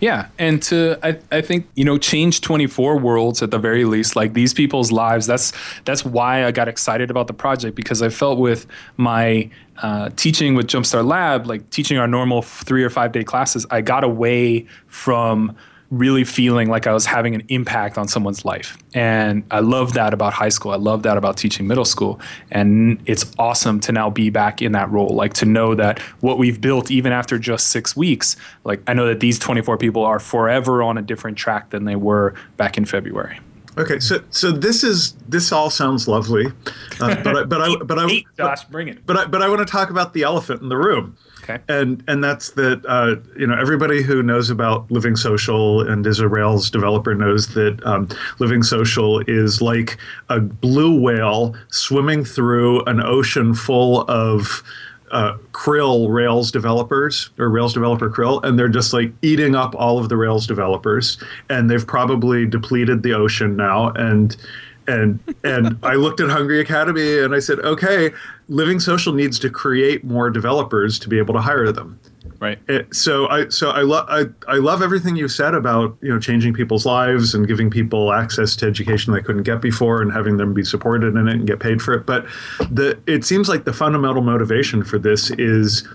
Yeah, 0.00 0.28
and 0.38 0.62
to 0.62 0.98
I, 1.02 1.18
I 1.30 1.42
think 1.42 1.68
you 1.74 1.84
know 1.84 1.98
change 1.98 2.40
24 2.40 2.98
worlds 2.98 3.42
at 3.42 3.50
the 3.50 3.58
very 3.58 3.84
least 3.84 4.16
like 4.16 4.32
these 4.32 4.54
people's 4.54 4.90
lives 4.90 5.26
that's 5.26 5.52
that's 5.84 6.04
why 6.04 6.46
I 6.46 6.52
got 6.52 6.68
excited 6.68 7.10
about 7.10 7.26
the 7.26 7.34
project 7.34 7.76
because 7.76 8.00
I 8.00 8.08
felt 8.08 8.38
with 8.38 8.66
my 8.96 9.50
uh, 9.82 10.08
teaching 10.16 10.54
with 10.54 10.68
Jumpstart 10.68 11.06
Lab 11.06 11.46
like 11.46 11.68
teaching 11.68 11.98
our 11.98 12.06
normal 12.06 12.40
3 12.40 12.82
or 12.82 12.90
5 12.90 13.12
day 13.12 13.24
classes 13.24 13.66
I 13.70 13.82
got 13.82 14.02
away 14.02 14.66
from 14.86 15.54
really 15.90 16.22
feeling 16.22 16.68
like 16.68 16.86
I 16.86 16.92
was 16.92 17.04
having 17.04 17.34
an 17.34 17.42
impact 17.48 17.98
on 17.98 18.06
someone's 18.06 18.44
life. 18.44 18.78
And 18.94 19.42
I 19.50 19.58
love 19.58 19.94
that 19.94 20.14
about 20.14 20.32
high 20.32 20.48
school. 20.48 20.70
I 20.70 20.76
love 20.76 21.02
that 21.02 21.16
about 21.16 21.36
teaching 21.36 21.66
middle 21.66 21.84
school. 21.84 22.20
And 22.52 23.00
it's 23.06 23.30
awesome 23.38 23.80
to 23.80 23.92
now 23.92 24.08
be 24.08 24.30
back 24.30 24.62
in 24.62 24.72
that 24.72 24.88
role, 24.90 25.08
like 25.08 25.34
to 25.34 25.46
know 25.46 25.74
that 25.74 25.98
what 26.20 26.38
we've 26.38 26.60
built, 26.60 26.90
even 26.90 27.12
after 27.12 27.38
just 27.38 27.68
six 27.68 27.96
weeks, 27.96 28.36
like 28.64 28.80
I 28.86 28.94
know 28.94 29.06
that 29.06 29.18
these 29.18 29.38
24 29.38 29.78
people 29.78 30.04
are 30.04 30.20
forever 30.20 30.82
on 30.82 30.96
a 30.96 31.02
different 31.02 31.36
track 31.36 31.70
than 31.70 31.84
they 31.84 31.96
were 31.96 32.34
back 32.56 32.78
in 32.78 32.84
February. 32.84 33.40
Okay, 33.78 34.00
so 34.00 34.22
so 34.30 34.50
this 34.50 34.82
is 34.82 35.12
this 35.28 35.52
all 35.52 35.70
sounds 35.70 36.08
lovely, 36.08 36.46
uh, 37.00 37.22
but 37.22 37.36
I, 37.36 37.44
but 37.44 37.62
I 37.62 37.76
but 37.76 37.98
I 37.98 38.24
Josh, 38.36 38.64
bring 38.64 38.88
it. 38.88 39.06
But 39.06 39.16
I, 39.16 39.24
but 39.26 39.42
I 39.42 39.48
want 39.48 39.60
to 39.60 39.64
talk 39.64 39.90
about 39.90 40.12
the 40.12 40.22
elephant 40.22 40.60
in 40.60 40.68
the 40.68 40.76
room. 40.76 41.16
Okay. 41.50 41.62
And 41.68 42.02
and 42.06 42.22
that's 42.22 42.50
that 42.52 42.84
uh, 42.86 43.16
you 43.38 43.46
know 43.46 43.58
everybody 43.58 44.02
who 44.02 44.22
knows 44.22 44.50
about 44.50 44.90
Living 44.90 45.16
Social 45.16 45.80
and 45.80 46.06
is 46.06 46.20
a 46.20 46.28
Rails 46.28 46.70
developer 46.70 47.14
knows 47.14 47.48
that 47.54 47.84
um, 47.84 48.08
Living 48.38 48.62
Social 48.62 49.20
is 49.20 49.60
like 49.60 49.98
a 50.28 50.40
blue 50.40 51.00
whale 51.00 51.54
swimming 51.68 52.24
through 52.24 52.82
an 52.84 53.00
ocean 53.00 53.54
full 53.54 54.02
of 54.02 54.62
uh, 55.10 55.36
krill 55.52 56.08
Rails 56.08 56.52
developers 56.52 57.30
or 57.38 57.48
Rails 57.48 57.74
developer 57.74 58.10
krill, 58.10 58.42
and 58.44 58.58
they're 58.58 58.68
just 58.68 58.92
like 58.92 59.12
eating 59.22 59.54
up 59.54 59.74
all 59.74 59.98
of 59.98 60.08
the 60.08 60.16
Rails 60.16 60.46
developers, 60.46 61.18
and 61.48 61.68
they've 61.68 61.86
probably 61.86 62.46
depleted 62.46 63.02
the 63.02 63.14
ocean 63.14 63.56
now, 63.56 63.90
and 63.90 64.36
and 64.90 65.20
and 65.44 65.78
I 65.82 65.94
looked 65.94 66.20
at 66.20 66.30
Hungry 66.30 66.60
Academy 66.60 67.18
and 67.18 67.34
I 67.34 67.38
said, 67.38 67.60
okay, 67.60 68.10
Living 68.50 68.80
Social 68.80 69.12
needs 69.12 69.38
to 69.38 69.48
create 69.48 70.02
more 70.02 70.28
developers 70.28 70.98
to 70.98 71.08
be 71.08 71.18
able 71.18 71.32
to 71.34 71.40
hire 71.40 71.70
them. 71.70 72.00
Right. 72.40 72.58
It, 72.68 72.94
so 72.94 73.28
I 73.28 73.48
so 73.48 73.70
I 73.70 73.82
love 73.82 74.06
I, 74.08 74.24
I 74.48 74.56
love 74.56 74.82
everything 74.82 75.14
you 75.14 75.28
said 75.28 75.54
about 75.54 75.96
you 76.00 76.08
know 76.08 76.18
changing 76.18 76.54
people's 76.54 76.84
lives 76.84 77.34
and 77.34 77.46
giving 77.46 77.70
people 77.70 78.12
access 78.12 78.56
to 78.56 78.66
education 78.66 79.12
they 79.12 79.20
couldn't 79.20 79.42
get 79.44 79.60
before 79.60 80.02
and 80.02 80.10
having 80.10 80.38
them 80.38 80.52
be 80.52 80.64
supported 80.64 81.14
in 81.14 81.28
it 81.28 81.34
and 81.34 81.46
get 81.46 81.60
paid 81.60 81.80
for 81.80 81.94
it. 81.94 82.06
But 82.06 82.24
the 82.70 82.98
it 83.06 83.24
seems 83.24 83.48
like 83.48 83.64
the 83.64 83.74
fundamental 83.74 84.22
motivation 84.22 84.82
for 84.82 84.98
this 84.98 85.30
is 85.32 85.86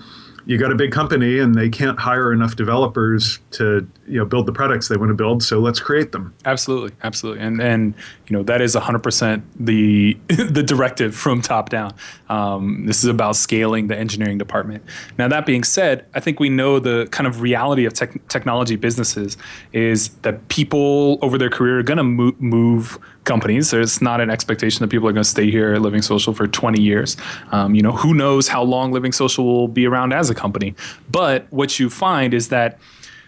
you 0.45 0.57
got 0.57 0.71
a 0.71 0.75
big 0.75 0.91
company 0.91 1.39
and 1.39 1.55
they 1.55 1.69
can't 1.69 1.99
hire 1.99 2.31
enough 2.31 2.55
developers 2.55 3.39
to 3.51 3.87
you 4.07 4.19
know 4.19 4.25
build 4.25 4.45
the 4.45 4.51
products 4.51 4.87
they 4.87 4.97
want 4.97 5.09
to 5.09 5.15
build 5.15 5.43
so 5.43 5.59
let's 5.59 5.79
create 5.79 6.11
them. 6.11 6.33
Absolutely 6.45 6.91
absolutely. 7.03 7.43
And 7.43 7.61
and 7.61 7.93
you 8.27 8.37
know 8.37 8.43
that 8.43 8.61
is 8.61 8.75
100% 8.75 9.43
the 9.59 10.17
the 10.27 10.63
directive 10.63 11.15
from 11.15 11.41
top 11.41 11.69
down. 11.69 11.93
Um, 12.29 12.85
this 12.85 13.03
is 13.03 13.09
about 13.09 13.35
scaling 13.35 13.87
the 13.87 13.97
engineering 13.97 14.37
department. 14.37 14.83
Now 15.17 15.27
that 15.27 15.45
being 15.45 15.63
said 15.63 16.05
i 16.13 16.19
think 16.19 16.39
we 16.39 16.49
know 16.49 16.79
the 16.79 17.07
kind 17.11 17.27
of 17.27 17.41
reality 17.41 17.85
of 17.85 17.93
tech- 17.93 18.27
technology 18.27 18.75
businesses 18.75 19.37
is 19.73 20.09
that 20.23 20.47
people 20.49 21.17
over 21.21 21.37
their 21.37 21.49
career 21.49 21.79
are 21.79 21.83
going 21.83 21.97
to 21.97 22.03
mo- 22.03 22.35
move 22.39 22.99
companies. 23.25 23.71
There's 23.71 24.01
not 24.01 24.21
an 24.21 24.29
expectation 24.29 24.81
that 24.81 24.89
people 24.89 25.07
are 25.07 25.13
going 25.13 25.23
to 25.23 25.29
stay 25.29 25.51
here 25.51 25.73
at 25.73 25.81
Living 25.81 26.01
Social 26.01 26.33
for 26.33 26.47
20 26.47 26.81
years. 26.81 27.17
Um, 27.51 27.75
you 27.75 27.81
know, 27.81 27.91
who 27.91 28.13
knows 28.13 28.47
how 28.47 28.63
long 28.63 28.91
Living 28.91 29.11
Social 29.11 29.45
will 29.45 29.67
be 29.67 29.85
around 29.85 30.13
as 30.13 30.29
a 30.29 30.35
company. 30.35 30.75
But 31.09 31.47
what 31.51 31.79
you 31.79 31.89
find 31.89 32.33
is 32.33 32.49
that 32.49 32.79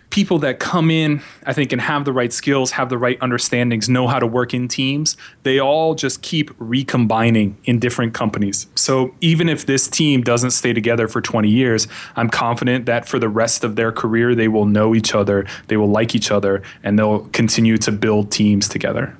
people 0.09 0.39
that 0.39 0.59
come 0.59 0.89
in, 0.89 1.21
I 1.45 1.53
think, 1.53 1.71
and 1.71 1.81
have 1.81 2.05
the 2.05 2.13
right 2.13 2.31
skills, 2.31 2.71
have 2.71 2.89
the 2.89 2.97
right 2.97 3.19
understandings, 3.21 3.89
know 3.89 4.07
how 4.07 4.19
to 4.19 4.27
work 4.27 4.53
in 4.53 4.67
teams, 4.67 5.17
they 5.43 5.59
all 5.59 5.95
just 5.95 6.21
keep 6.21 6.51
recombining 6.57 7.57
in 7.65 7.79
different 7.79 8.13
companies. 8.13 8.67
So 8.75 9.13
even 9.21 9.49
if 9.49 9.65
this 9.65 9.87
team 9.87 10.21
doesn't 10.21 10.51
stay 10.51 10.73
together 10.73 11.07
for 11.07 11.21
20 11.21 11.49
years, 11.49 11.87
I'm 12.15 12.29
confident 12.29 12.85
that 12.85 13.07
for 13.07 13.19
the 13.19 13.29
rest 13.29 13.63
of 13.63 13.75
their 13.75 13.91
career, 13.91 14.35
they 14.35 14.47
will 14.47 14.65
know 14.65 14.95
each 14.95 15.13
other, 15.13 15.45
they 15.67 15.77
will 15.77 15.89
like 15.89 16.15
each 16.15 16.31
other, 16.31 16.61
and 16.83 16.97
they'll 16.97 17.25
continue 17.29 17.77
to 17.79 17.91
build 17.91 18.31
teams 18.31 18.69
together. 18.69 19.16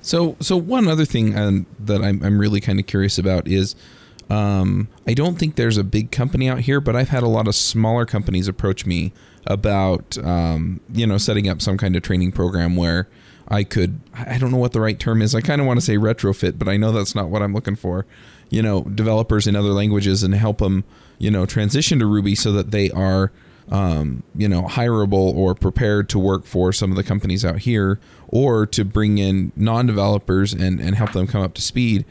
So, 0.00 0.36
so 0.40 0.56
one 0.56 0.88
other 0.88 1.04
thing 1.04 1.36
um, 1.36 1.66
that 1.80 2.02
I'm, 2.02 2.22
I'm 2.22 2.38
really 2.38 2.60
kind 2.60 2.78
of 2.78 2.86
curious 2.86 3.18
about 3.18 3.48
is 3.48 3.74
um, 4.30 4.88
I 5.06 5.14
don't 5.14 5.38
think 5.38 5.56
there's 5.56 5.76
a 5.76 5.84
big 5.84 6.10
company 6.10 6.48
out 6.48 6.60
here, 6.60 6.80
but 6.80 6.96
I've 6.96 7.10
had 7.10 7.22
a 7.22 7.28
lot 7.28 7.46
of 7.48 7.54
smaller 7.54 8.06
companies 8.06 8.48
approach 8.48 8.86
me 8.86 9.12
about 9.46 10.16
um, 10.18 10.80
you 10.92 11.06
know 11.06 11.18
setting 11.18 11.48
up 11.48 11.60
some 11.60 11.76
kind 11.76 11.96
of 11.96 12.02
training 12.02 12.32
program 12.32 12.76
where 12.76 13.08
I 13.48 13.64
could 13.64 14.00
I 14.14 14.38
don't 14.38 14.50
know 14.50 14.58
what 14.58 14.72
the 14.72 14.80
right 14.80 14.98
term 14.98 15.20
is. 15.20 15.34
I 15.34 15.40
kind 15.40 15.60
of 15.60 15.66
want 15.66 15.78
to 15.78 15.84
say 15.84 15.96
retrofit, 15.96 16.58
but 16.58 16.68
I 16.68 16.76
know 16.76 16.92
that's 16.92 17.14
not 17.14 17.28
what 17.28 17.42
I'm 17.42 17.52
looking 17.52 17.76
for. 17.76 18.06
You 18.50 18.62
know, 18.62 18.82
developers 18.82 19.46
in 19.46 19.56
other 19.56 19.70
languages 19.70 20.22
and 20.22 20.34
help 20.34 20.58
them 20.58 20.84
you 21.18 21.30
know 21.30 21.46
transition 21.46 21.98
to 21.98 22.06
Ruby 22.06 22.34
so 22.34 22.52
that 22.52 22.70
they 22.70 22.90
are 22.90 23.32
um, 23.70 24.22
you 24.34 24.48
know, 24.48 24.62
hireable 24.62 25.34
or 25.34 25.54
prepared 25.54 26.08
to 26.10 26.18
work 26.18 26.44
for 26.44 26.72
some 26.72 26.90
of 26.90 26.96
the 26.96 27.04
companies 27.04 27.44
out 27.44 27.60
here, 27.60 27.98
or 28.28 28.66
to 28.66 28.84
bring 28.84 29.18
in 29.18 29.52
non-developers 29.56 30.52
and 30.52 30.80
and 30.80 30.94
help 30.94 31.12
them 31.12 31.26
come 31.26 31.42
up 31.42 31.54
to 31.54 31.62
speed. 31.62 32.04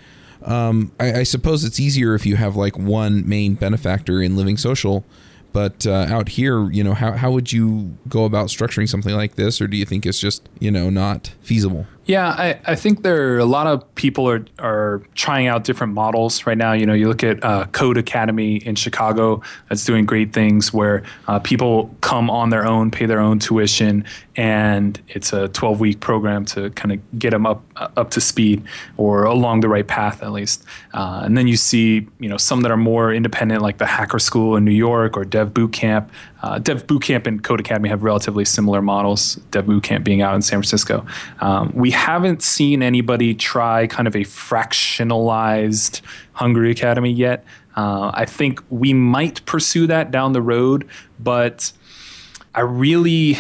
Um, 0.44 0.92
I, 1.00 1.20
I 1.20 1.24
suppose 1.24 1.64
it's 1.64 1.80
easier 1.80 2.16
if 2.16 2.26
you 2.26 2.36
have 2.36 2.56
like 2.56 2.78
one 2.78 3.28
main 3.28 3.54
benefactor 3.54 4.22
in 4.22 4.36
Living 4.36 4.58
Social 4.58 5.06
but 5.54 5.86
uh, 5.86 6.08
out 6.10 6.30
here, 6.30 6.70
you 6.72 6.84
know, 6.84 6.96
how, 6.96 7.12
how 7.12 7.32
would 7.32 7.54
you 7.54 7.96
go 8.10 8.26
about 8.26 8.48
structuring 8.48 8.90
something 8.90 9.16
like 9.16 9.36
this, 9.36 9.62
or 9.62 9.68
do 9.68 9.78
you 9.78 9.86
think 9.86 10.06
it's 10.06 10.20
just 10.20 10.50
you 10.60 10.72
know 10.72 10.90
not 10.90 11.34
feasible? 11.42 11.86
Yeah, 12.06 12.28
I, 12.28 12.60
I 12.66 12.76
think 12.76 13.02
there 13.04 13.36
are 13.36 13.38
a 13.40 13.46
lot 13.46 13.66
of 13.66 13.96
people 13.96 14.28
are, 14.30 14.46
are 14.60 15.02
trying 15.16 15.48
out 15.48 15.64
different 15.64 15.94
models 15.94 16.46
right 16.46 16.58
now. 16.58 16.74
You 16.74 16.86
know, 16.86 16.94
you 16.94 17.08
look 17.08 17.24
at 17.24 17.42
uh, 17.44 17.66
Code 17.68 17.98
Academy 17.98 18.58
in 18.58 18.76
Chicago 18.76 19.42
that's 19.70 19.86
doing 19.86 20.06
great 20.06 20.34
things 20.34 20.74
where 20.74 21.04
uh, 21.30 21.40
people 21.40 21.96
come 22.02 22.30
on 22.30 22.50
their 22.50 22.66
own, 22.66 22.92
pay 22.92 23.06
their 23.06 23.22
own 23.22 23.40
tuition, 23.40 24.04
and 24.36 25.00
it's 25.08 25.32
a 25.32 25.48
12 25.48 25.80
week 25.80 26.00
program 26.02 26.44
to 26.46 26.72
kind 26.72 26.92
of 26.92 27.20
get 27.20 27.30
them 27.30 27.46
up 27.46 27.64
uh, 27.78 27.88
up 27.96 28.12
to 28.12 28.22
speed 28.22 28.64
or 28.98 29.24
along 29.24 29.62
the 29.62 29.70
right 29.70 29.88
path 29.88 30.22
at 30.22 30.34
least. 30.34 30.66
Uh, 30.94 31.22
and 31.24 31.38
then 31.38 31.48
you 31.48 31.56
see, 31.56 32.06
you 32.20 32.28
know, 32.28 32.38
some 32.38 32.62
that 32.62 32.72
are 32.72 32.78
more 32.78 33.14
independent, 33.14 33.62
like 33.62 33.78
the 33.78 33.86
Hacker 33.86 34.20
School 34.20 34.58
in 34.58 34.66
New 34.66 34.72
York 34.72 35.16
or 35.16 35.24
Dev 35.24 35.54
Bootcamp. 35.54 36.10
Uh, 36.44 36.60
Dev 36.60 36.86
Bootcamp 36.88 37.26
and 37.26 37.42
Code 37.42 37.62
Academy 37.62 37.88
have 37.88 38.04
relatively 38.04 38.44
similar 38.44 38.82
models. 38.82 39.36
Dev 39.52 39.66
Bootcamp 39.66 40.04
being 40.04 40.22
out 40.22 40.36
in 40.36 40.42
San 40.42 40.58
Francisco. 40.58 41.06
Um, 41.40 41.72
we 41.74 41.90
haven't 41.90 42.44
seen 42.44 42.84
anybody 42.84 43.34
try 43.34 43.88
kind 43.88 44.08
of 44.10 44.16
a 44.16 44.26
fractionalized 44.26 46.02
Hungry 46.34 46.70
Academy 46.70 47.12
yet. 47.12 47.46
Uh, 47.78 48.12
I 48.14 48.26
think 48.26 48.62
we 48.70 48.94
might 48.94 49.44
pursue 49.46 49.88
that 49.88 50.12
down 50.12 50.34
the 50.34 50.42
road, 50.42 50.88
but 51.18 51.72
I 52.54 52.60
really. 52.62 53.38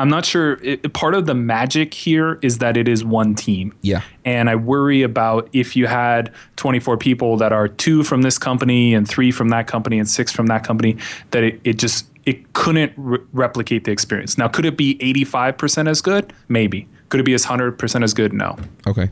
I'm 0.00 0.08
not 0.08 0.24
sure. 0.24 0.54
It, 0.62 0.92
part 0.94 1.14
of 1.14 1.26
the 1.26 1.34
magic 1.34 1.92
here 1.92 2.38
is 2.40 2.58
that 2.58 2.78
it 2.78 2.88
is 2.88 3.04
one 3.04 3.34
team. 3.34 3.74
Yeah. 3.82 4.02
And 4.24 4.48
I 4.48 4.56
worry 4.56 5.02
about 5.02 5.48
if 5.52 5.76
you 5.76 5.86
had 5.86 6.32
24 6.56 6.96
people 6.96 7.36
that 7.36 7.52
are 7.52 7.68
two 7.68 8.02
from 8.02 8.22
this 8.22 8.38
company 8.38 8.94
and 8.94 9.06
three 9.06 9.30
from 9.30 9.50
that 9.50 9.66
company 9.66 9.98
and 9.98 10.08
six 10.08 10.32
from 10.32 10.46
that 10.46 10.64
company, 10.64 10.96
that 11.32 11.44
it, 11.44 11.60
it 11.64 11.78
just 11.78 12.06
it 12.24 12.52
couldn't 12.54 12.92
re- 12.96 13.18
replicate 13.34 13.84
the 13.84 13.90
experience. 13.90 14.38
Now, 14.38 14.48
could 14.48 14.64
it 14.64 14.76
be 14.76 14.96
85% 14.96 15.88
as 15.88 16.00
good? 16.00 16.32
Maybe. 16.48 16.88
Could 17.10 17.20
it 17.20 17.24
be 17.24 17.34
as 17.34 17.44
100% 17.44 18.02
as 18.02 18.14
good? 18.14 18.32
No. 18.32 18.56
Okay. 18.86 19.10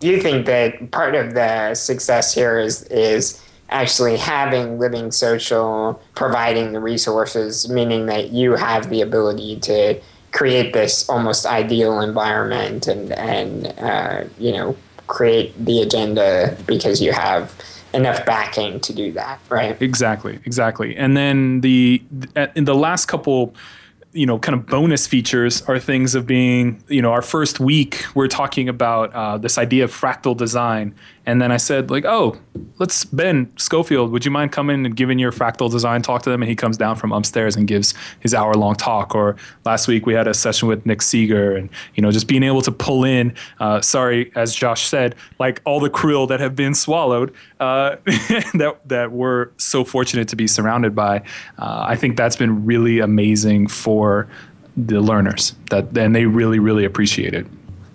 Do 0.00 0.08
you 0.08 0.20
think 0.20 0.46
that 0.46 0.90
part 0.90 1.14
of 1.14 1.34
the 1.34 1.74
success 1.74 2.34
here 2.34 2.58
is 2.58 2.82
is 2.84 3.42
actually 3.70 4.16
having 4.16 4.78
living 4.78 5.10
social 5.10 6.00
providing 6.14 6.72
the 6.72 6.80
resources 6.80 7.68
meaning 7.68 8.06
that 8.06 8.30
you 8.30 8.52
have 8.52 8.90
the 8.90 9.00
ability 9.00 9.58
to 9.58 9.98
create 10.34 10.72
this 10.72 11.08
almost 11.08 11.46
ideal 11.46 12.00
environment 12.00 12.86
and 12.88 13.12
and 13.12 13.72
uh, 13.78 14.24
you 14.38 14.52
know 14.52 14.76
create 15.06 15.54
the 15.64 15.80
agenda 15.80 16.56
because 16.66 17.00
you 17.00 17.12
have 17.12 17.54
enough 17.94 18.26
backing 18.26 18.80
to 18.80 18.92
do 18.92 19.12
that 19.12 19.38
right? 19.48 19.80
Exactly 19.80 20.40
exactly. 20.44 20.96
And 20.96 21.16
then 21.16 21.60
the 21.60 22.02
in 22.56 22.64
the 22.64 22.74
last 22.74 23.06
couple 23.06 23.54
you 24.14 24.26
know 24.26 24.38
kind 24.38 24.58
of 24.58 24.64
bonus 24.66 25.06
features 25.06 25.60
are 25.62 25.78
things 25.78 26.14
of 26.14 26.26
being 26.26 26.82
you 26.88 27.02
know 27.02 27.10
our 27.10 27.20
first 27.20 27.60
week 27.60 28.04
we're 28.14 28.28
talking 28.28 28.68
about 28.68 29.12
uh, 29.12 29.36
this 29.36 29.58
idea 29.58 29.84
of 29.84 29.92
fractal 29.92 30.36
design 30.36 30.94
and 31.26 31.40
then 31.40 31.50
I 31.50 31.56
said, 31.56 31.90
like, 31.90 32.04
oh, 32.04 32.36
let's 32.78 33.04
Ben 33.04 33.50
Scofield, 33.56 34.10
would 34.12 34.24
you 34.24 34.30
mind 34.30 34.52
coming 34.52 34.84
and 34.84 34.94
giving 34.94 35.18
your 35.18 35.32
fractal 35.32 35.70
design 35.70 36.02
talk 36.02 36.22
to 36.22 36.30
them? 36.30 36.42
And 36.42 36.50
he 36.50 36.56
comes 36.56 36.76
down 36.76 36.96
from 36.96 37.12
upstairs 37.12 37.56
and 37.56 37.66
gives 37.66 37.94
his 38.20 38.34
hour 38.34 38.52
long 38.54 38.74
talk. 38.74 39.14
Or 39.14 39.36
last 39.64 39.88
week 39.88 40.04
we 40.04 40.12
had 40.12 40.28
a 40.28 40.34
session 40.34 40.68
with 40.68 40.84
Nick 40.84 40.98
Sieger, 40.98 41.56
and 41.56 41.70
you 41.94 42.02
know, 42.02 42.10
just 42.10 42.28
being 42.28 42.42
able 42.42 42.60
to 42.62 42.72
pull 42.72 43.04
in. 43.04 43.34
Uh, 43.58 43.80
sorry, 43.80 44.30
as 44.36 44.54
Josh 44.54 44.86
said, 44.86 45.14
like 45.38 45.62
all 45.64 45.80
the 45.80 45.90
krill 45.90 46.28
that 46.28 46.40
have 46.40 46.54
been 46.54 46.74
swallowed 46.74 47.32
uh, 47.58 47.96
that 48.54 48.78
that 48.84 49.12
we're 49.12 49.48
so 49.56 49.82
fortunate 49.82 50.28
to 50.28 50.36
be 50.36 50.46
surrounded 50.46 50.94
by. 50.94 51.20
Uh, 51.58 51.84
I 51.88 51.96
think 51.96 52.18
that's 52.18 52.36
been 52.36 52.66
really 52.66 52.98
amazing 52.98 53.68
for 53.68 54.03
the 54.76 55.00
learners. 55.00 55.54
That 55.70 55.96
and 55.96 56.14
they 56.14 56.26
really 56.26 56.58
really 56.58 56.84
appreciate 56.84 57.34
it. 57.34 57.46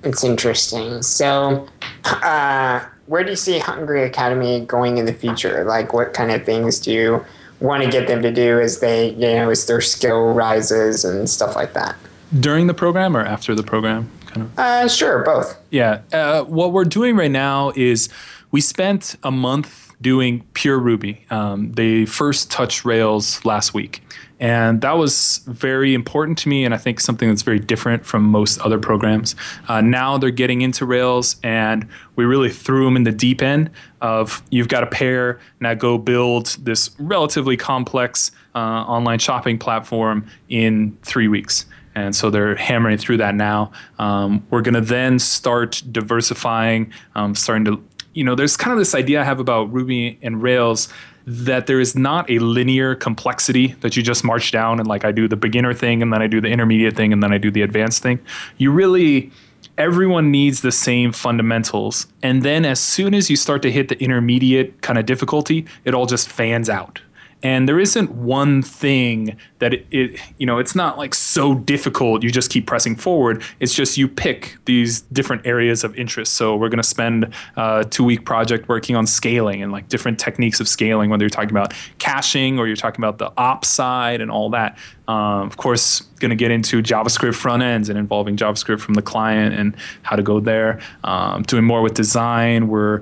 It's 0.04 0.24
interesting. 0.24 1.02
So. 1.02 1.68
Uh, 2.06 2.86
where 3.10 3.24
do 3.24 3.32
you 3.32 3.36
see 3.36 3.58
Hungry 3.58 4.04
Academy 4.04 4.60
going 4.62 5.00
in 5.00 5.06
the 5.06 5.14
future? 5.14 5.64
Like, 5.66 5.94
what 5.94 6.14
kind 6.14 6.32
of 6.32 6.46
things 6.46 6.80
do 6.80 6.94
you 6.94 7.26
want 7.60 7.84
to 7.84 7.90
get 7.90 8.08
them 8.08 8.22
to 8.22 8.32
do 8.32 8.60
as 8.60 8.82
they, 8.82 9.10
you 9.10 9.34
know, 9.34 9.50
as 9.50 9.66
their 9.66 9.82
skill 9.82 10.32
rises 10.34 11.04
and 11.04 11.28
stuff 11.28 11.56
like 11.56 11.74
that? 11.74 11.96
During 12.40 12.68
the 12.68 12.76
program 12.76 13.18
or 13.18 13.22
after 13.22 13.56
the 13.56 13.64
program? 13.64 14.12
Kind 14.28 14.44
of. 14.44 14.60
Uh, 14.60 14.88
sure, 14.88 15.24
both. 15.24 15.58
Yeah. 15.72 16.02
Uh, 16.14 16.44
what 16.44 16.72
we're 16.72 16.86
doing 16.86 17.16
right 17.16 17.32
now 17.32 17.72
is 17.76 18.10
we 18.52 18.62
spent 18.62 19.16
a 19.24 19.32
month 19.32 19.92
doing 20.00 20.46
pure 20.54 20.78
Ruby. 20.78 21.26
Um, 21.32 21.72
they 21.72 22.06
first 22.06 22.52
touched 22.52 22.86
Rails 22.86 23.44
last 23.44 23.74
week. 23.74 24.04
And 24.40 24.80
that 24.82 24.98
was 24.98 25.42
very 25.48 25.94
important 25.94 26.38
to 26.40 26.50
me, 26.50 26.64
and 26.64 26.74
I 26.74 26.78
think 26.78 27.00
something 27.00 27.28
that's 27.28 27.42
very 27.42 27.60
different 27.60 28.06
from 28.06 28.24
most 28.24 28.60
other 28.62 28.80
programs. 28.80 29.36
Uh, 29.68 29.82
now 29.82 30.18
they're 30.18 30.32
getting 30.32 30.62
into 30.62 30.86
Rails, 30.86 31.36
and 31.44 31.88
we 32.16 32.24
really 32.24 32.50
threw 32.50 32.86
them 32.86 32.96
in 32.96 33.04
the 33.04 33.12
deep 33.12 33.42
end 33.42 33.70
of 34.02 34.42
you've 34.50 34.70
got 34.70 34.84
a 34.84 34.88
pair, 34.88 35.40
now 35.60 35.74
go 35.74 35.98
build 35.98 36.58
this 36.62 36.92
relatively 37.00 37.58
complex 37.58 38.32
uh, 38.56 38.60
online 38.60 39.20
shopping 39.20 39.58
platform 39.58 40.26
in 40.48 40.98
three 41.04 41.28
weeks. 41.28 41.66
And 41.96 42.16
so 42.16 42.30
they're 42.30 42.56
hammering 42.56 42.98
through 42.98 43.18
that 43.18 43.36
now. 43.36 43.72
Um, 43.98 44.46
we're 44.52 44.62
going 44.62 44.76
to 44.76 44.82
then 44.82 45.20
start 45.20 45.84
diversifying, 45.92 46.94
um, 47.16 47.36
starting 47.36 47.66
to, 47.66 47.84
you 48.14 48.24
know, 48.24 48.36
there's 48.36 48.56
kind 48.56 48.72
of 48.72 48.80
this 48.80 48.96
idea 48.96 49.20
I 49.20 49.24
have 49.26 49.40
about 49.40 49.72
Ruby 49.74 50.18
and 50.22 50.42
Rails 50.42 50.88
that 51.26 51.68
there 51.68 51.80
is 51.80 51.96
not 51.96 52.30
a 52.30 52.40
linear 52.40 52.96
complexity 52.96 53.68
that 53.82 53.96
you 53.96 54.04
just 54.04 54.24
march 54.24 54.52
down 54.52 54.80
and 54.80 54.88
like 54.88 55.06
I 55.06 55.12
do 55.12 55.28
the 55.28 55.36
beginner 55.36 55.74
thing 55.74 56.02
and 56.02 56.12
then 56.12 56.22
I 56.22 56.28
do 56.28 56.42
the 56.42 56.50
intermediate 56.50 56.96
thing 56.96 57.14
and 57.14 57.22
then 57.22 57.32
I 57.32 57.38
do 57.38 57.52
the 57.52 57.62
advanced 57.62 58.02
thing. 58.02 58.20
You 58.58 58.72
really 58.72 59.32
everyone 59.78 60.30
needs 60.30 60.62
the 60.62 60.72
same 60.72 61.12
fundamentals. 61.12 62.08
And 62.22 62.44
then 62.44 62.66
as 62.66 62.80
soon 62.80 63.14
as 63.14 63.30
you 63.30 63.36
start 63.36 63.62
to 63.62 63.72
hit 63.72 63.88
the 63.88 64.02
intermediate 64.02 64.82
kind 64.82 65.00
of 65.00 65.06
difficulty, 65.06 65.66
it 65.86 65.94
all 65.94 66.06
just 66.06 66.30
fans 66.30 66.70
out 66.70 67.02
and 67.42 67.68
there 67.68 67.80
isn't 67.80 68.12
one 68.12 68.62
thing 68.62 69.38
that 69.60 69.74
it, 69.74 69.86
it, 69.92 70.20
you 70.38 70.46
know 70.46 70.58
it's 70.58 70.76
not 70.76 70.98
like 70.98 71.14
so 71.14 71.56
difficult 71.56 72.24
you 72.24 72.32
just 72.32 72.50
keep 72.50 72.66
pressing 72.66 72.96
forward 72.96 73.44
it's 73.60 73.74
just 73.74 73.98
you 73.98 74.08
pick 74.08 74.58
these 74.66 75.02
different 75.02 75.46
areas 75.46 75.84
of 75.84 75.96
interest 75.96 76.34
so 76.34 76.56
we're 76.56 76.70
going 76.70 76.78
to 76.78 76.84
spend 76.84 77.32
a 77.56 77.86
two 77.90 78.04
week 78.04 78.26
project 78.26 78.68
working 78.68 78.96
on 78.96 79.06
scaling 79.06 79.62
and 79.62 79.72
like 79.72 79.88
different 79.90 80.20
techniques 80.20 80.60
of 80.60 80.68
scaling 80.68 81.10
whether 81.10 81.24
you're 81.24 81.30
talking 81.30 81.52
about 81.52 81.74
caching 82.00 82.58
or 82.58 82.68
you're 82.68 82.76
talking 82.76 83.00
about 83.00 83.18
the 83.18 83.32
ops 83.38 83.68
side 83.68 84.22
and 84.22 84.32
all 84.32 84.50
that 84.50 84.78
um, 85.10 85.48
of 85.48 85.58
course, 85.58 86.02
going 86.20 86.30
to 86.30 86.36
get 86.36 86.52
into 86.52 86.84
JavaScript 86.84 87.34
front 87.34 87.64
ends 87.64 87.90
and 87.90 87.98
involving 87.98 88.38
JavaScript 88.38 88.80
from 88.80 88.94
the 88.94 89.02
client 89.02 89.56
and 89.56 89.76
how 90.04 90.16
to 90.16 90.22
go 90.22 90.40
there. 90.40 90.80
Um, 91.04 91.42
doing 91.42 91.64
more 91.64 91.82
with 91.82 91.96
design. 91.96 92.68
We're 92.68 93.02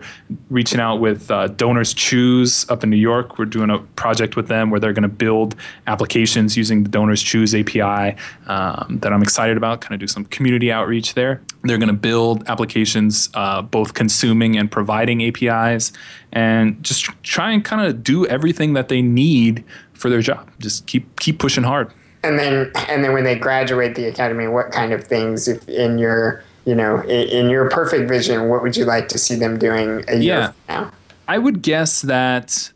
reaching 0.50 0.80
out 0.80 1.02
with 1.02 1.30
uh, 1.30 1.48
Donors 1.48 1.94
Choose 1.94 2.66
up 2.70 2.82
in 2.82 2.90
New 2.90 2.96
York. 2.96 3.38
We're 3.38 3.44
doing 3.44 3.70
a 3.70 3.80
project 3.80 4.38
with 4.38 4.48
them 4.48 4.70
where 4.70 4.80
they're 4.80 4.94
going 4.94 5.04
to 5.04 5.10
build 5.10 5.58
applications 5.86 6.47
using 6.56 6.84
the 6.84 6.90
Donors 6.90 7.22
Choose 7.22 7.54
API 7.56 8.16
um, 8.48 9.00
that 9.02 9.12
I'm 9.12 9.22
excited 9.22 9.58
about. 9.58 9.82
Kind 9.82 9.94
of 9.94 10.00
do 10.00 10.08
some 10.08 10.26
community 10.26 10.72
outreach 10.72 11.16
there. 11.16 11.42
They're 11.64 11.78
going 11.78 11.88
to 11.88 11.94
build 11.94 12.48
applications 12.48 13.30
uh, 13.34 13.62
both 13.64 13.94
consuming 13.94 14.58
and 14.58 14.72
providing 14.72 15.24
APIs 15.24 15.92
and 16.32 16.82
just 16.84 17.06
try 17.24 17.52
and 17.52 17.66
kind 17.66 17.86
of 17.86 18.04
do 18.04 18.26
everything 18.28 18.74
that 18.74 18.88
they 18.88 19.02
need 19.02 19.64
for 19.94 20.10
their 20.10 20.22
job. 20.22 20.50
Just 20.60 20.86
keep 20.86 21.20
keep 21.20 21.40
pushing 21.40 21.64
hard. 21.64 21.92
And 22.24 22.38
then 22.38 22.72
and 22.90 23.04
then 23.04 23.14
when 23.14 23.24
they 23.24 23.36
graduate 23.36 23.96
the 23.96 24.06
academy, 24.06 24.48
what 24.48 24.72
kind 24.72 24.94
of 24.94 25.04
things 25.04 25.48
if 25.48 25.68
in 25.68 25.98
your 25.98 26.44
you 26.66 26.76
know 26.76 27.02
in, 27.02 27.28
in 27.30 27.50
your 27.50 27.70
perfect 27.70 28.08
vision, 28.08 28.50
what 28.50 28.62
would 28.62 28.76
you 28.76 28.86
like 28.86 29.08
to 29.10 29.18
see 29.18 29.36
them 29.36 29.58
doing 29.58 30.04
a 30.08 30.16
year 30.16 30.38
yeah. 30.38 30.48
from 30.48 30.56
now? 30.68 30.92
I 31.28 31.38
would 31.38 31.62
guess 31.62 32.02
that 32.04 32.72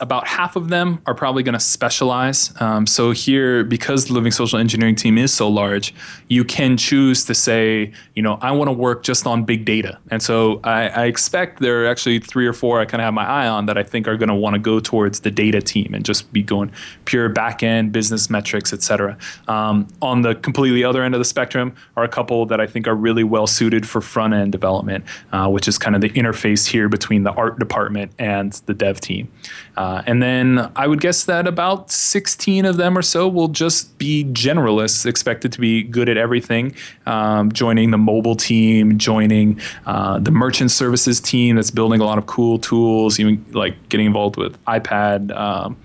about 0.00 0.26
half 0.26 0.56
of 0.56 0.68
them 0.68 1.00
are 1.06 1.14
probably 1.14 1.42
going 1.42 1.54
to 1.54 1.60
specialize. 1.60 2.52
Um, 2.60 2.86
so 2.86 3.12
here, 3.12 3.64
because 3.64 4.06
the 4.06 4.12
Living 4.12 4.32
Social 4.32 4.58
Engineering 4.58 4.94
team 4.94 5.16
is 5.16 5.32
so 5.32 5.48
large, 5.48 5.94
you 6.28 6.44
can 6.44 6.76
choose 6.76 7.24
to 7.24 7.34
say, 7.34 7.92
you 8.14 8.22
know, 8.22 8.38
I 8.42 8.52
want 8.52 8.68
to 8.68 8.72
work 8.72 9.02
just 9.02 9.26
on 9.26 9.44
big 9.44 9.64
data. 9.64 9.98
And 10.10 10.22
so 10.22 10.60
I, 10.64 10.88
I 10.88 11.04
expect 11.06 11.60
there 11.60 11.84
are 11.84 11.86
actually 11.86 12.18
three 12.18 12.46
or 12.46 12.52
four 12.52 12.80
I 12.80 12.84
kind 12.84 13.00
of 13.00 13.06
have 13.06 13.14
my 13.14 13.26
eye 13.26 13.48
on 13.48 13.66
that 13.66 13.78
I 13.78 13.82
think 13.82 14.06
are 14.06 14.18
going 14.18 14.28
to 14.28 14.34
want 14.34 14.54
to 14.54 14.60
go 14.60 14.78
towards 14.78 15.20
the 15.20 15.30
data 15.30 15.62
team 15.62 15.94
and 15.94 16.04
just 16.04 16.30
be 16.32 16.42
going 16.42 16.70
pure 17.06 17.30
back 17.30 17.62
end 17.62 17.92
business 17.92 18.28
metrics, 18.28 18.72
et 18.72 18.82
cetera. 18.82 19.16
Um, 19.48 19.88
on 20.02 20.22
the 20.22 20.34
completely 20.34 20.84
other 20.84 21.02
end 21.02 21.14
of 21.14 21.20
the 21.20 21.24
spectrum 21.24 21.74
are 21.96 22.04
a 22.04 22.08
couple 22.08 22.44
that 22.46 22.60
I 22.60 22.66
think 22.66 22.86
are 22.86 22.94
really 22.94 23.24
well 23.24 23.46
suited 23.46 23.88
for 23.88 24.02
front 24.02 24.34
end 24.34 24.52
development, 24.52 25.04
uh, 25.32 25.48
which 25.48 25.68
is 25.68 25.78
kind 25.78 25.94
of 25.94 26.02
the 26.02 26.10
interface 26.10 26.66
here 26.66 26.90
between 26.90 27.22
the 27.22 27.32
art 27.32 27.58
department 27.62 28.12
and 28.18 28.52
the 28.66 28.74
dev 28.74 29.00
team. 29.00 29.30
Uh, 29.76 30.02
and 30.06 30.22
then 30.22 30.70
I 30.76 30.86
would 30.86 31.00
guess 31.00 31.24
that 31.24 31.46
about 31.46 31.90
16 31.90 32.64
of 32.64 32.76
them 32.76 32.96
or 32.96 33.02
so 33.02 33.28
will 33.28 33.48
just 33.48 33.96
be 33.98 34.24
generalists, 34.24 35.06
expected 35.06 35.52
to 35.52 35.60
be 35.60 35.82
good 35.82 36.08
at 36.08 36.16
everything, 36.16 36.74
um, 37.06 37.52
joining 37.52 37.90
the 37.90 37.98
mobile 37.98 38.36
team, 38.36 38.98
joining 38.98 39.60
uh, 39.86 40.18
the 40.18 40.30
merchant 40.30 40.70
services 40.70 41.20
team 41.20 41.56
that's 41.56 41.70
building 41.70 42.00
a 42.00 42.04
lot 42.04 42.18
of 42.18 42.26
cool 42.26 42.58
tools, 42.58 43.18
even 43.20 43.44
like 43.52 43.88
getting 43.88 44.06
involved 44.06 44.36
with 44.36 44.62
iPad. 44.64 45.34
Um, 45.36 45.76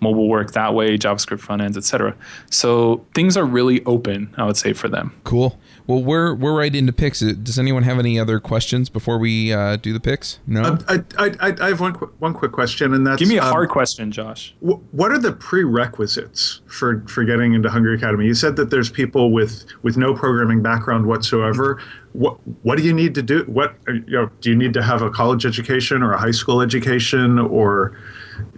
mobile 0.00 0.28
work 0.28 0.52
that 0.52 0.74
way, 0.74 0.98
JavaScript 0.98 1.40
front 1.40 1.62
ends, 1.62 1.76
etc. 1.76 2.14
So 2.50 3.04
things 3.14 3.36
are 3.36 3.44
really 3.44 3.84
open, 3.84 4.34
I 4.36 4.44
would 4.44 4.56
say, 4.56 4.72
for 4.72 4.88
them. 4.88 5.14
Cool. 5.24 5.58
Well, 5.86 6.02
we're 6.02 6.34
we're 6.34 6.56
right 6.56 6.74
into 6.74 6.92
picks. 6.92 7.22
Uh, 7.22 7.32
does 7.40 7.58
anyone 7.58 7.84
have 7.84 7.98
any 7.98 8.18
other 8.18 8.40
questions 8.40 8.88
before 8.88 9.18
we 9.18 9.52
uh, 9.52 9.76
do 9.76 9.92
the 9.92 10.00
picks? 10.00 10.40
No. 10.46 10.78
I, 10.88 11.04
I, 11.16 11.32
I, 11.40 11.54
I 11.60 11.68
have 11.68 11.80
one 11.80 11.92
qu- 11.92 12.12
one 12.18 12.34
quick 12.34 12.50
question, 12.50 12.92
and 12.92 13.06
that's 13.06 13.20
Give 13.20 13.28
me 13.28 13.38
a 13.38 13.42
um, 13.42 13.52
hard 13.52 13.68
question, 13.68 14.10
Josh. 14.10 14.52
wh- 14.60 14.82
what 14.92 15.12
are 15.12 15.18
the 15.18 15.32
prerequisites 15.32 16.60
for 16.66 17.04
for 17.06 17.22
getting 17.24 17.54
into 17.54 17.70
Hungry 17.70 17.94
Academy? 17.94 18.26
You 18.26 18.34
said 18.34 18.56
that 18.56 18.70
there's 18.70 18.90
people 18.90 19.30
with 19.30 19.64
with 19.82 19.96
no 19.96 20.12
programming 20.12 20.60
background 20.60 21.06
whatsoever. 21.06 21.80
What 22.14 22.38
what 22.64 22.78
do 22.78 22.82
you 22.82 22.92
need 22.92 23.14
to 23.14 23.22
do? 23.22 23.44
What 23.46 23.76
uh, 23.88 23.92
you 23.92 24.02
know? 24.08 24.30
Do 24.40 24.50
you 24.50 24.56
need 24.56 24.74
to 24.74 24.82
have 24.82 25.02
a 25.02 25.10
college 25.10 25.46
education 25.46 26.02
or 26.02 26.12
a 26.12 26.18
high 26.18 26.32
school 26.32 26.62
education 26.62 27.38
or 27.38 27.96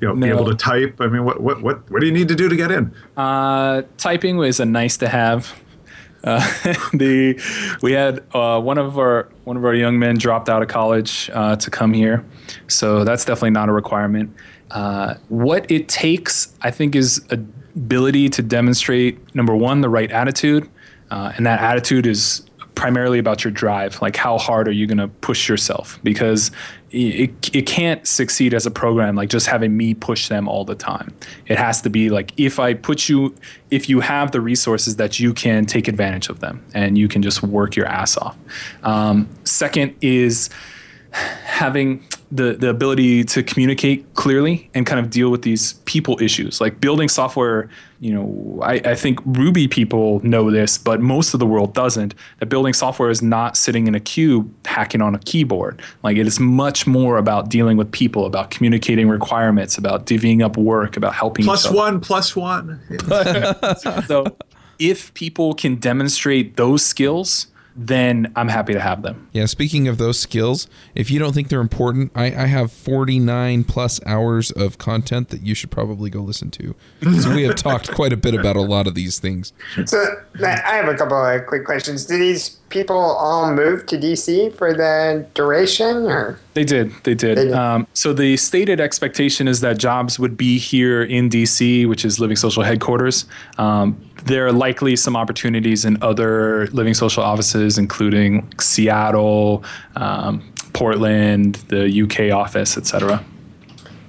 you 0.00 0.08
know 0.08 0.14
be 0.14 0.28
able 0.28 0.46
to 0.46 0.54
type? 0.54 0.96
I 1.00 1.08
mean, 1.08 1.24
what 1.26 1.42
what 1.42 1.60
what 1.60 1.90
what 1.90 2.00
do 2.00 2.06
you 2.06 2.12
need 2.12 2.28
to 2.28 2.34
do 2.34 2.48
to 2.48 2.56
get 2.56 2.70
in? 2.70 2.94
Uh, 3.18 3.82
typing 3.98 4.38
was 4.38 4.60
a 4.60 4.64
nice 4.64 4.96
to 4.96 5.08
have. 5.08 5.52
Uh, 6.24 6.40
the 6.92 7.40
we 7.82 7.92
had 7.92 8.24
uh, 8.34 8.60
one 8.60 8.78
of 8.78 8.98
our 8.98 9.28
one 9.44 9.56
of 9.56 9.64
our 9.64 9.74
young 9.74 9.98
men 9.98 10.16
dropped 10.16 10.48
out 10.48 10.62
of 10.62 10.68
college 10.68 11.30
uh, 11.32 11.56
to 11.56 11.70
come 11.70 11.92
here, 11.92 12.24
so 12.66 13.04
that's 13.04 13.24
definitely 13.24 13.50
not 13.50 13.68
a 13.68 13.72
requirement. 13.72 14.34
Uh, 14.70 15.14
what 15.28 15.70
it 15.70 15.88
takes, 15.88 16.54
I 16.62 16.70
think, 16.70 16.94
is 16.94 17.24
ability 17.30 18.28
to 18.30 18.42
demonstrate 18.42 19.34
number 19.34 19.54
one 19.54 19.80
the 19.80 19.88
right 19.88 20.10
attitude, 20.10 20.68
uh, 21.10 21.32
and 21.36 21.46
that 21.46 21.60
attitude 21.60 22.06
is 22.06 22.42
primarily 22.74 23.18
about 23.18 23.44
your 23.44 23.50
drive. 23.50 24.00
Like, 24.00 24.16
how 24.16 24.38
hard 24.38 24.68
are 24.68 24.72
you 24.72 24.86
going 24.86 24.98
to 24.98 25.08
push 25.08 25.48
yourself? 25.48 25.98
Because 26.02 26.50
it, 26.90 27.54
it 27.54 27.66
can't 27.66 28.06
succeed 28.06 28.54
as 28.54 28.64
a 28.64 28.70
program 28.70 29.14
like 29.14 29.28
just 29.28 29.46
having 29.46 29.76
me 29.76 29.94
push 29.94 30.28
them 30.28 30.48
all 30.48 30.64
the 30.64 30.74
time. 30.74 31.14
It 31.46 31.58
has 31.58 31.82
to 31.82 31.90
be 31.90 32.08
like 32.08 32.32
if 32.36 32.58
I 32.58 32.74
put 32.74 33.08
you, 33.08 33.34
if 33.70 33.88
you 33.88 34.00
have 34.00 34.32
the 34.32 34.40
resources 34.40 34.96
that 34.96 35.20
you 35.20 35.34
can 35.34 35.66
take 35.66 35.88
advantage 35.88 36.28
of 36.28 36.40
them 36.40 36.64
and 36.74 36.96
you 36.96 37.08
can 37.08 37.22
just 37.22 37.42
work 37.42 37.76
your 37.76 37.86
ass 37.86 38.16
off. 38.16 38.36
Um, 38.82 39.28
second 39.44 39.96
is 40.00 40.48
having 41.10 42.06
the 42.30 42.54
the 42.54 42.68
ability 42.68 43.24
to 43.24 43.42
communicate 43.42 44.14
clearly 44.14 44.70
and 44.74 44.86
kind 44.86 45.00
of 45.00 45.10
deal 45.10 45.30
with 45.30 45.42
these 45.42 45.74
people 45.84 46.20
issues. 46.20 46.60
Like 46.60 46.80
building 46.80 47.08
software 47.08 47.68
you 48.00 48.12
know 48.12 48.60
I, 48.62 48.74
I 48.84 48.94
think 48.94 49.18
ruby 49.24 49.66
people 49.66 50.20
know 50.24 50.52
this 50.52 50.78
but 50.78 51.00
most 51.00 51.34
of 51.34 51.40
the 51.40 51.46
world 51.46 51.74
doesn't 51.74 52.14
that 52.38 52.46
building 52.46 52.72
software 52.72 53.10
is 53.10 53.22
not 53.22 53.56
sitting 53.56 53.88
in 53.88 53.94
a 53.96 54.00
cube 54.00 54.52
hacking 54.66 55.02
on 55.02 55.14
a 55.14 55.18
keyboard. 55.18 55.82
Like 56.02 56.16
it 56.16 56.26
is 56.26 56.38
much 56.38 56.86
more 56.86 57.16
about 57.16 57.48
dealing 57.48 57.76
with 57.76 57.90
people 57.90 58.26
about 58.26 58.50
communicating 58.50 59.08
requirements 59.08 59.78
about 59.78 60.06
divvying 60.06 60.44
up 60.44 60.56
work 60.56 60.96
about 60.96 61.14
helping 61.14 61.44
Plus 61.44 61.64
each 61.64 61.70
other. 61.70 61.76
one, 61.76 62.00
plus 62.00 62.36
one. 62.36 62.80
so 64.06 64.24
if 64.78 65.12
people 65.14 65.54
can 65.54 65.76
demonstrate 65.76 66.56
those 66.56 66.84
skills 66.84 67.48
then 67.80 68.30
i'm 68.34 68.48
happy 68.48 68.72
to 68.72 68.80
have 68.80 69.02
them 69.02 69.28
Yeah, 69.32 69.46
speaking 69.46 69.86
of 69.86 69.98
those 69.98 70.18
skills, 70.18 70.66
if 70.96 71.10
you 71.10 71.18
don't 71.20 71.32
think 71.32 71.48
they're 71.48 71.60
important, 71.60 72.10
I, 72.14 72.24
I 72.26 72.46
have 72.46 72.72
49 72.72 73.62
plus 73.64 74.00
hours 74.04 74.50
of 74.50 74.78
content 74.78 75.28
that 75.28 75.42
you 75.42 75.54
should 75.54 75.70
probably 75.70 76.10
go 76.10 76.20
listen 76.20 76.50
to. 76.52 76.74
So 77.22 77.32
we 77.34 77.44
have 77.44 77.54
talked 77.54 77.92
quite 77.94 78.12
a 78.12 78.16
bit 78.16 78.34
about 78.34 78.56
a 78.56 78.60
lot 78.60 78.86
of 78.88 78.94
these 78.96 79.18
things. 79.20 79.52
So 79.86 80.04
I 80.40 80.60
I 80.66 80.74
have 80.76 80.88
a 80.88 80.96
couple 80.96 81.16
of 81.24 81.46
quick 81.46 81.64
questions. 81.64 82.04
Do 82.04 82.18
these 82.18 82.57
people 82.68 82.98
all 82.98 83.52
move 83.52 83.86
to 83.86 83.96
DC 83.96 84.54
for 84.54 84.74
the 84.74 85.26
duration, 85.34 86.06
or 86.06 86.38
They 86.54 86.64
did. 86.64 86.92
They 87.04 87.14
did. 87.14 87.38
They 87.38 87.44
did. 87.46 87.52
Um, 87.52 87.86
so 87.94 88.12
the 88.12 88.36
stated 88.36 88.80
expectation 88.80 89.48
is 89.48 89.60
that 89.60 89.78
jobs 89.78 90.18
would 90.18 90.36
be 90.36 90.58
here 90.58 91.02
in 91.02 91.30
DC, 91.30 91.88
which 91.88 92.04
is 92.04 92.20
Living 92.20 92.36
Social 92.36 92.62
headquarters. 92.62 93.26
Um, 93.56 94.00
there 94.24 94.46
are 94.46 94.52
likely 94.52 94.96
some 94.96 95.16
opportunities 95.16 95.84
in 95.84 96.02
other 96.02 96.66
Living 96.68 96.94
Social 96.94 97.22
offices, 97.22 97.78
including 97.78 98.52
Seattle, 98.60 99.64
um, 99.96 100.52
Portland, 100.72 101.56
the 101.68 102.02
UK 102.02 102.32
office, 102.36 102.76
etc. 102.76 103.24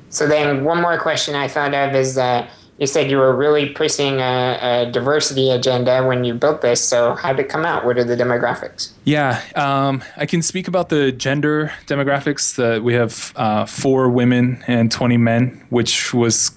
so? 0.09 0.27
Then 0.27 0.63
one 0.63 0.81
more 0.81 0.97
question 0.99 1.35
I 1.35 1.47
thought 1.47 1.73
of 1.73 1.95
is 1.95 2.15
that 2.15 2.49
you 2.79 2.87
said 2.87 3.11
you 3.11 3.17
were 3.17 3.35
really 3.35 3.69
pushing 3.69 4.21
a, 4.21 4.57
a 4.61 4.91
diversity 4.91 5.49
agenda 5.49 6.05
when 6.05 6.23
you 6.23 6.33
built 6.33 6.61
this. 6.61 6.81
So 6.81 7.13
how 7.13 7.33
did 7.33 7.45
it 7.45 7.49
come 7.49 7.65
out? 7.65 7.85
What 7.85 7.97
are 7.97 8.05
the 8.05 8.15
demographics? 8.15 8.91
Yeah, 9.03 9.41
um, 9.55 10.01
I 10.15 10.25
can 10.25 10.41
speak 10.41 10.67
about 10.67 10.89
the 10.89 11.11
gender 11.11 11.73
demographics. 11.87 12.55
That 12.55 12.81
we 12.81 12.93
have 12.93 13.33
uh, 13.35 13.65
four 13.65 14.09
women 14.09 14.63
and 14.67 14.91
20 14.91 15.17
men, 15.17 15.65
which 15.69 16.13
was 16.13 16.51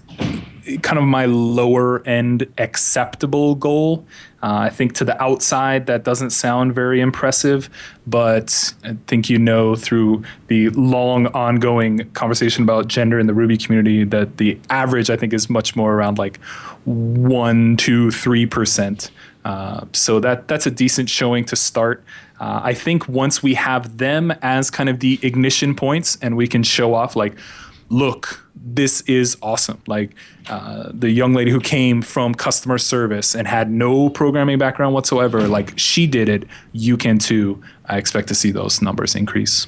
kind 0.82 0.98
of 0.98 1.04
my 1.04 1.26
lower 1.26 2.06
end 2.06 2.46
acceptable 2.58 3.54
goal. 3.54 4.06
Uh, 4.42 4.66
I 4.66 4.70
think 4.70 4.94
to 4.94 5.04
the 5.04 5.20
outside 5.22 5.86
that 5.86 6.02
doesn't 6.02 6.30
sound 6.30 6.74
very 6.74 7.00
impressive, 7.00 7.70
but 8.06 8.74
I 8.84 8.96
think 9.06 9.30
you 9.30 9.38
know 9.38 9.76
through 9.76 10.24
the 10.48 10.70
long 10.70 11.28
ongoing 11.28 12.10
conversation 12.12 12.64
about 12.64 12.88
gender 12.88 13.20
in 13.20 13.26
the 13.26 13.34
Ruby 13.34 13.56
community 13.56 14.04
that 14.04 14.38
the 14.38 14.58
average 14.68 15.10
I 15.10 15.16
think 15.16 15.32
is 15.32 15.48
much 15.48 15.76
more 15.76 15.94
around 15.94 16.18
like 16.18 16.40
one, 16.84 17.76
two, 17.76 18.10
three 18.10 18.46
percent. 18.46 19.10
Uh, 19.44 19.84
so 19.92 20.20
that 20.20 20.48
that's 20.48 20.66
a 20.66 20.70
decent 20.70 21.08
showing 21.08 21.44
to 21.44 21.56
start. 21.56 22.02
Uh, 22.40 22.60
I 22.64 22.74
think 22.74 23.08
once 23.08 23.42
we 23.42 23.54
have 23.54 23.98
them 23.98 24.32
as 24.42 24.70
kind 24.70 24.88
of 24.88 24.98
the 24.98 25.20
ignition 25.22 25.76
points, 25.76 26.18
and 26.20 26.36
we 26.36 26.48
can 26.48 26.64
show 26.64 26.94
off 26.94 27.14
like, 27.14 27.36
look, 27.88 28.41
this 28.64 29.00
is 29.02 29.36
awesome. 29.42 29.82
Like 29.86 30.14
uh, 30.48 30.90
the 30.92 31.10
young 31.10 31.34
lady 31.34 31.50
who 31.50 31.60
came 31.60 32.02
from 32.02 32.34
customer 32.34 32.78
service 32.78 33.34
and 33.34 33.46
had 33.46 33.70
no 33.70 34.08
programming 34.08 34.58
background 34.58 34.94
whatsoever, 34.94 35.48
like 35.48 35.78
she 35.78 36.06
did 36.06 36.28
it. 36.28 36.44
You 36.72 36.96
can 36.96 37.18
too. 37.18 37.62
I 37.86 37.98
expect 37.98 38.28
to 38.28 38.34
see 38.34 38.50
those 38.50 38.80
numbers 38.80 39.14
increase. 39.14 39.66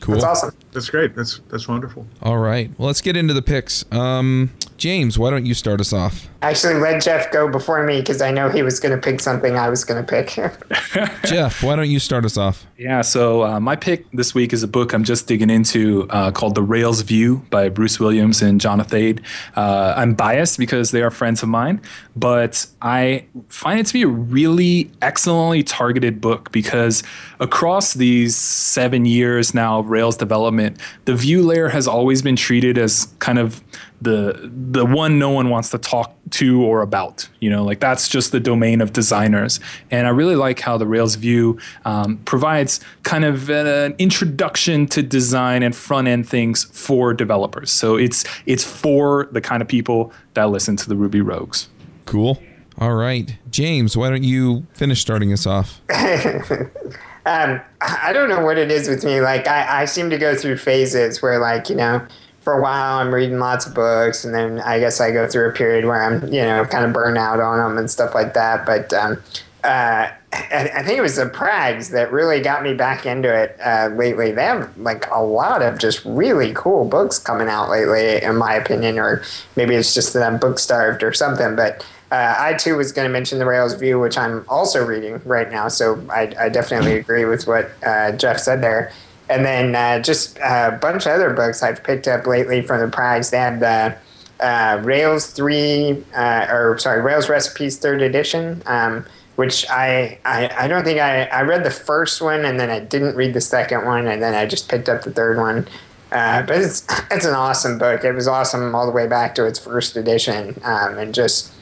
Cool. 0.00 0.14
That's 0.14 0.24
awesome. 0.24 0.54
That's 0.74 0.90
great. 0.90 1.14
That's 1.14 1.40
that's 1.50 1.68
wonderful. 1.68 2.06
All 2.20 2.38
right. 2.38 2.70
Well, 2.76 2.88
let's 2.88 3.00
get 3.00 3.16
into 3.16 3.32
the 3.32 3.42
picks. 3.42 3.84
Um, 3.92 4.50
James, 4.76 5.18
why 5.18 5.30
don't 5.30 5.46
you 5.46 5.54
start 5.54 5.80
us 5.80 5.92
off? 5.92 6.28
Actually, 6.42 6.74
let 6.74 7.02
Jeff 7.02 7.30
go 7.30 7.48
before 7.48 7.82
me 7.84 8.00
because 8.00 8.20
I 8.20 8.30
know 8.30 8.50
he 8.50 8.62
was 8.62 8.80
going 8.80 8.94
to 8.94 9.00
pick 9.00 9.20
something 9.20 9.56
I 9.56 9.70
was 9.70 9.84
going 9.84 10.04
to 10.04 10.06
pick. 10.06 10.34
Jeff, 11.24 11.62
why 11.62 11.76
don't 11.76 11.88
you 11.88 11.98
start 11.98 12.24
us 12.24 12.36
off? 12.36 12.66
Yeah, 12.76 13.00
so 13.00 13.44
uh, 13.44 13.60
my 13.60 13.76
pick 13.76 14.10
this 14.10 14.34
week 14.34 14.52
is 14.52 14.62
a 14.62 14.68
book 14.68 14.92
I'm 14.92 15.04
just 15.04 15.26
digging 15.26 15.48
into 15.48 16.06
uh, 16.10 16.32
called 16.32 16.54
The 16.54 16.62
Rails 16.62 17.00
View 17.02 17.46
by 17.50 17.68
Bruce 17.68 17.98
Williams 17.98 18.42
and 18.42 18.60
John 18.60 18.80
Athayde. 18.80 19.24
Uh, 19.56 19.94
I'm 19.96 20.12
biased 20.14 20.58
because 20.58 20.90
they 20.90 21.02
are 21.02 21.10
friends 21.10 21.42
of 21.42 21.48
mine, 21.48 21.80
but 22.16 22.66
I 22.82 23.24
find 23.48 23.80
it 23.80 23.86
to 23.86 23.92
be 23.92 24.02
a 24.02 24.08
really 24.08 24.90
excellently 25.00 25.62
targeted 25.62 26.20
book 26.20 26.52
because 26.52 27.02
across 27.40 27.94
these 27.94 28.36
seven 28.36 29.06
years 29.06 29.54
now 29.54 29.80
Rails 29.80 30.16
development, 30.16 30.63
the 31.04 31.14
view 31.14 31.42
layer 31.42 31.68
has 31.68 31.86
always 31.88 32.22
been 32.22 32.36
treated 32.36 32.78
as 32.78 33.12
kind 33.18 33.38
of 33.38 33.62
the 34.00 34.50
the 34.52 34.84
one 34.84 35.18
no 35.18 35.30
one 35.30 35.50
wants 35.50 35.70
to 35.70 35.78
talk 35.78 36.14
to 36.30 36.62
or 36.62 36.82
about. 36.82 37.28
You 37.40 37.50
know, 37.50 37.64
like 37.64 37.80
that's 37.80 38.08
just 38.08 38.32
the 38.32 38.40
domain 38.40 38.80
of 38.80 38.92
designers. 38.92 39.60
And 39.90 40.06
I 40.06 40.10
really 40.10 40.36
like 40.36 40.60
how 40.60 40.76
the 40.76 40.86
Rails 40.86 41.14
View 41.16 41.58
um, 41.84 42.18
provides 42.18 42.80
kind 43.02 43.24
of 43.24 43.50
an 43.50 43.94
introduction 43.98 44.86
to 44.88 45.02
design 45.02 45.62
and 45.62 45.74
front 45.74 46.08
end 46.08 46.28
things 46.28 46.64
for 46.64 47.14
developers. 47.14 47.70
So 47.70 47.96
it's 47.96 48.24
it's 48.46 48.64
for 48.64 49.28
the 49.32 49.40
kind 49.40 49.62
of 49.62 49.68
people 49.68 50.12
that 50.34 50.50
listen 50.50 50.76
to 50.76 50.88
the 50.88 50.96
Ruby 50.96 51.20
Rogues. 51.20 51.68
Cool. 52.04 52.42
All 52.78 52.94
right. 52.94 53.38
James, 53.50 53.96
why 53.96 54.10
don't 54.10 54.24
you 54.24 54.66
finish 54.74 55.00
starting 55.00 55.32
us 55.32 55.46
off? 55.46 55.80
um, 57.26 57.60
I 57.80 58.12
don't 58.12 58.28
know 58.28 58.44
what 58.44 58.58
it 58.58 58.70
is 58.70 58.88
with 58.88 59.04
me. 59.04 59.20
Like, 59.20 59.46
I, 59.46 59.82
I 59.82 59.84
seem 59.86 60.10
to 60.10 60.18
go 60.18 60.34
through 60.34 60.58
phases 60.58 61.22
where, 61.22 61.38
like, 61.38 61.70
you 61.70 61.76
know, 61.76 62.06
for 62.40 62.52
a 62.52 62.60
while 62.60 62.98
I'm 62.98 63.12
reading 63.12 63.38
lots 63.38 63.66
of 63.66 63.74
books, 63.74 64.24
and 64.24 64.34
then 64.34 64.60
I 64.60 64.78
guess 64.78 65.00
I 65.00 65.10
go 65.10 65.26
through 65.26 65.48
a 65.48 65.52
period 65.52 65.86
where 65.86 66.02
I'm, 66.04 66.30
you 66.32 66.42
know, 66.42 66.64
kind 66.66 66.84
of 66.84 66.92
burnt 66.92 67.16
out 67.16 67.40
on 67.40 67.58
them 67.58 67.78
and 67.78 67.90
stuff 67.90 68.14
like 68.14 68.34
that. 68.34 68.66
But 68.66 68.92
um, 68.92 69.22
uh, 69.64 70.10
I, 70.34 70.70
I 70.74 70.82
think 70.82 70.98
it 70.98 71.00
was 71.00 71.16
the 71.16 71.26
Prags 71.26 71.88
that 71.90 72.12
really 72.12 72.40
got 72.40 72.62
me 72.62 72.74
back 72.74 73.06
into 73.06 73.34
it 73.34 73.56
uh, 73.64 73.88
lately. 73.94 74.30
They 74.30 74.44
have 74.44 74.76
like 74.76 75.08
a 75.10 75.22
lot 75.22 75.62
of 75.62 75.78
just 75.78 76.04
really 76.04 76.52
cool 76.54 76.84
books 76.84 77.18
coming 77.18 77.48
out 77.48 77.70
lately, 77.70 78.22
in 78.22 78.36
my 78.36 78.54
opinion, 78.54 78.98
or 78.98 79.22
maybe 79.56 79.74
it's 79.74 79.94
just 79.94 80.12
that 80.12 80.22
I'm 80.22 80.38
book 80.38 80.58
starved 80.58 81.02
or 81.02 81.14
something. 81.14 81.56
But 81.56 81.86
uh, 82.14 82.36
I 82.38 82.54
too 82.54 82.76
was 82.76 82.92
going 82.92 83.08
to 83.08 83.12
mention 83.12 83.40
the 83.40 83.44
Rails 83.44 83.74
View, 83.74 83.98
which 83.98 84.16
I'm 84.16 84.44
also 84.48 84.84
reading 84.84 85.20
right 85.24 85.50
now. 85.50 85.66
So 85.66 86.00
I, 86.08 86.32
I 86.38 86.48
definitely 86.48 86.96
agree 86.96 87.24
with 87.24 87.48
what 87.48 87.72
uh, 87.84 88.12
Jeff 88.12 88.38
said 88.38 88.62
there. 88.62 88.92
and 89.28 89.44
then 89.44 89.74
uh, 89.74 90.00
just 90.00 90.38
a 90.38 90.78
bunch 90.80 91.06
of 91.06 91.12
other 91.12 91.30
books 91.30 91.60
I've 91.60 91.82
picked 91.82 92.06
up 92.06 92.24
lately 92.24 92.62
from 92.62 92.78
the 92.78 92.88
Prags. 92.94 93.30
They 93.30 93.38
have 93.38 93.58
the 93.58 93.96
uh, 94.38 94.80
Rails 94.84 95.26
3, 95.32 96.04
uh, 96.14 96.46
or 96.50 96.78
sorry, 96.78 97.02
Rails 97.02 97.28
Recipes 97.28 97.80
3rd 97.80 98.02
edition, 98.02 98.62
um, 98.66 99.06
which 99.34 99.68
I, 99.68 100.20
I, 100.24 100.50
I 100.56 100.68
don't 100.68 100.84
think 100.84 101.00
I, 101.00 101.24
I 101.24 101.42
read 101.42 101.64
the 101.64 101.70
first 101.72 102.22
one 102.22 102.44
and 102.44 102.60
then 102.60 102.70
I 102.70 102.78
didn't 102.78 103.16
read 103.16 103.34
the 103.34 103.40
second 103.40 103.86
one 103.86 104.06
and 104.06 104.22
then 104.22 104.34
I 104.34 104.46
just 104.46 104.68
picked 104.68 104.88
up 104.88 105.02
the 105.02 105.10
third 105.10 105.36
one. 105.36 105.66
Uh, 106.12 106.42
but 106.42 106.58
it's, 106.58 106.86
it's 107.10 107.24
an 107.24 107.34
awesome 107.34 107.76
book. 107.76 108.04
It 108.04 108.12
was 108.12 108.28
awesome 108.28 108.72
all 108.72 108.86
the 108.86 108.92
way 108.92 109.08
back 109.08 109.34
to 109.34 109.46
its 109.46 109.58
first 109.58 109.96
edition 109.96 110.60
um, 110.62 110.96
and 110.96 111.12
just 111.12 111.53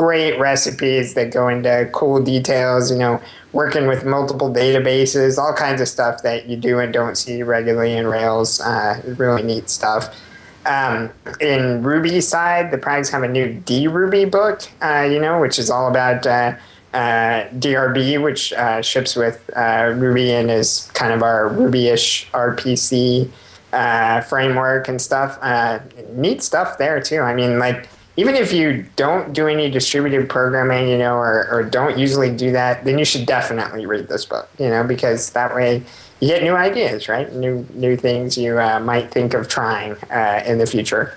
great 0.00 0.38
recipes 0.38 1.12
that 1.12 1.30
go 1.30 1.46
into 1.48 1.86
cool 1.92 2.22
details, 2.22 2.90
you 2.90 2.96
know, 2.96 3.20
working 3.52 3.86
with 3.86 4.02
multiple 4.02 4.50
databases, 4.50 5.36
all 5.36 5.52
kinds 5.52 5.78
of 5.78 5.86
stuff 5.86 6.22
that 6.22 6.48
you 6.48 6.56
do 6.56 6.78
and 6.78 6.90
don't 6.90 7.18
see 7.18 7.42
regularly 7.42 7.92
in 7.94 8.06
Rails. 8.06 8.62
Uh, 8.62 9.02
really 9.18 9.42
neat 9.42 9.68
stuff. 9.68 10.18
Um, 10.64 11.10
in 11.38 11.82
Ruby 11.82 12.22
side, 12.22 12.70
the 12.70 12.78
Prags 12.78 13.10
have 13.10 13.22
a 13.22 13.28
new 13.28 13.60
DRuby 13.66 14.30
book, 14.30 14.62
uh, 14.80 15.06
you 15.06 15.20
know, 15.20 15.38
which 15.38 15.58
is 15.58 15.68
all 15.70 15.90
about 15.90 16.26
uh, 16.26 16.56
uh 16.94 17.44
DRB, 17.58 18.22
which 18.22 18.54
uh, 18.54 18.80
ships 18.80 19.14
with 19.14 19.50
uh, 19.54 19.92
Ruby 19.94 20.32
and 20.32 20.50
is 20.50 20.90
kind 20.94 21.12
of 21.12 21.22
our 21.22 21.46
Ruby-ish 21.46 22.30
RPC 22.32 23.28
framework 24.30 24.88
and 24.88 24.98
stuff. 24.98 25.38
neat 26.14 26.42
stuff 26.42 26.78
there 26.78 27.02
too. 27.02 27.20
I 27.20 27.34
mean, 27.34 27.58
like 27.58 27.86
even 28.16 28.34
if 28.34 28.52
you 28.52 28.84
don't 28.96 29.32
do 29.32 29.46
any 29.46 29.70
distributed 29.70 30.28
programming, 30.28 30.88
you 30.88 30.98
know, 30.98 31.14
or, 31.14 31.48
or 31.50 31.62
don't 31.62 31.96
usually 31.96 32.34
do 32.34 32.52
that, 32.52 32.84
then 32.84 32.98
you 32.98 33.04
should 33.04 33.26
definitely 33.26 33.86
read 33.86 34.08
this 34.08 34.24
book, 34.24 34.48
you 34.58 34.68
know, 34.68 34.84
because 34.84 35.30
that 35.30 35.54
way 35.54 35.82
you 36.20 36.28
get 36.28 36.42
new 36.42 36.54
ideas, 36.54 37.08
right? 37.08 37.32
New 37.32 37.66
new 37.72 37.96
things 37.96 38.36
you 38.36 38.58
uh, 38.60 38.80
might 38.80 39.10
think 39.10 39.32
of 39.34 39.48
trying 39.48 39.96
uh, 40.10 40.42
in 40.46 40.58
the 40.58 40.66
future. 40.66 41.16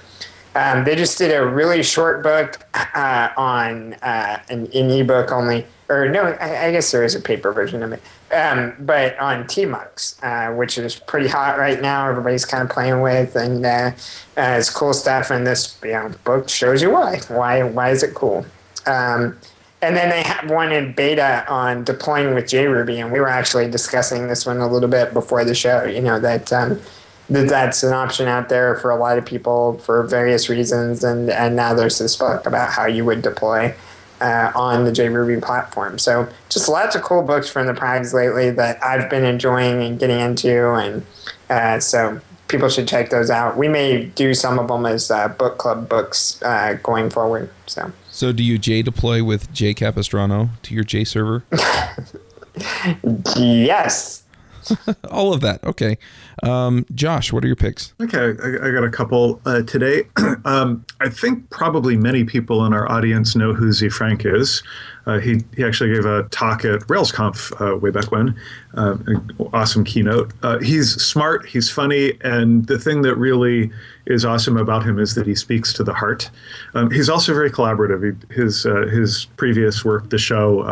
Um, 0.55 0.83
they 0.83 0.95
just 0.95 1.17
did 1.17 1.35
a 1.35 1.45
really 1.45 1.81
short 1.81 2.21
book 2.21 2.63
uh, 2.73 3.29
on 3.35 3.95
uh, 3.95 4.39
an, 4.49 4.67
an 4.67 4.89
ebook 4.91 5.31
only, 5.31 5.65
or 5.93 6.09
no, 6.09 6.23
I, 6.39 6.67
I, 6.67 6.71
guess 6.71 6.91
there 6.91 7.03
is 7.03 7.15
a 7.15 7.19
paper 7.19 7.51
version 7.51 7.83
of 7.83 7.91
it, 7.93 8.01
um, 8.33 8.73
but 8.79 9.17
on 9.19 9.43
tmux, 9.43 10.21
uh, 10.23 10.55
which 10.55 10.77
is 10.77 10.95
pretty 10.95 11.27
hot 11.27 11.57
right 11.57 11.81
now. 11.81 12.09
Everybody's 12.09 12.45
kind 12.45 12.63
of 12.63 12.69
playing 12.69 13.01
with, 13.01 13.35
and 13.35 13.65
uh, 13.65 13.91
it's 14.35 14.69
cool 14.69 14.93
stuff. 14.93 15.29
And 15.29 15.45
this 15.45 15.77
you 15.83 15.91
know, 15.91 16.11
book 16.23 16.49
shows 16.49 16.81
you 16.81 16.91
why. 16.91 17.19
Why 17.27 17.63
why 17.63 17.91
is 17.91 18.03
it 18.03 18.13
cool? 18.13 18.45
Um, 18.85 19.37
and 19.81 19.97
then 19.97 20.09
they 20.09 20.23
have 20.23 20.49
one 20.49 20.71
in 20.71 20.93
beta 20.93 21.45
on 21.49 21.83
deploying 21.83 22.33
with 22.33 22.45
JRuby, 22.45 23.01
and 23.01 23.11
we 23.11 23.19
were 23.19 23.29
actually 23.29 23.69
discussing 23.69 24.27
this 24.27 24.45
one 24.45 24.57
a 24.57 24.67
little 24.67 24.89
bit 24.89 25.13
before 25.13 25.43
the 25.43 25.53
show. 25.53 25.83
You 25.83 26.01
know 26.01 26.19
that 26.19 26.51
um, 26.53 26.79
that 27.29 27.49
that's 27.49 27.83
an 27.83 27.93
option 27.93 28.27
out 28.27 28.49
there 28.49 28.75
for 28.77 28.91
a 28.91 28.95
lot 28.95 29.17
of 29.17 29.25
people 29.25 29.77
for 29.79 30.03
various 30.03 30.49
reasons, 30.49 31.03
and 31.03 31.29
and 31.29 31.55
now 31.55 31.73
there's 31.73 31.99
this 31.99 32.15
book 32.15 32.45
about 32.45 32.71
how 32.71 32.85
you 32.85 33.05
would 33.05 33.21
deploy 33.21 33.75
uh, 34.21 34.51
on 34.55 34.85
the 34.85 34.91
JRuby 34.91 35.41
platform. 35.41 35.99
So 35.99 36.27
just 36.49 36.69
lots 36.69 36.95
of 36.95 37.01
cool 37.01 37.23
books 37.23 37.49
from 37.49 37.67
the 37.67 37.73
Prags 37.73 38.13
lately 38.13 38.49
that 38.51 38.83
I've 38.83 39.09
been 39.09 39.23
enjoying 39.23 39.81
and 39.83 39.99
getting 39.99 40.19
into, 40.19 40.73
and 40.73 41.05
uh, 41.49 41.79
so 41.79 42.21
people 42.47 42.69
should 42.69 42.87
check 42.87 43.09
those 43.09 43.29
out. 43.29 43.57
We 43.57 43.67
may 43.67 44.05
do 44.05 44.33
some 44.33 44.59
of 44.59 44.67
them 44.67 44.85
as 44.85 45.09
uh, 45.09 45.27
book 45.27 45.57
club 45.57 45.89
books 45.89 46.41
uh, 46.43 46.77
going 46.83 47.09
forward. 47.09 47.49
So. 47.65 47.91
So 48.11 48.31
do 48.31 48.43
you 48.43 48.57
J 48.59 48.83
deploy 48.83 49.23
with 49.23 49.51
J 49.51 49.73
Capistrano 49.73 50.49
to 50.61 50.73
your 50.73 50.83
J 50.83 51.03
server? 51.03 51.43
yes. 53.35 54.22
All 55.11 55.33
of 55.33 55.41
that. 55.41 55.63
Okay. 55.63 55.97
Um, 56.43 56.85
Josh, 56.93 57.31
what 57.31 57.43
are 57.43 57.47
your 57.47 57.55
picks? 57.55 57.93
Okay, 58.01 58.17
I, 58.19 58.67
I 58.67 58.71
got 58.71 58.83
a 58.83 58.89
couple 58.89 59.41
uh, 59.45 59.61
today. 59.63 60.03
um, 60.45 60.85
I 60.99 61.09
think 61.09 61.49
probably 61.49 61.97
many 61.97 62.23
people 62.23 62.65
in 62.65 62.73
our 62.73 62.89
audience 62.91 63.35
know 63.35 63.53
who 63.53 63.71
Ze 63.71 63.89
Frank 63.89 64.25
is. 64.25 64.63
Uh, 65.05 65.19
he, 65.19 65.41
he 65.55 65.63
actually 65.63 65.93
gave 65.93 66.05
a 66.05 66.23
talk 66.29 66.63
at 66.63 66.79
RailsConf 66.81 67.51
uh, 67.59 67.77
way 67.77 67.89
back 67.89 68.11
when. 68.11 68.39
Uh, 68.73 68.97
awesome 69.51 69.83
keynote. 69.83 70.31
Uh, 70.43 70.59
he's 70.59 70.93
smart, 71.01 71.45
he's 71.45 71.69
funny, 71.69 72.13
and 72.21 72.67
the 72.67 72.79
thing 72.79 73.01
that 73.01 73.15
really 73.15 73.71
is 74.05 74.23
awesome 74.23 74.57
about 74.57 74.83
him 74.83 74.99
is 74.99 75.15
that 75.15 75.27
he 75.27 75.35
speaks 75.35 75.73
to 75.73 75.83
the 75.83 75.93
heart. 75.93 76.29
Um, 76.73 76.89
he's 76.89 77.09
also 77.09 77.33
very 77.33 77.51
collaborative. 77.51 78.15
He, 78.29 78.33
his 78.33 78.65
uh, 78.65 78.87
his 78.87 79.25
previous 79.37 79.83
work, 79.83 80.09
the 80.09 80.17
show. 80.17 80.63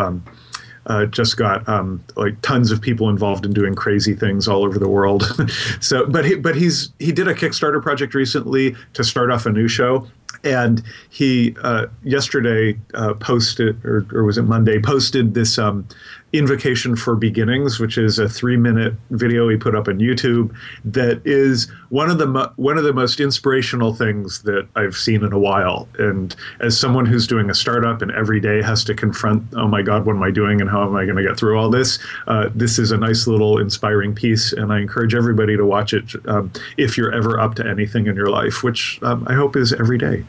Uh, 0.87 1.05
just 1.05 1.37
got 1.37 1.67
um, 1.69 2.03
like 2.15 2.41
tons 2.41 2.71
of 2.71 2.81
people 2.81 3.07
involved 3.07 3.45
in 3.45 3.53
doing 3.53 3.75
crazy 3.75 4.15
things 4.15 4.47
all 4.47 4.63
over 4.63 4.79
the 4.79 4.89
world. 4.89 5.23
so, 5.79 6.07
but 6.07 6.25
he, 6.25 6.35
but 6.35 6.55
he's 6.55 6.91
he 6.97 7.11
did 7.11 7.27
a 7.27 7.35
Kickstarter 7.35 7.81
project 7.81 8.15
recently 8.15 8.75
to 8.93 9.03
start 9.03 9.29
off 9.29 9.45
a 9.45 9.51
new 9.51 9.67
show, 9.67 10.07
and 10.43 10.81
he 11.09 11.55
uh, 11.63 11.85
yesterday 12.03 12.79
uh, 12.95 13.13
posted, 13.13 13.83
or, 13.85 14.07
or 14.11 14.23
was 14.23 14.37
it 14.37 14.43
Monday, 14.43 14.79
posted 14.79 15.33
this 15.35 15.59
um, 15.59 15.87
Invocation 16.33 16.95
for 16.95 17.15
Beginnings, 17.15 17.79
which 17.79 17.97
is 17.97 18.17
a 18.17 18.29
three-minute 18.29 18.93
video 19.09 19.49
he 19.49 19.57
put 19.57 19.75
up 19.75 19.87
on 19.87 19.99
YouTube 19.99 20.55
that 20.85 21.21
is 21.25 21.69
one 21.89 22.09
of 22.09 22.19
the 22.19 22.25
mo- 22.25 22.51
one 22.55 22.77
of 22.77 22.85
the 22.85 22.93
most 22.93 23.19
inspirational 23.19 23.93
things 23.93 24.43
that 24.43 24.67
I've 24.75 24.95
seen 24.95 25.23
in 25.25 25.33
a 25.33 25.39
while. 25.39 25.89
And 25.99 26.33
as 26.61 26.79
someone 26.79 27.05
who's 27.05 27.27
doing 27.27 27.49
a 27.49 27.53
startup 27.53 28.01
and 28.01 28.11
every 28.11 28.39
day 28.39 28.61
has 28.61 28.83
to 28.85 28.93
confront, 28.93 29.43
oh 29.55 29.67
my 29.67 29.81
God, 29.81 30.05
what 30.05 30.15
am 30.15 30.23
I 30.23 30.31
doing 30.31 30.61
and 30.61 30.69
how 30.69 30.83
am 30.83 30.95
I 30.95 31.03
going 31.03 31.17
to 31.17 31.23
get 31.23 31.37
through 31.37 31.59
all 31.59 31.69
this? 31.69 31.99
Uh, 32.27 32.49
this 32.55 32.79
is 32.79 32.91
a 32.91 32.97
nice 32.97 33.27
little 33.27 33.57
inspiring 33.57 34.15
piece, 34.15 34.53
and 34.53 34.71
I 34.71 34.79
encourage 34.79 35.13
everybody 35.13 35.57
to 35.57 35.65
watch 35.65 35.93
it 35.93 36.15
um, 36.27 36.51
if 36.77 36.97
you're 36.97 37.13
ever 37.13 37.39
up 37.39 37.55
to 37.55 37.67
anything 37.67 38.07
in 38.07 38.15
your 38.15 38.29
life, 38.29 38.63
which 38.63 38.99
um, 39.03 39.25
I 39.27 39.33
hope 39.33 39.55
is 39.55 39.73
every 39.73 39.97
day. 39.97 40.23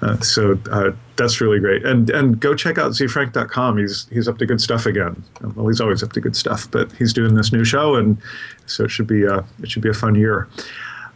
Uh, 0.00 0.18
so 0.20 0.58
uh, 0.70 0.92
that's 1.20 1.40
really 1.40 1.60
great. 1.60 1.84
And 1.84 2.08
and 2.10 2.40
go 2.40 2.54
check 2.54 2.78
out 2.78 2.92
zefrank.com. 2.92 3.78
He's 3.78 4.08
he's 4.10 4.26
up 4.26 4.38
to 4.38 4.46
good 4.46 4.60
stuff 4.60 4.86
again. 4.86 5.22
Well, 5.54 5.68
he's 5.68 5.80
always 5.80 6.02
up 6.02 6.12
to 6.14 6.20
good 6.20 6.34
stuff, 6.34 6.70
but 6.70 6.90
he's 6.92 7.12
doing 7.12 7.34
this 7.34 7.52
new 7.52 7.64
show, 7.64 7.94
and 7.94 8.16
so 8.66 8.84
it 8.84 8.90
should 8.90 9.06
be 9.06 9.24
a, 9.24 9.44
it 9.62 9.70
should 9.70 9.82
be 9.82 9.90
a 9.90 9.94
fun 9.94 10.14
year. 10.14 10.48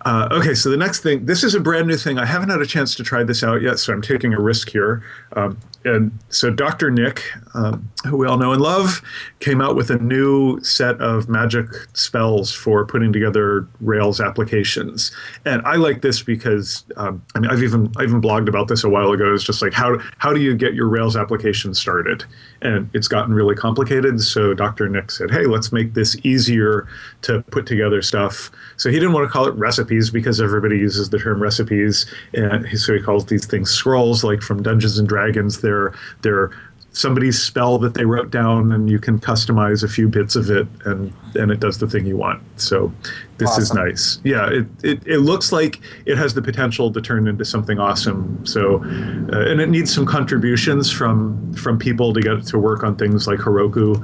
Uh, 0.04 0.28
okay, 0.30 0.54
so 0.54 0.68
the 0.68 0.76
next 0.76 1.00
thing, 1.00 1.24
this 1.24 1.42
is 1.42 1.54
a 1.54 1.60
brand 1.60 1.88
new 1.88 1.96
thing. 1.96 2.18
I 2.18 2.26
haven't 2.26 2.50
had 2.50 2.60
a 2.60 2.66
chance 2.66 2.94
to 2.96 3.02
try 3.02 3.24
this 3.24 3.42
out 3.42 3.62
yet, 3.62 3.78
so 3.78 3.90
I'm 3.90 4.02
taking 4.02 4.34
a 4.34 4.40
risk 4.40 4.68
here. 4.68 5.02
Um, 5.32 5.58
and 5.84 6.18
so 6.30 6.50
Dr. 6.50 6.90
Nick, 6.90 7.22
um, 7.54 7.90
who 8.04 8.16
we 8.16 8.26
all 8.26 8.38
know 8.38 8.52
and 8.52 8.60
love, 8.60 9.02
came 9.40 9.60
out 9.60 9.76
with 9.76 9.90
a 9.90 9.98
new 9.98 10.60
set 10.60 11.00
of 11.00 11.28
magic 11.28 11.66
spells 11.92 12.52
for 12.52 12.86
putting 12.86 13.12
together 13.12 13.68
Rails 13.80 14.20
applications. 14.20 15.12
And 15.44 15.60
I 15.66 15.76
like 15.76 16.00
this 16.00 16.22
because 16.22 16.84
um, 16.96 17.22
I 17.34 17.40
mean 17.40 17.50
I've 17.50 17.62
even 17.62 17.92
I 17.98 18.04
even 18.04 18.20
blogged 18.20 18.48
about 18.48 18.68
this 18.68 18.82
a 18.82 18.88
while 18.88 19.10
ago. 19.12 19.34
It's 19.34 19.44
just 19.44 19.60
like 19.60 19.74
how 19.74 19.98
how 20.18 20.32
do 20.32 20.40
you 20.40 20.56
get 20.56 20.74
your 20.74 20.88
Rails 20.88 21.16
application 21.16 21.74
started? 21.74 22.24
And 22.62 22.88
it's 22.94 23.08
gotten 23.08 23.34
really 23.34 23.54
complicated. 23.54 24.20
So 24.22 24.54
Dr. 24.54 24.88
Nick 24.88 25.10
said, 25.10 25.30
hey, 25.30 25.44
let's 25.44 25.70
make 25.70 25.92
this 25.92 26.16
easier 26.24 26.88
to 27.22 27.42
put 27.50 27.66
together 27.66 28.00
stuff. 28.00 28.50
So 28.78 28.88
he 28.88 28.96
didn't 28.96 29.12
want 29.12 29.28
to 29.28 29.30
call 29.30 29.46
it 29.46 29.54
recipes 29.54 30.08
because 30.10 30.40
everybody 30.40 30.78
uses 30.78 31.10
the 31.10 31.18
term 31.18 31.42
recipes, 31.42 32.06
and 32.32 32.66
so 32.78 32.94
he 32.94 33.02
calls 33.02 33.26
these 33.26 33.46
things 33.46 33.70
scrolls, 33.70 34.24
like 34.24 34.40
from 34.40 34.62
Dungeons 34.62 34.98
and 34.98 35.06
Dragons. 35.06 35.60
They're 35.60 35.73
they're 35.74 35.94
they're 36.22 36.50
somebody's 36.92 37.42
spell 37.42 37.76
that 37.76 37.94
they 37.94 38.04
wrote 38.04 38.30
down 38.30 38.70
and 38.70 38.88
you 38.88 39.00
can 39.00 39.18
customize 39.18 39.82
a 39.82 39.88
few 39.88 40.08
bits 40.08 40.36
of 40.36 40.48
it 40.48 40.66
and 40.84 41.12
and 41.34 41.50
it 41.50 41.58
does 41.58 41.78
the 41.78 41.88
thing 41.88 42.06
you 42.06 42.16
want. 42.16 42.40
So 42.60 42.92
this 43.38 43.50
awesome. 43.50 43.62
is 43.62 43.74
nice. 43.74 44.20
Yeah 44.22 44.48
it, 44.48 44.66
it, 44.84 45.06
it 45.06 45.18
looks 45.18 45.50
like 45.50 45.80
it 46.06 46.16
has 46.16 46.34
the 46.34 46.42
potential 46.42 46.92
to 46.92 47.00
turn 47.00 47.26
into 47.26 47.44
something 47.44 47.80
awesome. 47.80 48.46
So 48.46 48.76
uh, 48.76 49.50
and 49.50 49.60
it 49.60 49.68
needs 49.68 49.92
some 49.92 50.06
contributions 50.06 50.90
from 50.90 51.52
from 51.54 51.78
people 51.78 52.12
to 52.14 52.20
get 52.20 52.34
it 52.34 52.46
to 52.46 52.58
work 52.58 52.84
on 52.84 52.96
things 52.96 53.26
like 53.26 53.40
heroku. 53.40 53.98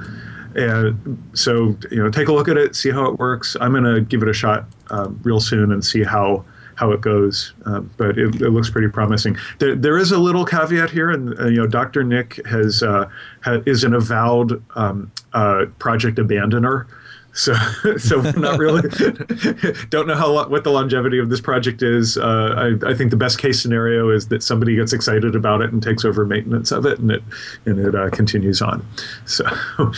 And 0.57 1.23
so 1.33 1.77
you 1.93 2.03
know 2.03 2.11
take 2.11 2.27
a 2.27 2.33
look 2.33 2.49
at 2.49 2.57
it 2.57 2.75
see 2.75 2.91
how 2.91 3.07
it 3.07 3.19
works. 3.21 3.57
I'm 3.61 3.71
going 3.71 3.85
to 3.85 4.01
give 4.01 4.23
it 4.23 4.29
a 4.29 4.35
shot 4.35 4.65
uh, 4.91 5.09
real 5.23 5.39
soon 5.39 5.71
and 5.71 5.85
see 5.85 6.03
how 6.03 6.45
how 6.81 6.93
it 6.93 7.03
goes. 7.03 7.53
Uh, 7.67 7.81
but 7.99 8.19
it, 8.19 8.41
it, 8.41 8.51
looks 8.51 8.71
pretty 8.71 8.89
promising. 8.89 9.37
There, 9.59 9.77
there 9.77 9.99
is 9.99 10.11
a 10.11 10.19
little 10.19 10.47
caveat 10.47 10.91
here, 10.91 11.11
and 11.11 11.39
uh, 11.39 11.47
you 11.47 11.59
know, 11.59 11.67
Dr. 11.67 12.03
Nick 12.03 12.45
has, 12.47 12.83
uh, 12.83 13.09
ha, 13.45 13.61
is 13.67 13.85
an 13.85 13.93
avowed 13.93 14.63
um, 14.75 15.13
uh, 15.35 15.67
project 15.79 16.17
abandoner. 16.17 16.87
So, 17.33 17.55
so 17.99 18.23
not 18.33 18.59
really 18.59 18.89
don't 19.91 20.09
know 20.09 20.17
how 20.17 20.49
what 20.49 20.65
the 20.65 20.73
longevity 20.73 21.19
of 21.19 21.29
this 21.29 21.41
project 21.41 21.83
is. 21.83 22.17
Uh, 22.17 22.79
I, 22.83 22.91
I, 22.91 22.95
think 22.95 23.11
the 23.11 23.17
best 23.17 23.39
case 23.39 23.63
scenario 23.63 24.09
is 24.09 24.29
that 24.29 24.43
somebody 24.43 24.75
gets 24.75 24.93
excited 24.93 25.37
about 25.37 25.61
it 25.61 25.73
and 25.73 25.81
takes 25.81 26.05
over 26.05 26.25
maintenance 26.25 26.73
of 26.73 26.87
it, 26.87 26.99
and 26.99 27.11
it 27.13 27.23
and 27.67 27.79
it 27.79 27.95
uh, 27.95 28.11
continues 28.11 28.61
on. 28.63 28.85
So, 29.27 29.45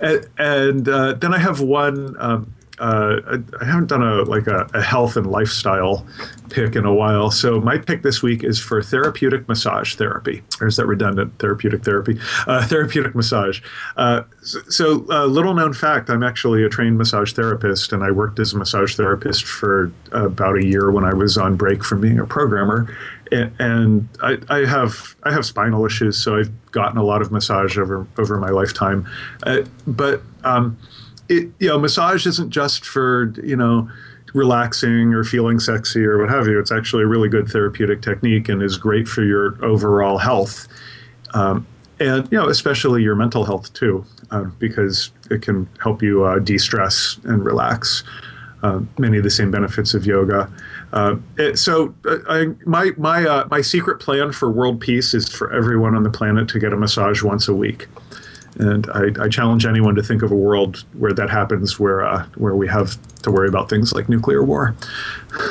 and, 0.00 0.26
and 0.38 0.86
then 0.86 1.34
I 1.34 1.38
have 1.38 1.60
one. 1.60 2.16
Um, 2.20 2.54
uh, 2.78 3.20
I, 3.26 3.62
I 3.62 3.64
haven't 3.64 3.86
done 3.86 4.02
a 4.02 4.22
like 4.22 4.46
a, 4.46 4.68
a 4.74 4.82
health 4.82 5.16
and 5.16 5.26
lifestyle 5.26 6.06
pick 6.50 6.76
in 6.76 6.84
a 6.84 6.94
while. 6.94 7.30
So 7.30 7.60
my 7.60 7.78
pick 7.78 8.02
this 8.02 8.22
week 8.22 8.42
is 8.42 8.58
for 8.58 8.82
therapeutic 8.82 9.48
massage 9.48 9.94
therapy. 9.94 10.42
Or 10.60 10.66
is 10.66 10.76
that 10.76 10.86
redundant? 10.86 11.38
Therapeutic 11.38 11.84
therapy, 11.84 12.18
uh, 12.46 12.66
therapeutic 12.68 13.14
massage. 13.14 13.60
Uh, 13.96 14.22
so, 14.42 15.06
uh, 15.10 15.26
little 15.26 15.54
known 15.54 15.72
fact: 15.72 16.10
I'm 16.10 16.22
actually 16.22 16.64
a 16.64 16.68
trained 16.68 16.98
massage 16.98 17.32
therapist, 17.32 17.92
and 17.92 18.02
I 18.02 18.10
worked 18.10 18.38
as 18.38 18.52
a 18.52 18.58
massage 18.58 18.96
therapist 18.96 19.44
for 19.44 19.92
about 20.12 20.56
a 20.56 20.64
year 20.64 20.90
when 20.90 21.04
I 21.04 21.14
was 21.14 21.36
on 21.36 21.56
break 21.56 21.84
from 21.84 22.00
being 22.00 22.18
a 22.18 22.26
programmer. 22.26 22.94
And, 23.30 23.52
and 23.58 24.08
I, 24.22 24.38
I 24.48 24.66
have 24.66 25.16
I 25.24 25.32
have 25.32 25.44
spinal 25.44 25.84
issues, 25.84 26.16
so 26.16 26.38
I've 26.38 26.70
gotten 26.70 26.96
a 26.98 27.04
lot 27.04 27.20
of 27.20 27.30
massage 27.30 27.76
over 27.76 28.06
over 28.16 28.38
my 28.38 28.50
lifetime. 28.50 29.08
Uh, 29.42 29.62
but 29.86 30.22
um, 30.44 30.78
it, 31.28 31.48
you 31.58 31.68
know, 31.68 31.78
massage 31.78 32.26
isn't 32.26 32.50
just 32.50 32.84
for 32.84 33.32
you 33.42 33.56
know 33.56 33.88
relaxing 34.34 35.14
or 35.14 35.24
feeling 35.24 35.58
sexy 35.58 36.04
or 36.04 36.18
what 36.18 36.28
have 36.28 36.46
you. 36.46 36.58
It's 36.58 36.72
actually 36.72 37.04
a 37.04 37.06
really 37.06 37.28
good 37.28 37.48
therapeutic 37.48 38.02
technique 38.02 38.48
and 38.48 38.62
is 38.62 38.76
great 38.76 39.08
for 39.08 39.22
your 39.22 39.62
overall 39.64 40.18
health, 40.18 40.68
um, 41.34 41.66
and 42.00 42.30
you 42.30 42.38
know, 42.38 42.48
especially 42.48 43.02
your 43.02 43.14
mental 43.14 43.44
health 43.44 43.72
too, 43.72 44.04
uh, 44.30 44.44
because 44.58 45.10
it 45.30 45.42
can 45.42 45.68
help 45.82 46.02
you 46.02 46.24
uh, 46.24 46.38
de-stress 46.38 47.18
and 47.24 47.44
relax. 47.44 48.04
Uh, 48.60 48.80
many 48.98 49.16
of 49.16 49.22
the 49.22 49.30
same 49.30 49.52
benefits 49.52 49.94
of 49.94 50.04
yoga. 50.04 50.50
Uh, 50.92 51.14
it, 51.36 51.56
so, 51.60 51.94
uh, 52.04 52.16
I, 52.28 52.46
my 52.66 52.90
my 52.96 53.24
uh, 53.24 53.46
my 53.52 53.60
secret 53.60 54.00
plan 54.00 54.32
for 54.32 54.50
world 54.50 54.80
peace 54.80 55.14
is 55.14 55.28
for 55.28 55.52
everyone 55.52 55.94
on 55.94 56.02
the 56.02 56.10
planet 56.10 56.48
to 56.48 56.58
get 56.58 56.72
a 56.72 56.76
massage 56.76 57.22
once 57.22 57.46
a 57.46 57.54
week. 57.54 57.86
And 58.56 58.88
I, 58.90 59.24
I, 59.24 59.28
challenge 59.28 59.66
anyone 59.66 59.94
to 59.94 60.02
think 60.02 60.22
of 60.22 60.32
a 60.32 60.34
world 60.34 60.84
where 60.94 61.12
that 61.12 61.30
happens, 61.30 61.78
where 61.78 62.04
uh, 62.04 62.26
where 62.36 62.56
we 62.56 62.66
have 62.66 62.96
to 63.22 63.30
worry 63.30 63.48
about 63.48 63.68
things 63.68 63.92
like 63.92 64.08
nuclear 64.08 64.42
war. 64.42 64.74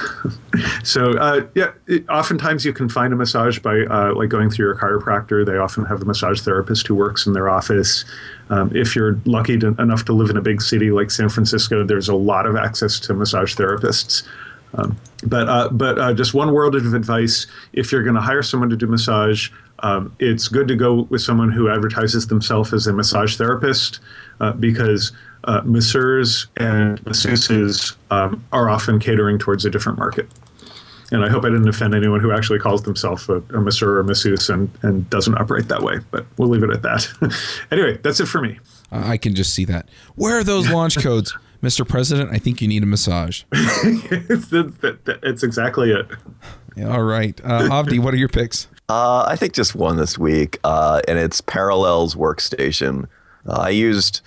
so 0.84 1.12
uh, 1.18 1.46
yeah, 1.56 1.72
it, 1.88 2.08
oftentimes 2.10 2.66
you 2.66 2.74
can 2.74 2.90
find 2.90 3.14
a 3.14 3.16
massage 3.16 3.60
by 3.60 3.82
uh, 3.82 4.14
like 4.16 4.30
going 4.30 4.50
through 4.50 4.66
your 4.66 4.76
chiropractor. 4.76 5.46
They 5.46 5.58
often 5.58 5.86
have 5.86 6.02
a 6.02 6.06
massage 6.06 6.42
therapist 6.42 6.88
who 6.88 6.96
works 6.96 7.26
in 7.26 7.34
their 7.34 7.50
office. 7.50 8.04
Um, 8.50 8.76
if 8.76 8.96
you're 8.96 9.20
lucky 9.26 9.58
to, 9.60 9.68
enough 9.80 10.06
to 10.06 10.14
live 10.14 10.30
in 10.30 10.38
a 10.38 10.42
big 10.42 10.62
city 10.62 10.92
like 10.92 11.12
San 11.12 11.30
Francisco, 11.30 11.84
there's 11.86 12.10
a 12.10 12.16
lot 12.16 12.46
of 12.46 12.56
access 12.56 13.00
to 13.02 13.14
massage 13.14 13.56
therapists. 13.56 14.28
Um, 14.74 14.98
but 15.24 15.48
uh, 15.48 15.70
but 15.70 15.98
uh, 15.98 16.14
just 16.14 16.34
one 16.34 16.52
word 16.52 16.76
of 16.76 16.94
advice: 16.94 17.48
if 17.74 17.92
you're 17.92 18.04
going 18.04 18.16
to 18.16 18.22
hire 18.22 18.44
someone 18.44 18.70
to 18.70 18.76
do 18.78 18.88
massage, 18.88 19.50
um, 19.80 20.16
it's 20.20 20.48
good 20.48 20.68
to 20.68 20.76
go 20.76 21.04
with 21.10 21.22
someone 21.22 21.52
who 21.52 21.70
advertises 21.70 22.28
themselves 22.28 22.74
as 22.74 22.88
a 22.88 22.94
massage 22.94 23.38
therapist 23.38 24.00
uh, 24.40 24.54
because 24.54 25.12
uh, 25.44 25.62
masseurs 25.64 26.48
and 26.58 27.04
masseuses 27.06 27.96
um, 28.12 28.44
are 28.52 28.70
often 28.70 29.00
catering 29.00 29.38
towards 29.38 29.66
a 29.66 29.70
different 29.70 29.98
market. 29.98 30.28
And 31.12 31.24
I 31.24 31.30
hope 31.30 31.46
I 31.46 31.50
didn't 31.50 31.70
offend 31.70 31.96
anyone 31.96 32.20
who 32.20 32.34
actually 32.34 32.60
calls 32.60 32.84
themselves 32.84 33.30
a, 33.30 33.36
a 33.54 33.62
masseur 33.62 34.00
or 34.00 34.04
masseuse 34.04 34.50
and, 34.50 34.70
and 34.82 35.10
doesn't 35.10 35.36
operate 35.38 35.70
that 35.70 35.82
way, 35.82 36.00
but 36.12 36.26
we'll 36.38 36.50
leave 36.50 36.64
it 36.64 36.70
at 36.70 36.82
that. 36.82 37.08
anyway, 37.72 37.98
that's 38.04 38.20
it 38.20 38.26
for 38.26 38.42
me. 38.42 38.60
I 38.92 39.18
can 39.18 39.34
just 39.34 39.54
see 39.54 39.64
that. 39.66 39.88
Where 40.16 40.38
are 40.38 40.44
those 40.44 40.70
launch 40.70 40.98
codes? 41.02 41.36
Mr. 41.64 41.88
President, 41.88 42.30
I 42.32 42.38
think 42.38 42.62
you 42.62 42.68
need 42.68 42.84
a 42.84 42.86
massage. 42.86 43.44
it's, 43.52 44.52
it's, 44.52 45.44
exactly 45.44 45.92
it. 45.92 46.08
All 46.86 47.04
right. 47.04 47.40
Uh, 47.44 47.62
Avdi, 47.64 48.00
what 48.00 48.14
are 48.14 48.18
your 48.18 48.30
picks? 48.30 48.68
Uh, 48.90 49.26
I 49.28 49.36
think 49.36 49.52
just 49.52 49.76
one 49.76 49.98
this 49.98 50.18
week, 50.18 50.60
uh, 50.64 51.02
and 51.10 51.20
it's 51.20 51.42
Parallels 51.42 52.16
Workstation. 52.16 53.10
Uh, 53.46 53.60
I 53.60 53.70
used 53.70 54.22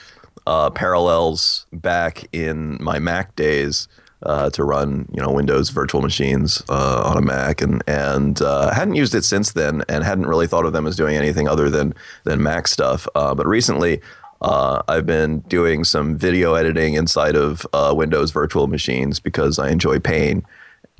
uh, 0.46 0.68
Parallels 0.68 1.64
back 1.72 2.28
in 2.34 2.76
my 2.78 2.98
Mac 2.98 3.34
days 3.36 3.88
uh, 4.22 4.50
to 4.50 4.62
run, 4.62 5.08
you 5.14 5.22
know, 5.22 5.30
Windows 5.30 5.70
virtual 5.70 6.02
machines 6.02 6.62
uh, 6.68 7.02
on 7.06 7.16
a 7.16 7.22
Mac, 7.22 7.62
and 7.62 7.82
and 7.86 8.38
hadn't 8.40 8.96
used 8.96 9.14
it 9.14 9.24
since 9.24 9.52
then, 9.52 9.82
and 9.88 10.04
hadn't 10.04 10.26
really 10.26 10.46
thought 10.46 10.66
of 10.66 10.74
them 10.74 10.86
as 10.86 10.94
doing 10.94 11.16
anything 11.16 11.48
other 11.48 11.70
than 11.70 11.94
than 12.24 12.42
Mac 12.42 12.68
stuff. 12.68 13.08
but 13.14 13.46
recently, 13.46 14.02
I've 14.42 15.06
been 15.06 15.38
doing 15.40 15.84
some 15.84 16.18
video 16.18 16.52
editing 16.52 16.94
inside 16.94 17.34
of 17.34 17.66
Windows 17.96 18.30
virtual 18.30 18.66
machines 18.66 19.20
because 19.20 19.58
I 19.58 19.70
enjoy 19.70 20.00
pain. 20.00 20.44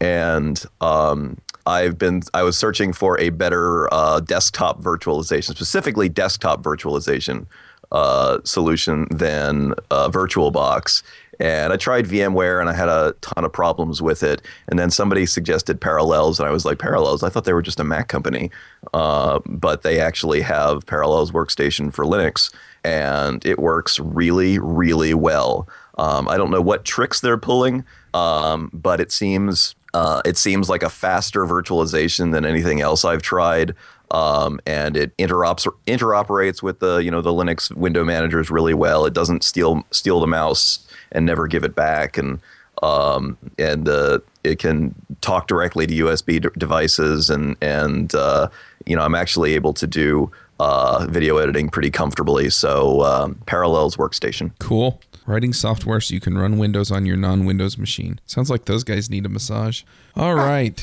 and 0.01 0.65
um, 0.81 1.37
I've 1.71 1.99
been 1.99 2.23
I 2.35 2.43
was 2.43 2.59
searching 2.59 2.93
for 2.93 3.19
a 3.21 3.31
better 3.31 3.93
uh, 3.95 4.19
desktop 4.21 4.83
virtualization, 4.83 5.51
specifically 5.51 6.09
desktop 6.09 6.63
virtualization 6.63 7.47
uh, 7.93 8.39
solution 8.45 9.07
than 9.11 9.75
uh, 9.91 10.09
VirtualBox. 10.09 11.03
And 11.39 11.73
I 11.73 11.77
tried 11.77 12.05
VMware 12.05 12.61
and 12.61 12.69
I 12.69 12.75
had 12.75 12.89
a 12.89 13.15
ton 13.23 13.45
of 13.45 13.53
problems 13.53 14.03
with 14.03 14.23
it. 14.23 14.43
And 14.69 14.79
then 14.79 14.91
somebody 14.91 15.25
suggested 15.25 15.81
Parallels, 15.81 16.39
and 16.39 16.47
I 16.47 16.53
was 16.53 16.65
like, 16.67 16.79
Parallels? 16.79 17.23
I 17.23 17.31
thought 17.31 17.45
they 17.45 17.55
were 17.55 17.63
just 17.63 17.81
a 17.81 17.85
Mac 17.85 18.09
company. 18.09 18.51
Uh, 18.93 19.39
but 19.47 19.83
they 19.83 20.01
actually 20.01 20.43
have 20.43 20.85
Parallels 20.87 21.31
Workstation 21.31 21.95
for 21.95 22.05
Linux, 22.05 22.53
and 22.85 23.45
it 23.47 23.59
works 23.59 23.99
really, 23.99 24.59
really 24.59 25.15
well. 25.15 25.67
Um, 25.97 26.29
I 26.29 26.37
don't 26.37 26.51
know 26.51 26.61
what 26.61 26.85
tricks 26.85 27.21
they're 27.21 27.39
pulling, 27.39 27.85
um, 28.13 28.71
but 28.73 29.01
it 29.01 29.11
seems 29.11 29.75
uh, 29.95 30.23
it 30.25 30.37
seems 30.37 30.69
like 30.69 30.83
a 30.83 30.91
faster 30.91 31.45
virtualization 31.47 32.33
than 32.33 32.45
anything 32.45 32.81
else 32.81 33.05
I've 33.05 33.23
tried. 33.23 33.75
Um, 34.11 34.61
and 34.67 34.97
it 34.97 35.17
interops 35.19 35.73
interoperates 35.87 36.63
with 36.63 36.81
the 36.81 36.97
you 36.97 37.13
know 37.13 37.23
the 37.23 37.33
Linux 37.33 37.73
window 37.73 38.05
managers 38.05 38.51
really 38.51 38.75
well. 38.75 39.07
It 39.07 39.15
doesn't 39.15 39.45
steal 39.45 39.85
steal 39.93 40.19
the 40.21 40.27
mouse 40.27 40.87
and 41.13 41.25
never 41.25 41.47
give 41.47 41.63
it 41.63 41.77
back, 41.77 42.19
and 42.19 42.41
um, 42.83 43.39
and 43.57 43.89
uh, 43.89 44.19
it 44.43 44.59
can 44.59 44.97
talk 45.21 45.47
directly 45.47 45.87
to 45.87 45.95
USB 45.95 46.43
d- 46.43 46.49
devices, 46.59 47.31
and 47.31 47.57
and 47.61 48.13
uh, 48.17 48.49
you 48.85 48.97
know 48.97 49.03
I'm 49.03 49.15
actually 49.15 49.55
able 49.55 49.75
to 49.75 49.87
do 49.87 50.33
uh, 50.59 51.07
video 51.09 51.37
editing 51.37 51.69
pretty 51.69 51.91
comfortably. 51.93 52.51
So 52.51 53.03
um, 53.03 53.37
Parallels 53.47 53.97
Workstation. 53.97 54.51
Cool 54.59 55.01
writing 55.31 55.53
software 55.53 56.01
so 56.01 56.15
you 56.15 56.21
can 56.21 56.37
run 56.37 56.59
Windows 56.59 56.91
on 56.91 57.07
your 57.07 57.17
non-Windows 57.17 57.79
machine. 57.79 58.21
Sounds 58.27 58.51
like 58.51 58.67
those 58.67 58.85
guys 58.85 59.09
need 59.09 59.25
a 59.25 59.29
massage. 59.29 59.83
All 60.17 60.35
right. 60.35 60.79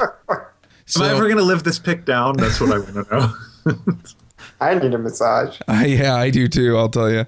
so, 0.86 1.04
Am 1.04 1.12
I 1.12 1.16
ever 1.16 1.26
going 1.26 1.38
to 1.38 1.44
live 1.44 1.64
this 1.64 1.80
pick 1.80 2.06
down? 2.06 2.38
That's 2.38 2.60
what 2.60 2.72
I 2.72 2.80
want 2.80 2.94
to 2.94 3.16
know. 3.66 3.98
I 4.62 4.74
need 4.74 4.94
a 4.94 4.98
massage. 4.98 5.60
Uh, 5.68 5.84
yeah, 5.86 6.16
I 6.16 6.30
do 6.30 6.48
too. 6.48 6.78
I'll 6.78 6.90
tell 6.90 7.12
you. 7.12 7.26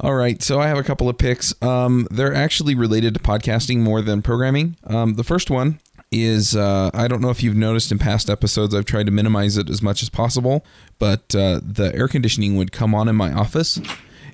All 0.00 0.14
right, 0.14 0.42
so 0.42 0.60
I 0.60 0.68
have 0.68 0.76
a 0.76 0.82
couple 0.82 1.08
of 1.08 1.16
picks. 1.16 1.54
Um, 1.62 2.06
they're 2.10 2.34
actually 2.34 2.74
related 2.74 3.14
to 3.14 3.20
podcasting 3.20 3.78
more 3.78 4.02
than 4.02 4.20
programming. 4.20 4.76
Um, 4.84 5.14
the 5.14 5.24
first 5.24 5.50
one 5.50 5.80
is 6.12 6.54
uh, 6.54 6.90
I 6.94 7.08
don't 7.08 7.20
know 7.20 7.30
if 7.30 7.42
you've 7.42 7.56
noticed 7.56 7.90
in 7.90 7.98
past 7.98 8.28
episodes, 8.30 8.74
I've 8.74 8.84
tried 8.84 9.06
to 9.06 9.12
minimize 9.12 9.56
it 9.56 9.70
as 9.70 9.82
much 9.82 10.02
as 10.02 10.08
possible, 10.10 10.64
but 10.98 11.34
uh, 11.34 11.60
the 11.62 11.92
air 11.94 12.08
conditioning 12.08 12.56
would 12.56 12.72
come 12.72 12.94
on 12.94 13.08
in 13.08 13.16
my 13.16 13.32
office 13.32 13.80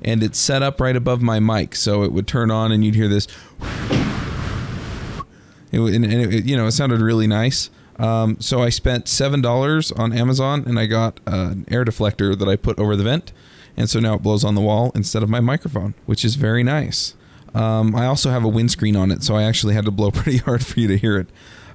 and 0.02 0.22
it's 0.22 0.38
set 0.38 0.62
up 0.62 0.80
right 0.80 0.96
above 0.96 1.22
my 1.22 1.40
mic, 1.40 1.74
so 1.74 2.02
it 2.02 2.12
would 2.12 2.26
turn 2.26 2.50
on 2.50 2.72
and 2.72 2.84
you'd 2.84 2.94
hear 2.94 3.08
this. 3.08 3.26
It, 5.70 5.80
and, 5.80 6.04
it, 6.04 6.44
you 6.44 6.56
know, 6.56 6.66
it 6.66 6.72
sounded 6.72 7.00
really 7.00 7.26
nice. 7.26 7.70
Um, 7.98 8.36
so 8.40 8.62
I 8.62 8.68
spent 8.68 9.08
seven 9.08 9.40
dollars 9.40 9.92
on 9.92 10.12
Amazon, 10.12 10.64
and 10.66 10.78
I 10.78 10.86
got 10.86 11.20
uh, 11.26 11.50
an 11.52 11.66
air 11.70 11.84
deflector 11.84 12.38
that 12.38 12.48
I 12.48 12.56
put 12.56 12.78
over 12.78 12.96
the 12.96 13.04
vent, 13.04 13.32
and 13.76 13.88
so 13.88 14.00
now 14.00 14.14
it 14.14 14.22
blows 14.22 14.44
on 14.44 14.54
the 14.54 14.60
wall 14.60 14.92
instead 14.94 15.22
of 15.22 15.28
my 15.28 15.40
microphone, 15.40 15.94
which 16.06 16.24
is 16.24 16.34
very 16.34 16.62
nice. 16.62 17.14
Um, 17.54 17.94
I 17.94 18.06
also 18.06 18.30
have 18.30 18.44
a 18.44 18.48
windscreen 18.48 18.96
on 18.96 19.10
it, 19.10 19.22
so 19.22 19.36
I 19.36 19.42
actually 19.42 19.74
had 19.74 19.84
to 19.84 19.90
blow 19.90 20.10
pretty 20.12 20.38
hard 20.38 20.64
for 20.64 20.80
you 20.80 20.88
to 20.88 20.96
hear 20.96 21.18
it. 21.18 21.28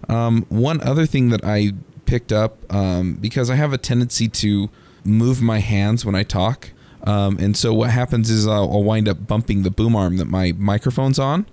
Um, 0.09 0.45
one 0.49 0.81
other 0.81 1.05
thing 1.05 1.29
that 1.29 1.41
I 1.43 1.73
picked 2.05 2.31
up 2.31 2.57
um, 2.73 3.15
because 3.15 3.49
I 3.49 3.55
have 3.55 3.73
a 3.73 3.77
tendency 3.77 4.27
to 4.29 4.69
move 5.03 5.41
my 5.41 5.59
hands 5.59 6.05
when 6.05 6.15
I 6.15 6.23
talk. 6.23 6.71
Um, 7.07 7.37
and 7.39 7.55
so 7.55 7.73
what 7.73 7.89
happens 7.89 8.29
is 8.29 8.45
I'll, 8.45 8.69
I'll, 8.69 8.83
wind 8.83 9.07
up 9.07 9.25
bumping 9.25 9.63
the 9.63 9.71
boom 9.71 9.95
arm 9.95 10.17
that 10.17 10.25
my 10.25 10.51
microphone's 10.57 11.17
on. 11.17 11.45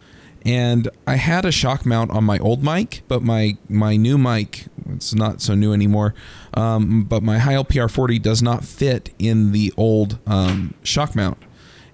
And 0.45 0.89
I 1.07 1.15
had 1.15 1.45
a 1.45 1.53
shock 1.53 1.87
mount 1.87 2.11
on 2.11 2.25
my 2.25 2.39
old 2.41 2.63
mic, 2.63 3.03
but 3.07 3.23
my 3.23 3.57
my 3.69 3.97
new 3.97 4.19
mic, 4.19 4.67
it's 4.91 5.15
not 5.15 5.41
so 5.41 5.55
new 5.55 5.73
anymore. 5.73 6.13
Um, 6.55 7.05
but 7.05 7.23
my 7.23 7.39
Heil 7.39 7.65
PR40 7.65 8.21
does 8.21 8.43
not 8.43 8.65
fit 8.65 9.15
in 9.19 9.53
the 9.53 9.73
old 9.77 10.19
um, 10.27 10.75
shock 10.83 11.15
mount. 11.15 11.39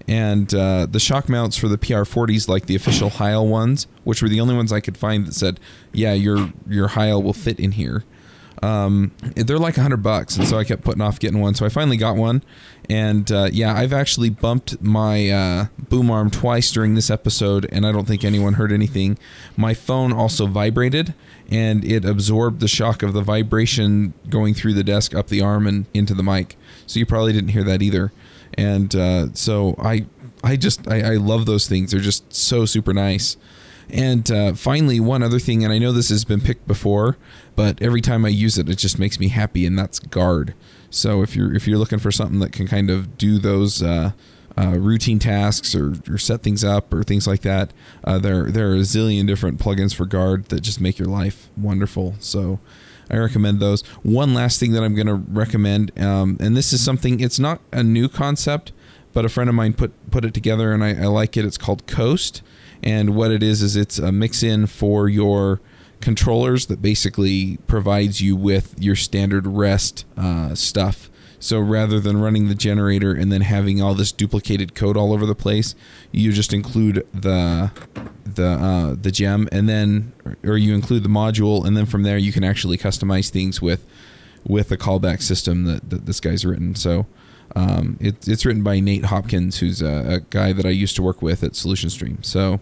And 0.08 0.52
uh, 0.54 0.86
the 0.90 0.98
shock 0.98 1.28
mounts 1.28 1.56
for 1.56 1.68
the 1.68 1.78
PR40s, 1.78 2.48
like 2.48 2.66
the 2.66 2.74
official 2.74 3.10
Heil 3.10 3.46
ones, 3.46 3.86
which 4.04 4.22
were 4.22 4.28
the 4.28 4.40
only 4.40 4.56
ones 4.56 4.72
I 4.72 4.80
could 4.80 4.96
find 4.96 5.26
that 5.26 5.34
said, 5.34 5.60
"Yeah, 5.92 6.14
your 6.14 6.50
your 6.66 6.88
Heil 6.88 7.22
will 7.22 7.34
fit 7.34 7.60
in 7.60 7.72
here." 7.72 8.04
Um, 8.62 9.12
they're 9.36 9.58
like 9.58 9.78
a 9.78 9.82
hundred 9.82 10.02
bucks, 10.02 10.36
and 10.36 10.46
so 10.46 10.58
I 10.58 10.64
kept 10.64 10.82
putting 10.82 11.00
off 11.00 11.18
getting 11.18 11.40
one. 11.40 11.54
So 11.54 11.64
I 11.64 11.70
finally 11.70 11.96
got 11.96 12.16
one, 12.16 12.42
and 12.88 13.30
uh, 13.32 13.48
yeah, 13.50 13.74
I've 13.74 13.92
actually 13.92 14.28
bumped 14.28 14.82
my 14.82 15.30
uh, 15.30 15.66
boom 15.78 16.10
arm 16.10 16.30
twice 16.30 16.70
during 16.70 16.94
this 16.94 17.08
episode, 17.08 17.66
and 17.72 17.86
I 17.86 17.92
don't 17.92 18.06
think 18.06 18.24
anyone 18.24 18.54
heard 18.54 18.70
anything. 18.70 19.18
My 19.56 19.72
phone 19.72 20.12
also 20.12 20.46
vibrated, 20.46 21.14
and 21.50 21.84
it 21.84 22.04
absorbed 22.04 22.60
the 22.60 22.68
shock 22.68 23.02
of 23.02 23.14
the 23.14 23.22
vibration 23.22 24.12
going 24.28 24.52
through 24.52 24.74
the 24.74 24.84
desk 24.84 25.14
up 25.14 25.28
the 25.28 25.40
arm 25.40 25.66
and 25.66 25.86
into 25.94 26.12
the 26.12 26.22
mic. 26.22 26.56
So 26.86 26.98
you 26.98 27.06
probably 27.06 27.32
didn't 27.32 27.50
hear 27.50 27.64
that 27.64 27.80
either. 27.80 28.12
And 28.54 28.94
uh, 28.94 29.32
so 29.32 29.74
I 29.78 30.06
I 30.44 30.56
just 30.56 30.86
I, 30.88 31.12
I 31.12 31.16
love 31.16 31.46
those 31.46 31.68
things. 31.68 31.92
They're 31.92 32.00
just 32.00 32.34
so 32.34 32.66
super 32.66 32.92
nice. 32.92 33.36
And 33.92 34.30
uh, 34.30 34.54
finally, 34.54 35.00
one 35.00 35.22
other 35.22 35.38
thing, 35.38 35.64
and 35.64 35.72
I 35.72 35.78
know 35.78 35.92
this 35.92 36.08
has 36.10 36.24
been 36.24 36.40
picked 36.40 36.66
before, 36.66 37.16
but 37.56 37.80
every 37.82 38.00
time 38.00 38.24
I 38.24 38.28
use 38.28 38.58
it, 38.58 38.68
it 38.68 38.78
just 38.78 38.98
makes 38.98 39.18
me 39.18 39.28
happy, 39.28 39.66
and 39.66 39.78
that's 39.78 39.98
guard. 39.98 40.54
So 40.90 41.22
if 41.22 41.36
you're 41.36 41.54
if 41.54 41.66
you're 41.66 41.78
looking 41.78 41.98
for 41.98 42.10
something 42.10 42.40
that 42.40 42.52
can 42.52 42.66
kind 42.66 42.90
of 42.90 43.16
do 43.16 43.38
those 43.38 43.82
uh, 43.82 44.12
uh, 44.58 44.78
routine 44.78 45.18
tasks 45.18 45.74
or, 45.74 45.94
or 46.08 46.18
set 46.18 46.42
things 46.42 46.64
up 46.64 46.92
or 46.92 47.02
things 47.02 47.26
like 47.26 47.42
that, 47.42 47.72
uh, 48.04 48.18
there 48.18 48.50
there 48.50 48.70
are 48.70 48.76
a 48.76 48.80
zillion 48.80 49.26
different 49.26 49.58
plugins 49.58 49.94
for 49.94 50.06
guard 50.06 50.46
that 50.46 50.60
just 50.60 50.80
make 50.80 50.98
your 50.98 51.08
life 51.08 51.48
wonderful. 51.56 52.14
So 52.18 52.60
I 53.10 53.16
recommend 53.16 53.60
those. 53.60 53.82
One 54.02 54.34
last 54.34 54.60
thing 54.60 54.72
that 54.72 54.82
I'm 54.82 54.94
going 54.94 55.06
to 55.06 55.14
recommend, 55.14 55.98
um, 56.00 56.36
and 56.40 56.56
this 56.56 56.72
is 56.72 56.82
something 56.82 57.20
it's 57.20 57.38
not 57.38 57.60
a 57.72 57.82
new 57.82 58.08
concept, 58.08 58.72
but 59.12 59.24
a 59.24 59.28
friend 59.28 59.48
of 59.48 59.54
mine 59.54 59.74
put 59.74 59.92
put 60.10 60.24
it 60.24 60.34
together, 60.34 60.72
and 60.72 60.82
I, 60.82 60.90
I 60.90 61.06
like 61.06 61.36
it. 61.36 61.44
It's 61.44 61.58
called 61.58 61.86
Coast 61.86 62.42
and 62.82 63.14
what 63.14 63.30
it 63.30 63.42
is 63.42 63.62
is 63.62 63.76
it's 63.76 63.98
a 63.98 64.12
mix 64.12 64.42
in 64.42 64.66
for 64.66 65.08
your 65.08 65.60
controllers 66.00 66.66
that 66.66 66.80
basically 66.80 67.58
provides 67.66 68.20
you 68.20 68.34
with 68.34 68.74
your 68.78 68.96
standard 68.96 69.46
rest 69.46 70.06
uh, 70.16 70.54
stuff. 70.54 71.10
So 71.38 71.58
rather 71.58 72.00
than 72.00 72.20
running 72.20 72.48
the 72.48 72.54
generator 72.54 73.12
and 73.14 73.32
then 73.32 73.40
having 73.40 73.80
all 73.80 73.94
this 73.94 74.12
duplicated 74.12 74.74
code 74.74 74.96
all 74.96 75.12
over 75.12 75.24
the 75.24 75.34
place, 75.34 75.74
you 76.12 76.32
just 76.32 76.52
include 76.52 77.06
the 77.12 77.70
the 78.24 78.46
uh, 78.46 78.94
the 79.00 79.10
gem 79.10 79.48
and 79.50 79.68
then 79.68 80.12
or 80.44 80.56
you 80.56 80.74
include 80.74 81.02
the 81.02 81.08
module 81.08 81.64
and 81.64 81.76
then 81.76 81.86
from 81.86 82.02
there 82.02 82.18
you 82.18 82.32
can 82.32 82.44
actually 82.44 82.76
customize 82.76 83.30
things 83.30 83.60
with 83.62 83.86
with 84.44 84.68
the 84.68 84.76
callback 84.76 85.22
system 85.22 85.64
that, 85.64 85.90
that 85.90 86.06
this 86.06 86.20
guy's 86.20 86.44
written. 86.44 86.74
So 86.74 87.06
um, 87.56 87.96
it, 88.00 88.28
it's 88.28 88.44
written 88.46 88.62
by 88.62 88.80
Nate 88.80 89.06
Hopkins, 89.06 89.58
who's 89.58 89.82
a, 89.82 90.14
a, 90.14 90.20
guy 90.20 90.52
that 90.52 90.64
I 90.64 90.70
used 90.70 90.94
to 90.96 91.02
work 91.02 91.20
with 91.20 91.42
at 91.42 91.56
Solution 91.56 91.90
Stream. 91.90 92.22
So, 92.22 92.60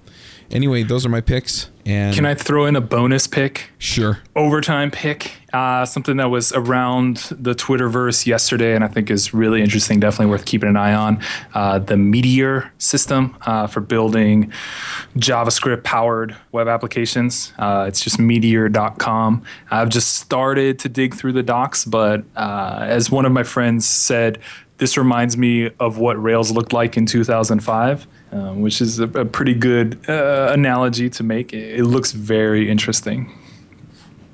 anyway, 0.50 0.82
those 0.82 1.04
are 1.04 1.10
my 1.10 1.20
picks. 1.20 1.68
And 1.84 2.14
can 2.14 2.26
I 2.26 2.34
throw 2.34 2.66
in 2.66 2.76
a 2.76 2.80
bonus 2.80 3.26
pick? 3.26 3.70
Sure. 3.78 4.18
Overtime 4.36 4.90
pick, 4.90 5.32
uh, 5.52 5.86
something 5.86 6.18
that 6.18 6.28
was 6.30 6.52
around 6.52 7.16
the 7.30 7.54
Twitterverse 7.54 8.26
yesterday, 8.26 8.74
and 8.74 8.84
I 8.84 8.88
think 8.88 9.10
is 9.10 9.32
really 9.32 9.62
interesting. 9.62 9.98
Definitely 10.00 10.26
worth 10.26 10.44
keeping 10.44 10.68
an 10.68 10.76
eye 10.76 10.94
on. 10.94 11.22
Uh, 11.54 11.78
the 11.78 11.96
Meteor 11.96 12.70
system 12.76 13.36
uh, 13.42 13.66
for 13.66 13.80
building 13.80 14.52
JavaScript-powered 15.16 16.36
web 16.52 16.68
applications. 16.68 17.52
Uh, 17.58 17.86
it's 17.88 18.02
just 18.02 18.18
Meteor.com. 18.18 19.42
I've 19.70 19.88
just 19.88 20.16
started 20.16 20.78
to 20.80 20.90
dig 20.90 21.14
through 21.14 21.32
the 21.32 21.42
docs, 21.42 21.86
but 21.86 22.24
uh, 22.36 22.80
as 22.82 23.10
one 23.10 23.24
of 23.24 23.32
my 23.32 23.44
friends 23.44 23.86
said 23.86 24.40
this 24.78 24.96
reminds 24.96 25.36
me 25.36 25.70
of 25.80 25.98
what 25.98 26.20
Rails 26.22 26.50
looked 26.50 26.72
like 26.72 26.96
in 26.96 27.04
2005, 27.04 28.06
um, 28.32 28.60
which 28.62 28.80
is 28.80 29.00
a, 29.00 29.04
a 29.04 29.24
pretty 29.24 29.54
good 29.54 29.98
uh, 30.08 30.50
analogy 30.52 31.10
to 31.10 31.22
make. 31.22 31.52
It, 31.52 31.80
it 31.80 31.84
looks 31.84 32.12
very 32.12 32.70
interesting. 32.70 33.36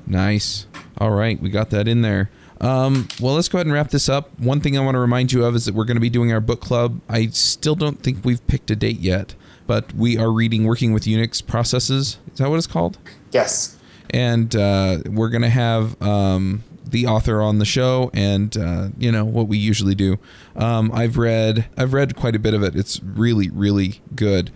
Nice. 0.06 0.66
All 0.98 1.10
right, 1.10 1.40
we 1.40 1.50
got 1.50 1.70
that 1.70 1.88
in 1.88 2.02
there. 2.02 2.30
Um, 2.60 3.08
well, 3.20 3.34
let's 3.34 3.48
go 3.48 3.58
ahead 3.58 3.66
and 3.66 3.74
wrap 3.74 3.90
this 3.90 4.08
up. 4.08 4.38
One 4.38 4.60
thing 4.60 4.78
I 4.78 4.80
want 4.80 4.94
to 4.94 5.00
remind 5.00 5.32
you 5.32 5.44
of 5.44 5.54
is 5.54 5.64
that 5.64 5.74
we're 5.74 5.84
going 5.84 5.96
to 5.96 6.00
be 6.00 6.10
doing 6.10 6.32
our 6.32 6.40
book 6.40 6.60
club. 6.60 7.00
I 7.08 7.26
still 7.28 7.74
don't 7.74 8.02
think 8.02 8.24
we've 8.24 8.46
picked 8.46 8.70
a 8.70 8.76
date 8.76 9.00
yet, 9.00 9.34
but 9.66 9.92
we 9.94 10.16
are 10.18 10.30
reading 10.30 10.64
Working 10.64 10.92
with 10.92 11.04
Unix 11.04 11.44
Processes. 11.44 12.18
Is 12.32 12.38
that 12.38 12.48
what 12.48 12.56
it's 12.56 12.66
called? 12.66 12.98
Yes. 13.32 13.76
And 14.10 14.54
uh, 14.54 14.98
we're 15.06 15.30
going 15.30 15.42
to 15.42 15.48
have 15.48 16.00
um, 16.00 16.62
the 16.84 17.06
author 17.06 17.40
on 17.42 17.58
the 17.58 17.64
show 17.64 18.10
and 18.12 18.56
uh, 18.56 18.88
you 18.98 19.10
know 19.10 19.24
what 19.24 19.48
we 19.48 19.58
usually 19.58 19.94
do. 19.94 20.18
Um, 20.56 20.90
I've 20.92 21.16
read 21.16 21.66
I've 21.76 21.92
read 21.92 22.16
quite 22.16 22.36
a 22.36 22.38
bit 22.38 22.54
of 22.54 22.62
it. 22.62 22.76
It's 22.76 23.02
really 23.02 23.48
really 23.50 24.00
good. 24.14 24.50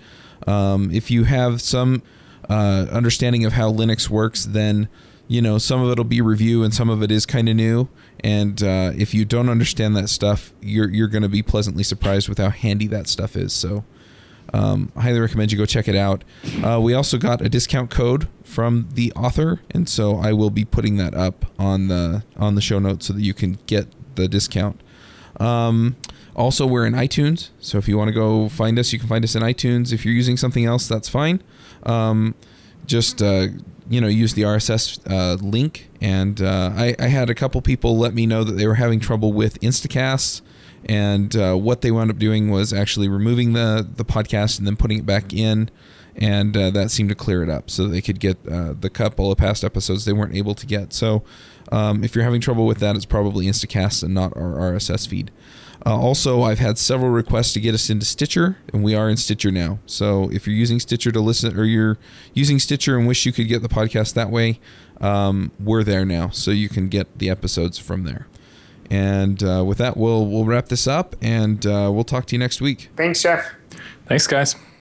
Um, 0.47 0.91
if 0.91 1.11
you 1.11 1.25
have 1.25 1.61
some 1.61 2.03
uh, 2.49 2.87
understanding 2.91 3.45
of 3.45 3.53
how 3.55 3.73
Linux 3.73 4.09
works, 4.09 4.45
then 4.45 4.89
you 5.27 5.43
know 5.43 5.59
some 5.59 5.83
of 5.83 5.91
it'll 5.91 6.05
be 6.05 6.21
review 6.21 6.63
and 6.63 6.73
some 6.73 6.89
of 6.89 7.03
it 7.03 7.11
is 7.11 7.27
kind 7.27 7.49
of 7.49 7.57
new. 7.57 7.89
And 8.21 8.63
uh, 8.63 8.93
if 8.97 9.15
you 9.15 9.25
don't 9.25 9.49
understand 9.49 9.97
that 9.97 10.09
stuff, 10.09 10.53
you're 10.61 10.91
you're 10.91 11.09
going 11.09 11.23
to 11.23 11.29
be 11.29 11.43
pleasantly 11.43 11.83
surprised 11.83 12.29
with 12.29 12.39
how 12.39 12.51
handy 12.51 12.87
that 12.89 13.09
stuff 13.09 13.37
is. 13.37 13.53
So 13.53 13.85
um, 14.53 14.93
I 14.97 15.03
highly 15.03 15.21
recommend 15.21 15.53
you 15.53 15.59
go 15.59 15.67
check 15.67 15.89
it 15.89 15.97
out. 15.97 16.25
Uh, 16.65 16.81
we 16.81 16.95
also 16.95 17.19
got 17.19 17.41
a 17.41 17.49
discount 17.49 17.91
code 17.91 18.29
from 18.43 18.89
the 18.95 19.13
author, 19.13 19.61
and 19.71 19.89
so 19.89 20.17
I 20.17 20.33
will 20.33 20.51
be 20.51 20.65
putting 20.65 20.97
that 20.97 21.15
up 21.15 21.47
on 21.59 21.89
the 21.89 22.25
on 22.37 22.55
the 22.55 22.61
show 22.61 22.79
notes 22.79 23.07
so 23.07 23.13
that 23.13 23.23
you 23.23 23.35
can 23.35 23.59
get 23.67 23.89
the 24.15 24.29
discount. 24.29 24.81
Um, 25.39 25.97
also, 26.35 26.67
we're 26.67 26.87
in 26.87 26.95
iTunes, 26.95 27.51
so 27.61 27.79
if 27.79 27.89
you 27.89 27.99
want 27.99 28.09
to 28.09 28.15
go 28.15 28.49
find 28.49 28.79
us, 28.79 28.93
you 28.93 28.99
can 28.99 29.09
find 29.09 29.25
us 29.25 29.35
in 29.35 29.43
iTunes. 29.43 29.93
If 29.93 30.05
you're 30.05 30.15
using 30.15 30.37
something 30.37 30.65
else, 30.65 30.89
that's 30.89 31.09
fine. 31.09 31.43
Um, 31.83 32.35
just 32.87 33.21
uh, 33.23 33.49
you 33.89 34.01
know, 34.01 34.09
use 34.09 34.35
the 34.35 34.43
RSS 34.43 35.01
uh, 35.11 35.35
link. 35.43 35.89
And 36.01 36.41
uh, 36.41 36.73
I, 36.75 36.95
I, 36.99 37.07
had 37.07 37.31
a 37.31 37.35
couple 37.35 37.61
people 37.63 37.97
let 37.97 38.15
me 38.15 38.27
know 38.27 38.45
that 38.45 38.53
they 38.53 38.67
were 38.67 38.75
having 38.75 39.01
trouble 39.01 39.33
with 39.33 39.59
Instacast 39.61 40.43
and 40.89 41.37
uh, 41.37 41.55
what 41.55 41.83
they 41.83 41.91
wound 41.91 42.11
up 42.11 42.19
doing 42.19 42.51
was 42.51 42.73
actually 42.73 43.09
removing 43.09 43.53
the 43.53 43.87
the 43.97 44.05
podcast 44.05 44.59
and 44.59 44.67
then 44.67 44.77
putting 44.77 44.99
it 44.99 45.07
back 45.07 45.33
in. 45.33 45.71
And 46.21 46.57
uh, 46.57 46.71
that 46.71 46.91
seemed 46.91 47.11
to 47.11 47.15
clear 47.15 47.45
it 47.45 47.49
up 47.49 47.71
so 47.71 47.87
they 47.87 48.01
could 48.01 48.19
get 48.19 48.39
uh, 48.49 48.75
the 48.79 48.91
couple 48.91 49.31
of 49.31 49.39
past 49.39 49.63
episodes 49.63 50.05
they 50.05 50.13
weren't 50.13 50.35
able 50.35 50.57
to 50.57 50.67
get. 50.67 50.93
So 50.93 51.23
um, 51.71 52.03
if 52.03 52.15
you're 52.15 52.25
having 52.25 52.41
trouble 52.41 52.67
with 52.67 52.79
that 52.79 52.97
it's 52.97 53.05
probably 53.05 53.47
instacast 53.47 54.03
and 54.03 54.15
not 54.15 54.37
our 54.37 54.73
rss 54.73 55.07
feed. 55.07 55.31
Uh, 55.87 55.97
also 55.97 56.43
i've 56.43 56.59
had 56.59 56.77
several 56.77 57.11
requests 57.11 57.53
to 57.53 57.61
get 57.61 57.73
us 57.73 57.89
into 57.89 58.05
stitcher 58.05 58.57
and 58.73 58.83
we 58.83 58.97
are 58.97 59.09
in 59.09 59.17
stitcher 59.17 59.53
now. 59.53 59.79
So 59.87 60.29
if 60.33 60.45
you're 60.45 60.57
using 60.57 60.81
stitcher 60.81 61.13
to 61.13 61.21
listen 61.21 61.57
or 61.57 61.63
you're 61.63 61.99
using 62.35 62.59
stitcher 62.59 62.99
and 62.99 63.07
wish 63.07 63.25
you 63.25 63.31
could 63.31 63.47
get 63.47 63.63
the 63.63 63.69
podcast 63.69 64.15
that 64.15 64.31
way 64.31 64.59
um, 65.01 65.53
we're 65.61 65.85
there 65.85 66.05
now. 66.05 66.31
So 66.31 66.51
you 66.51 66.69
can 66.69 66.89
get 66.89 67.19
the 67.19 67.31
episodes 67.31 67.79
from 67.79 68.03
there 68.03 68.27
and 68.91 69.43
uh, 69.43 69.65
with 69.67 69.79
that, 69.79 69.97
we'll 69.97 70.27
we'll 70.27 70.45
wrap 70.45 70.69
this 70.69 70.87
up, 70.87 71.17
and 71.21 71.65
uh, 71.67 71.91
we'll 71.93 72.05
talk 72.05 72.27
to 72.27 72.35
you 72.35 72.39
next 72.39 72.61
week. 72.61 72.91
Thanks, 72.97 73.23
Jeff. 73.23 73.55
Thanks, 74.07 74.27
guys. 74.27 74.57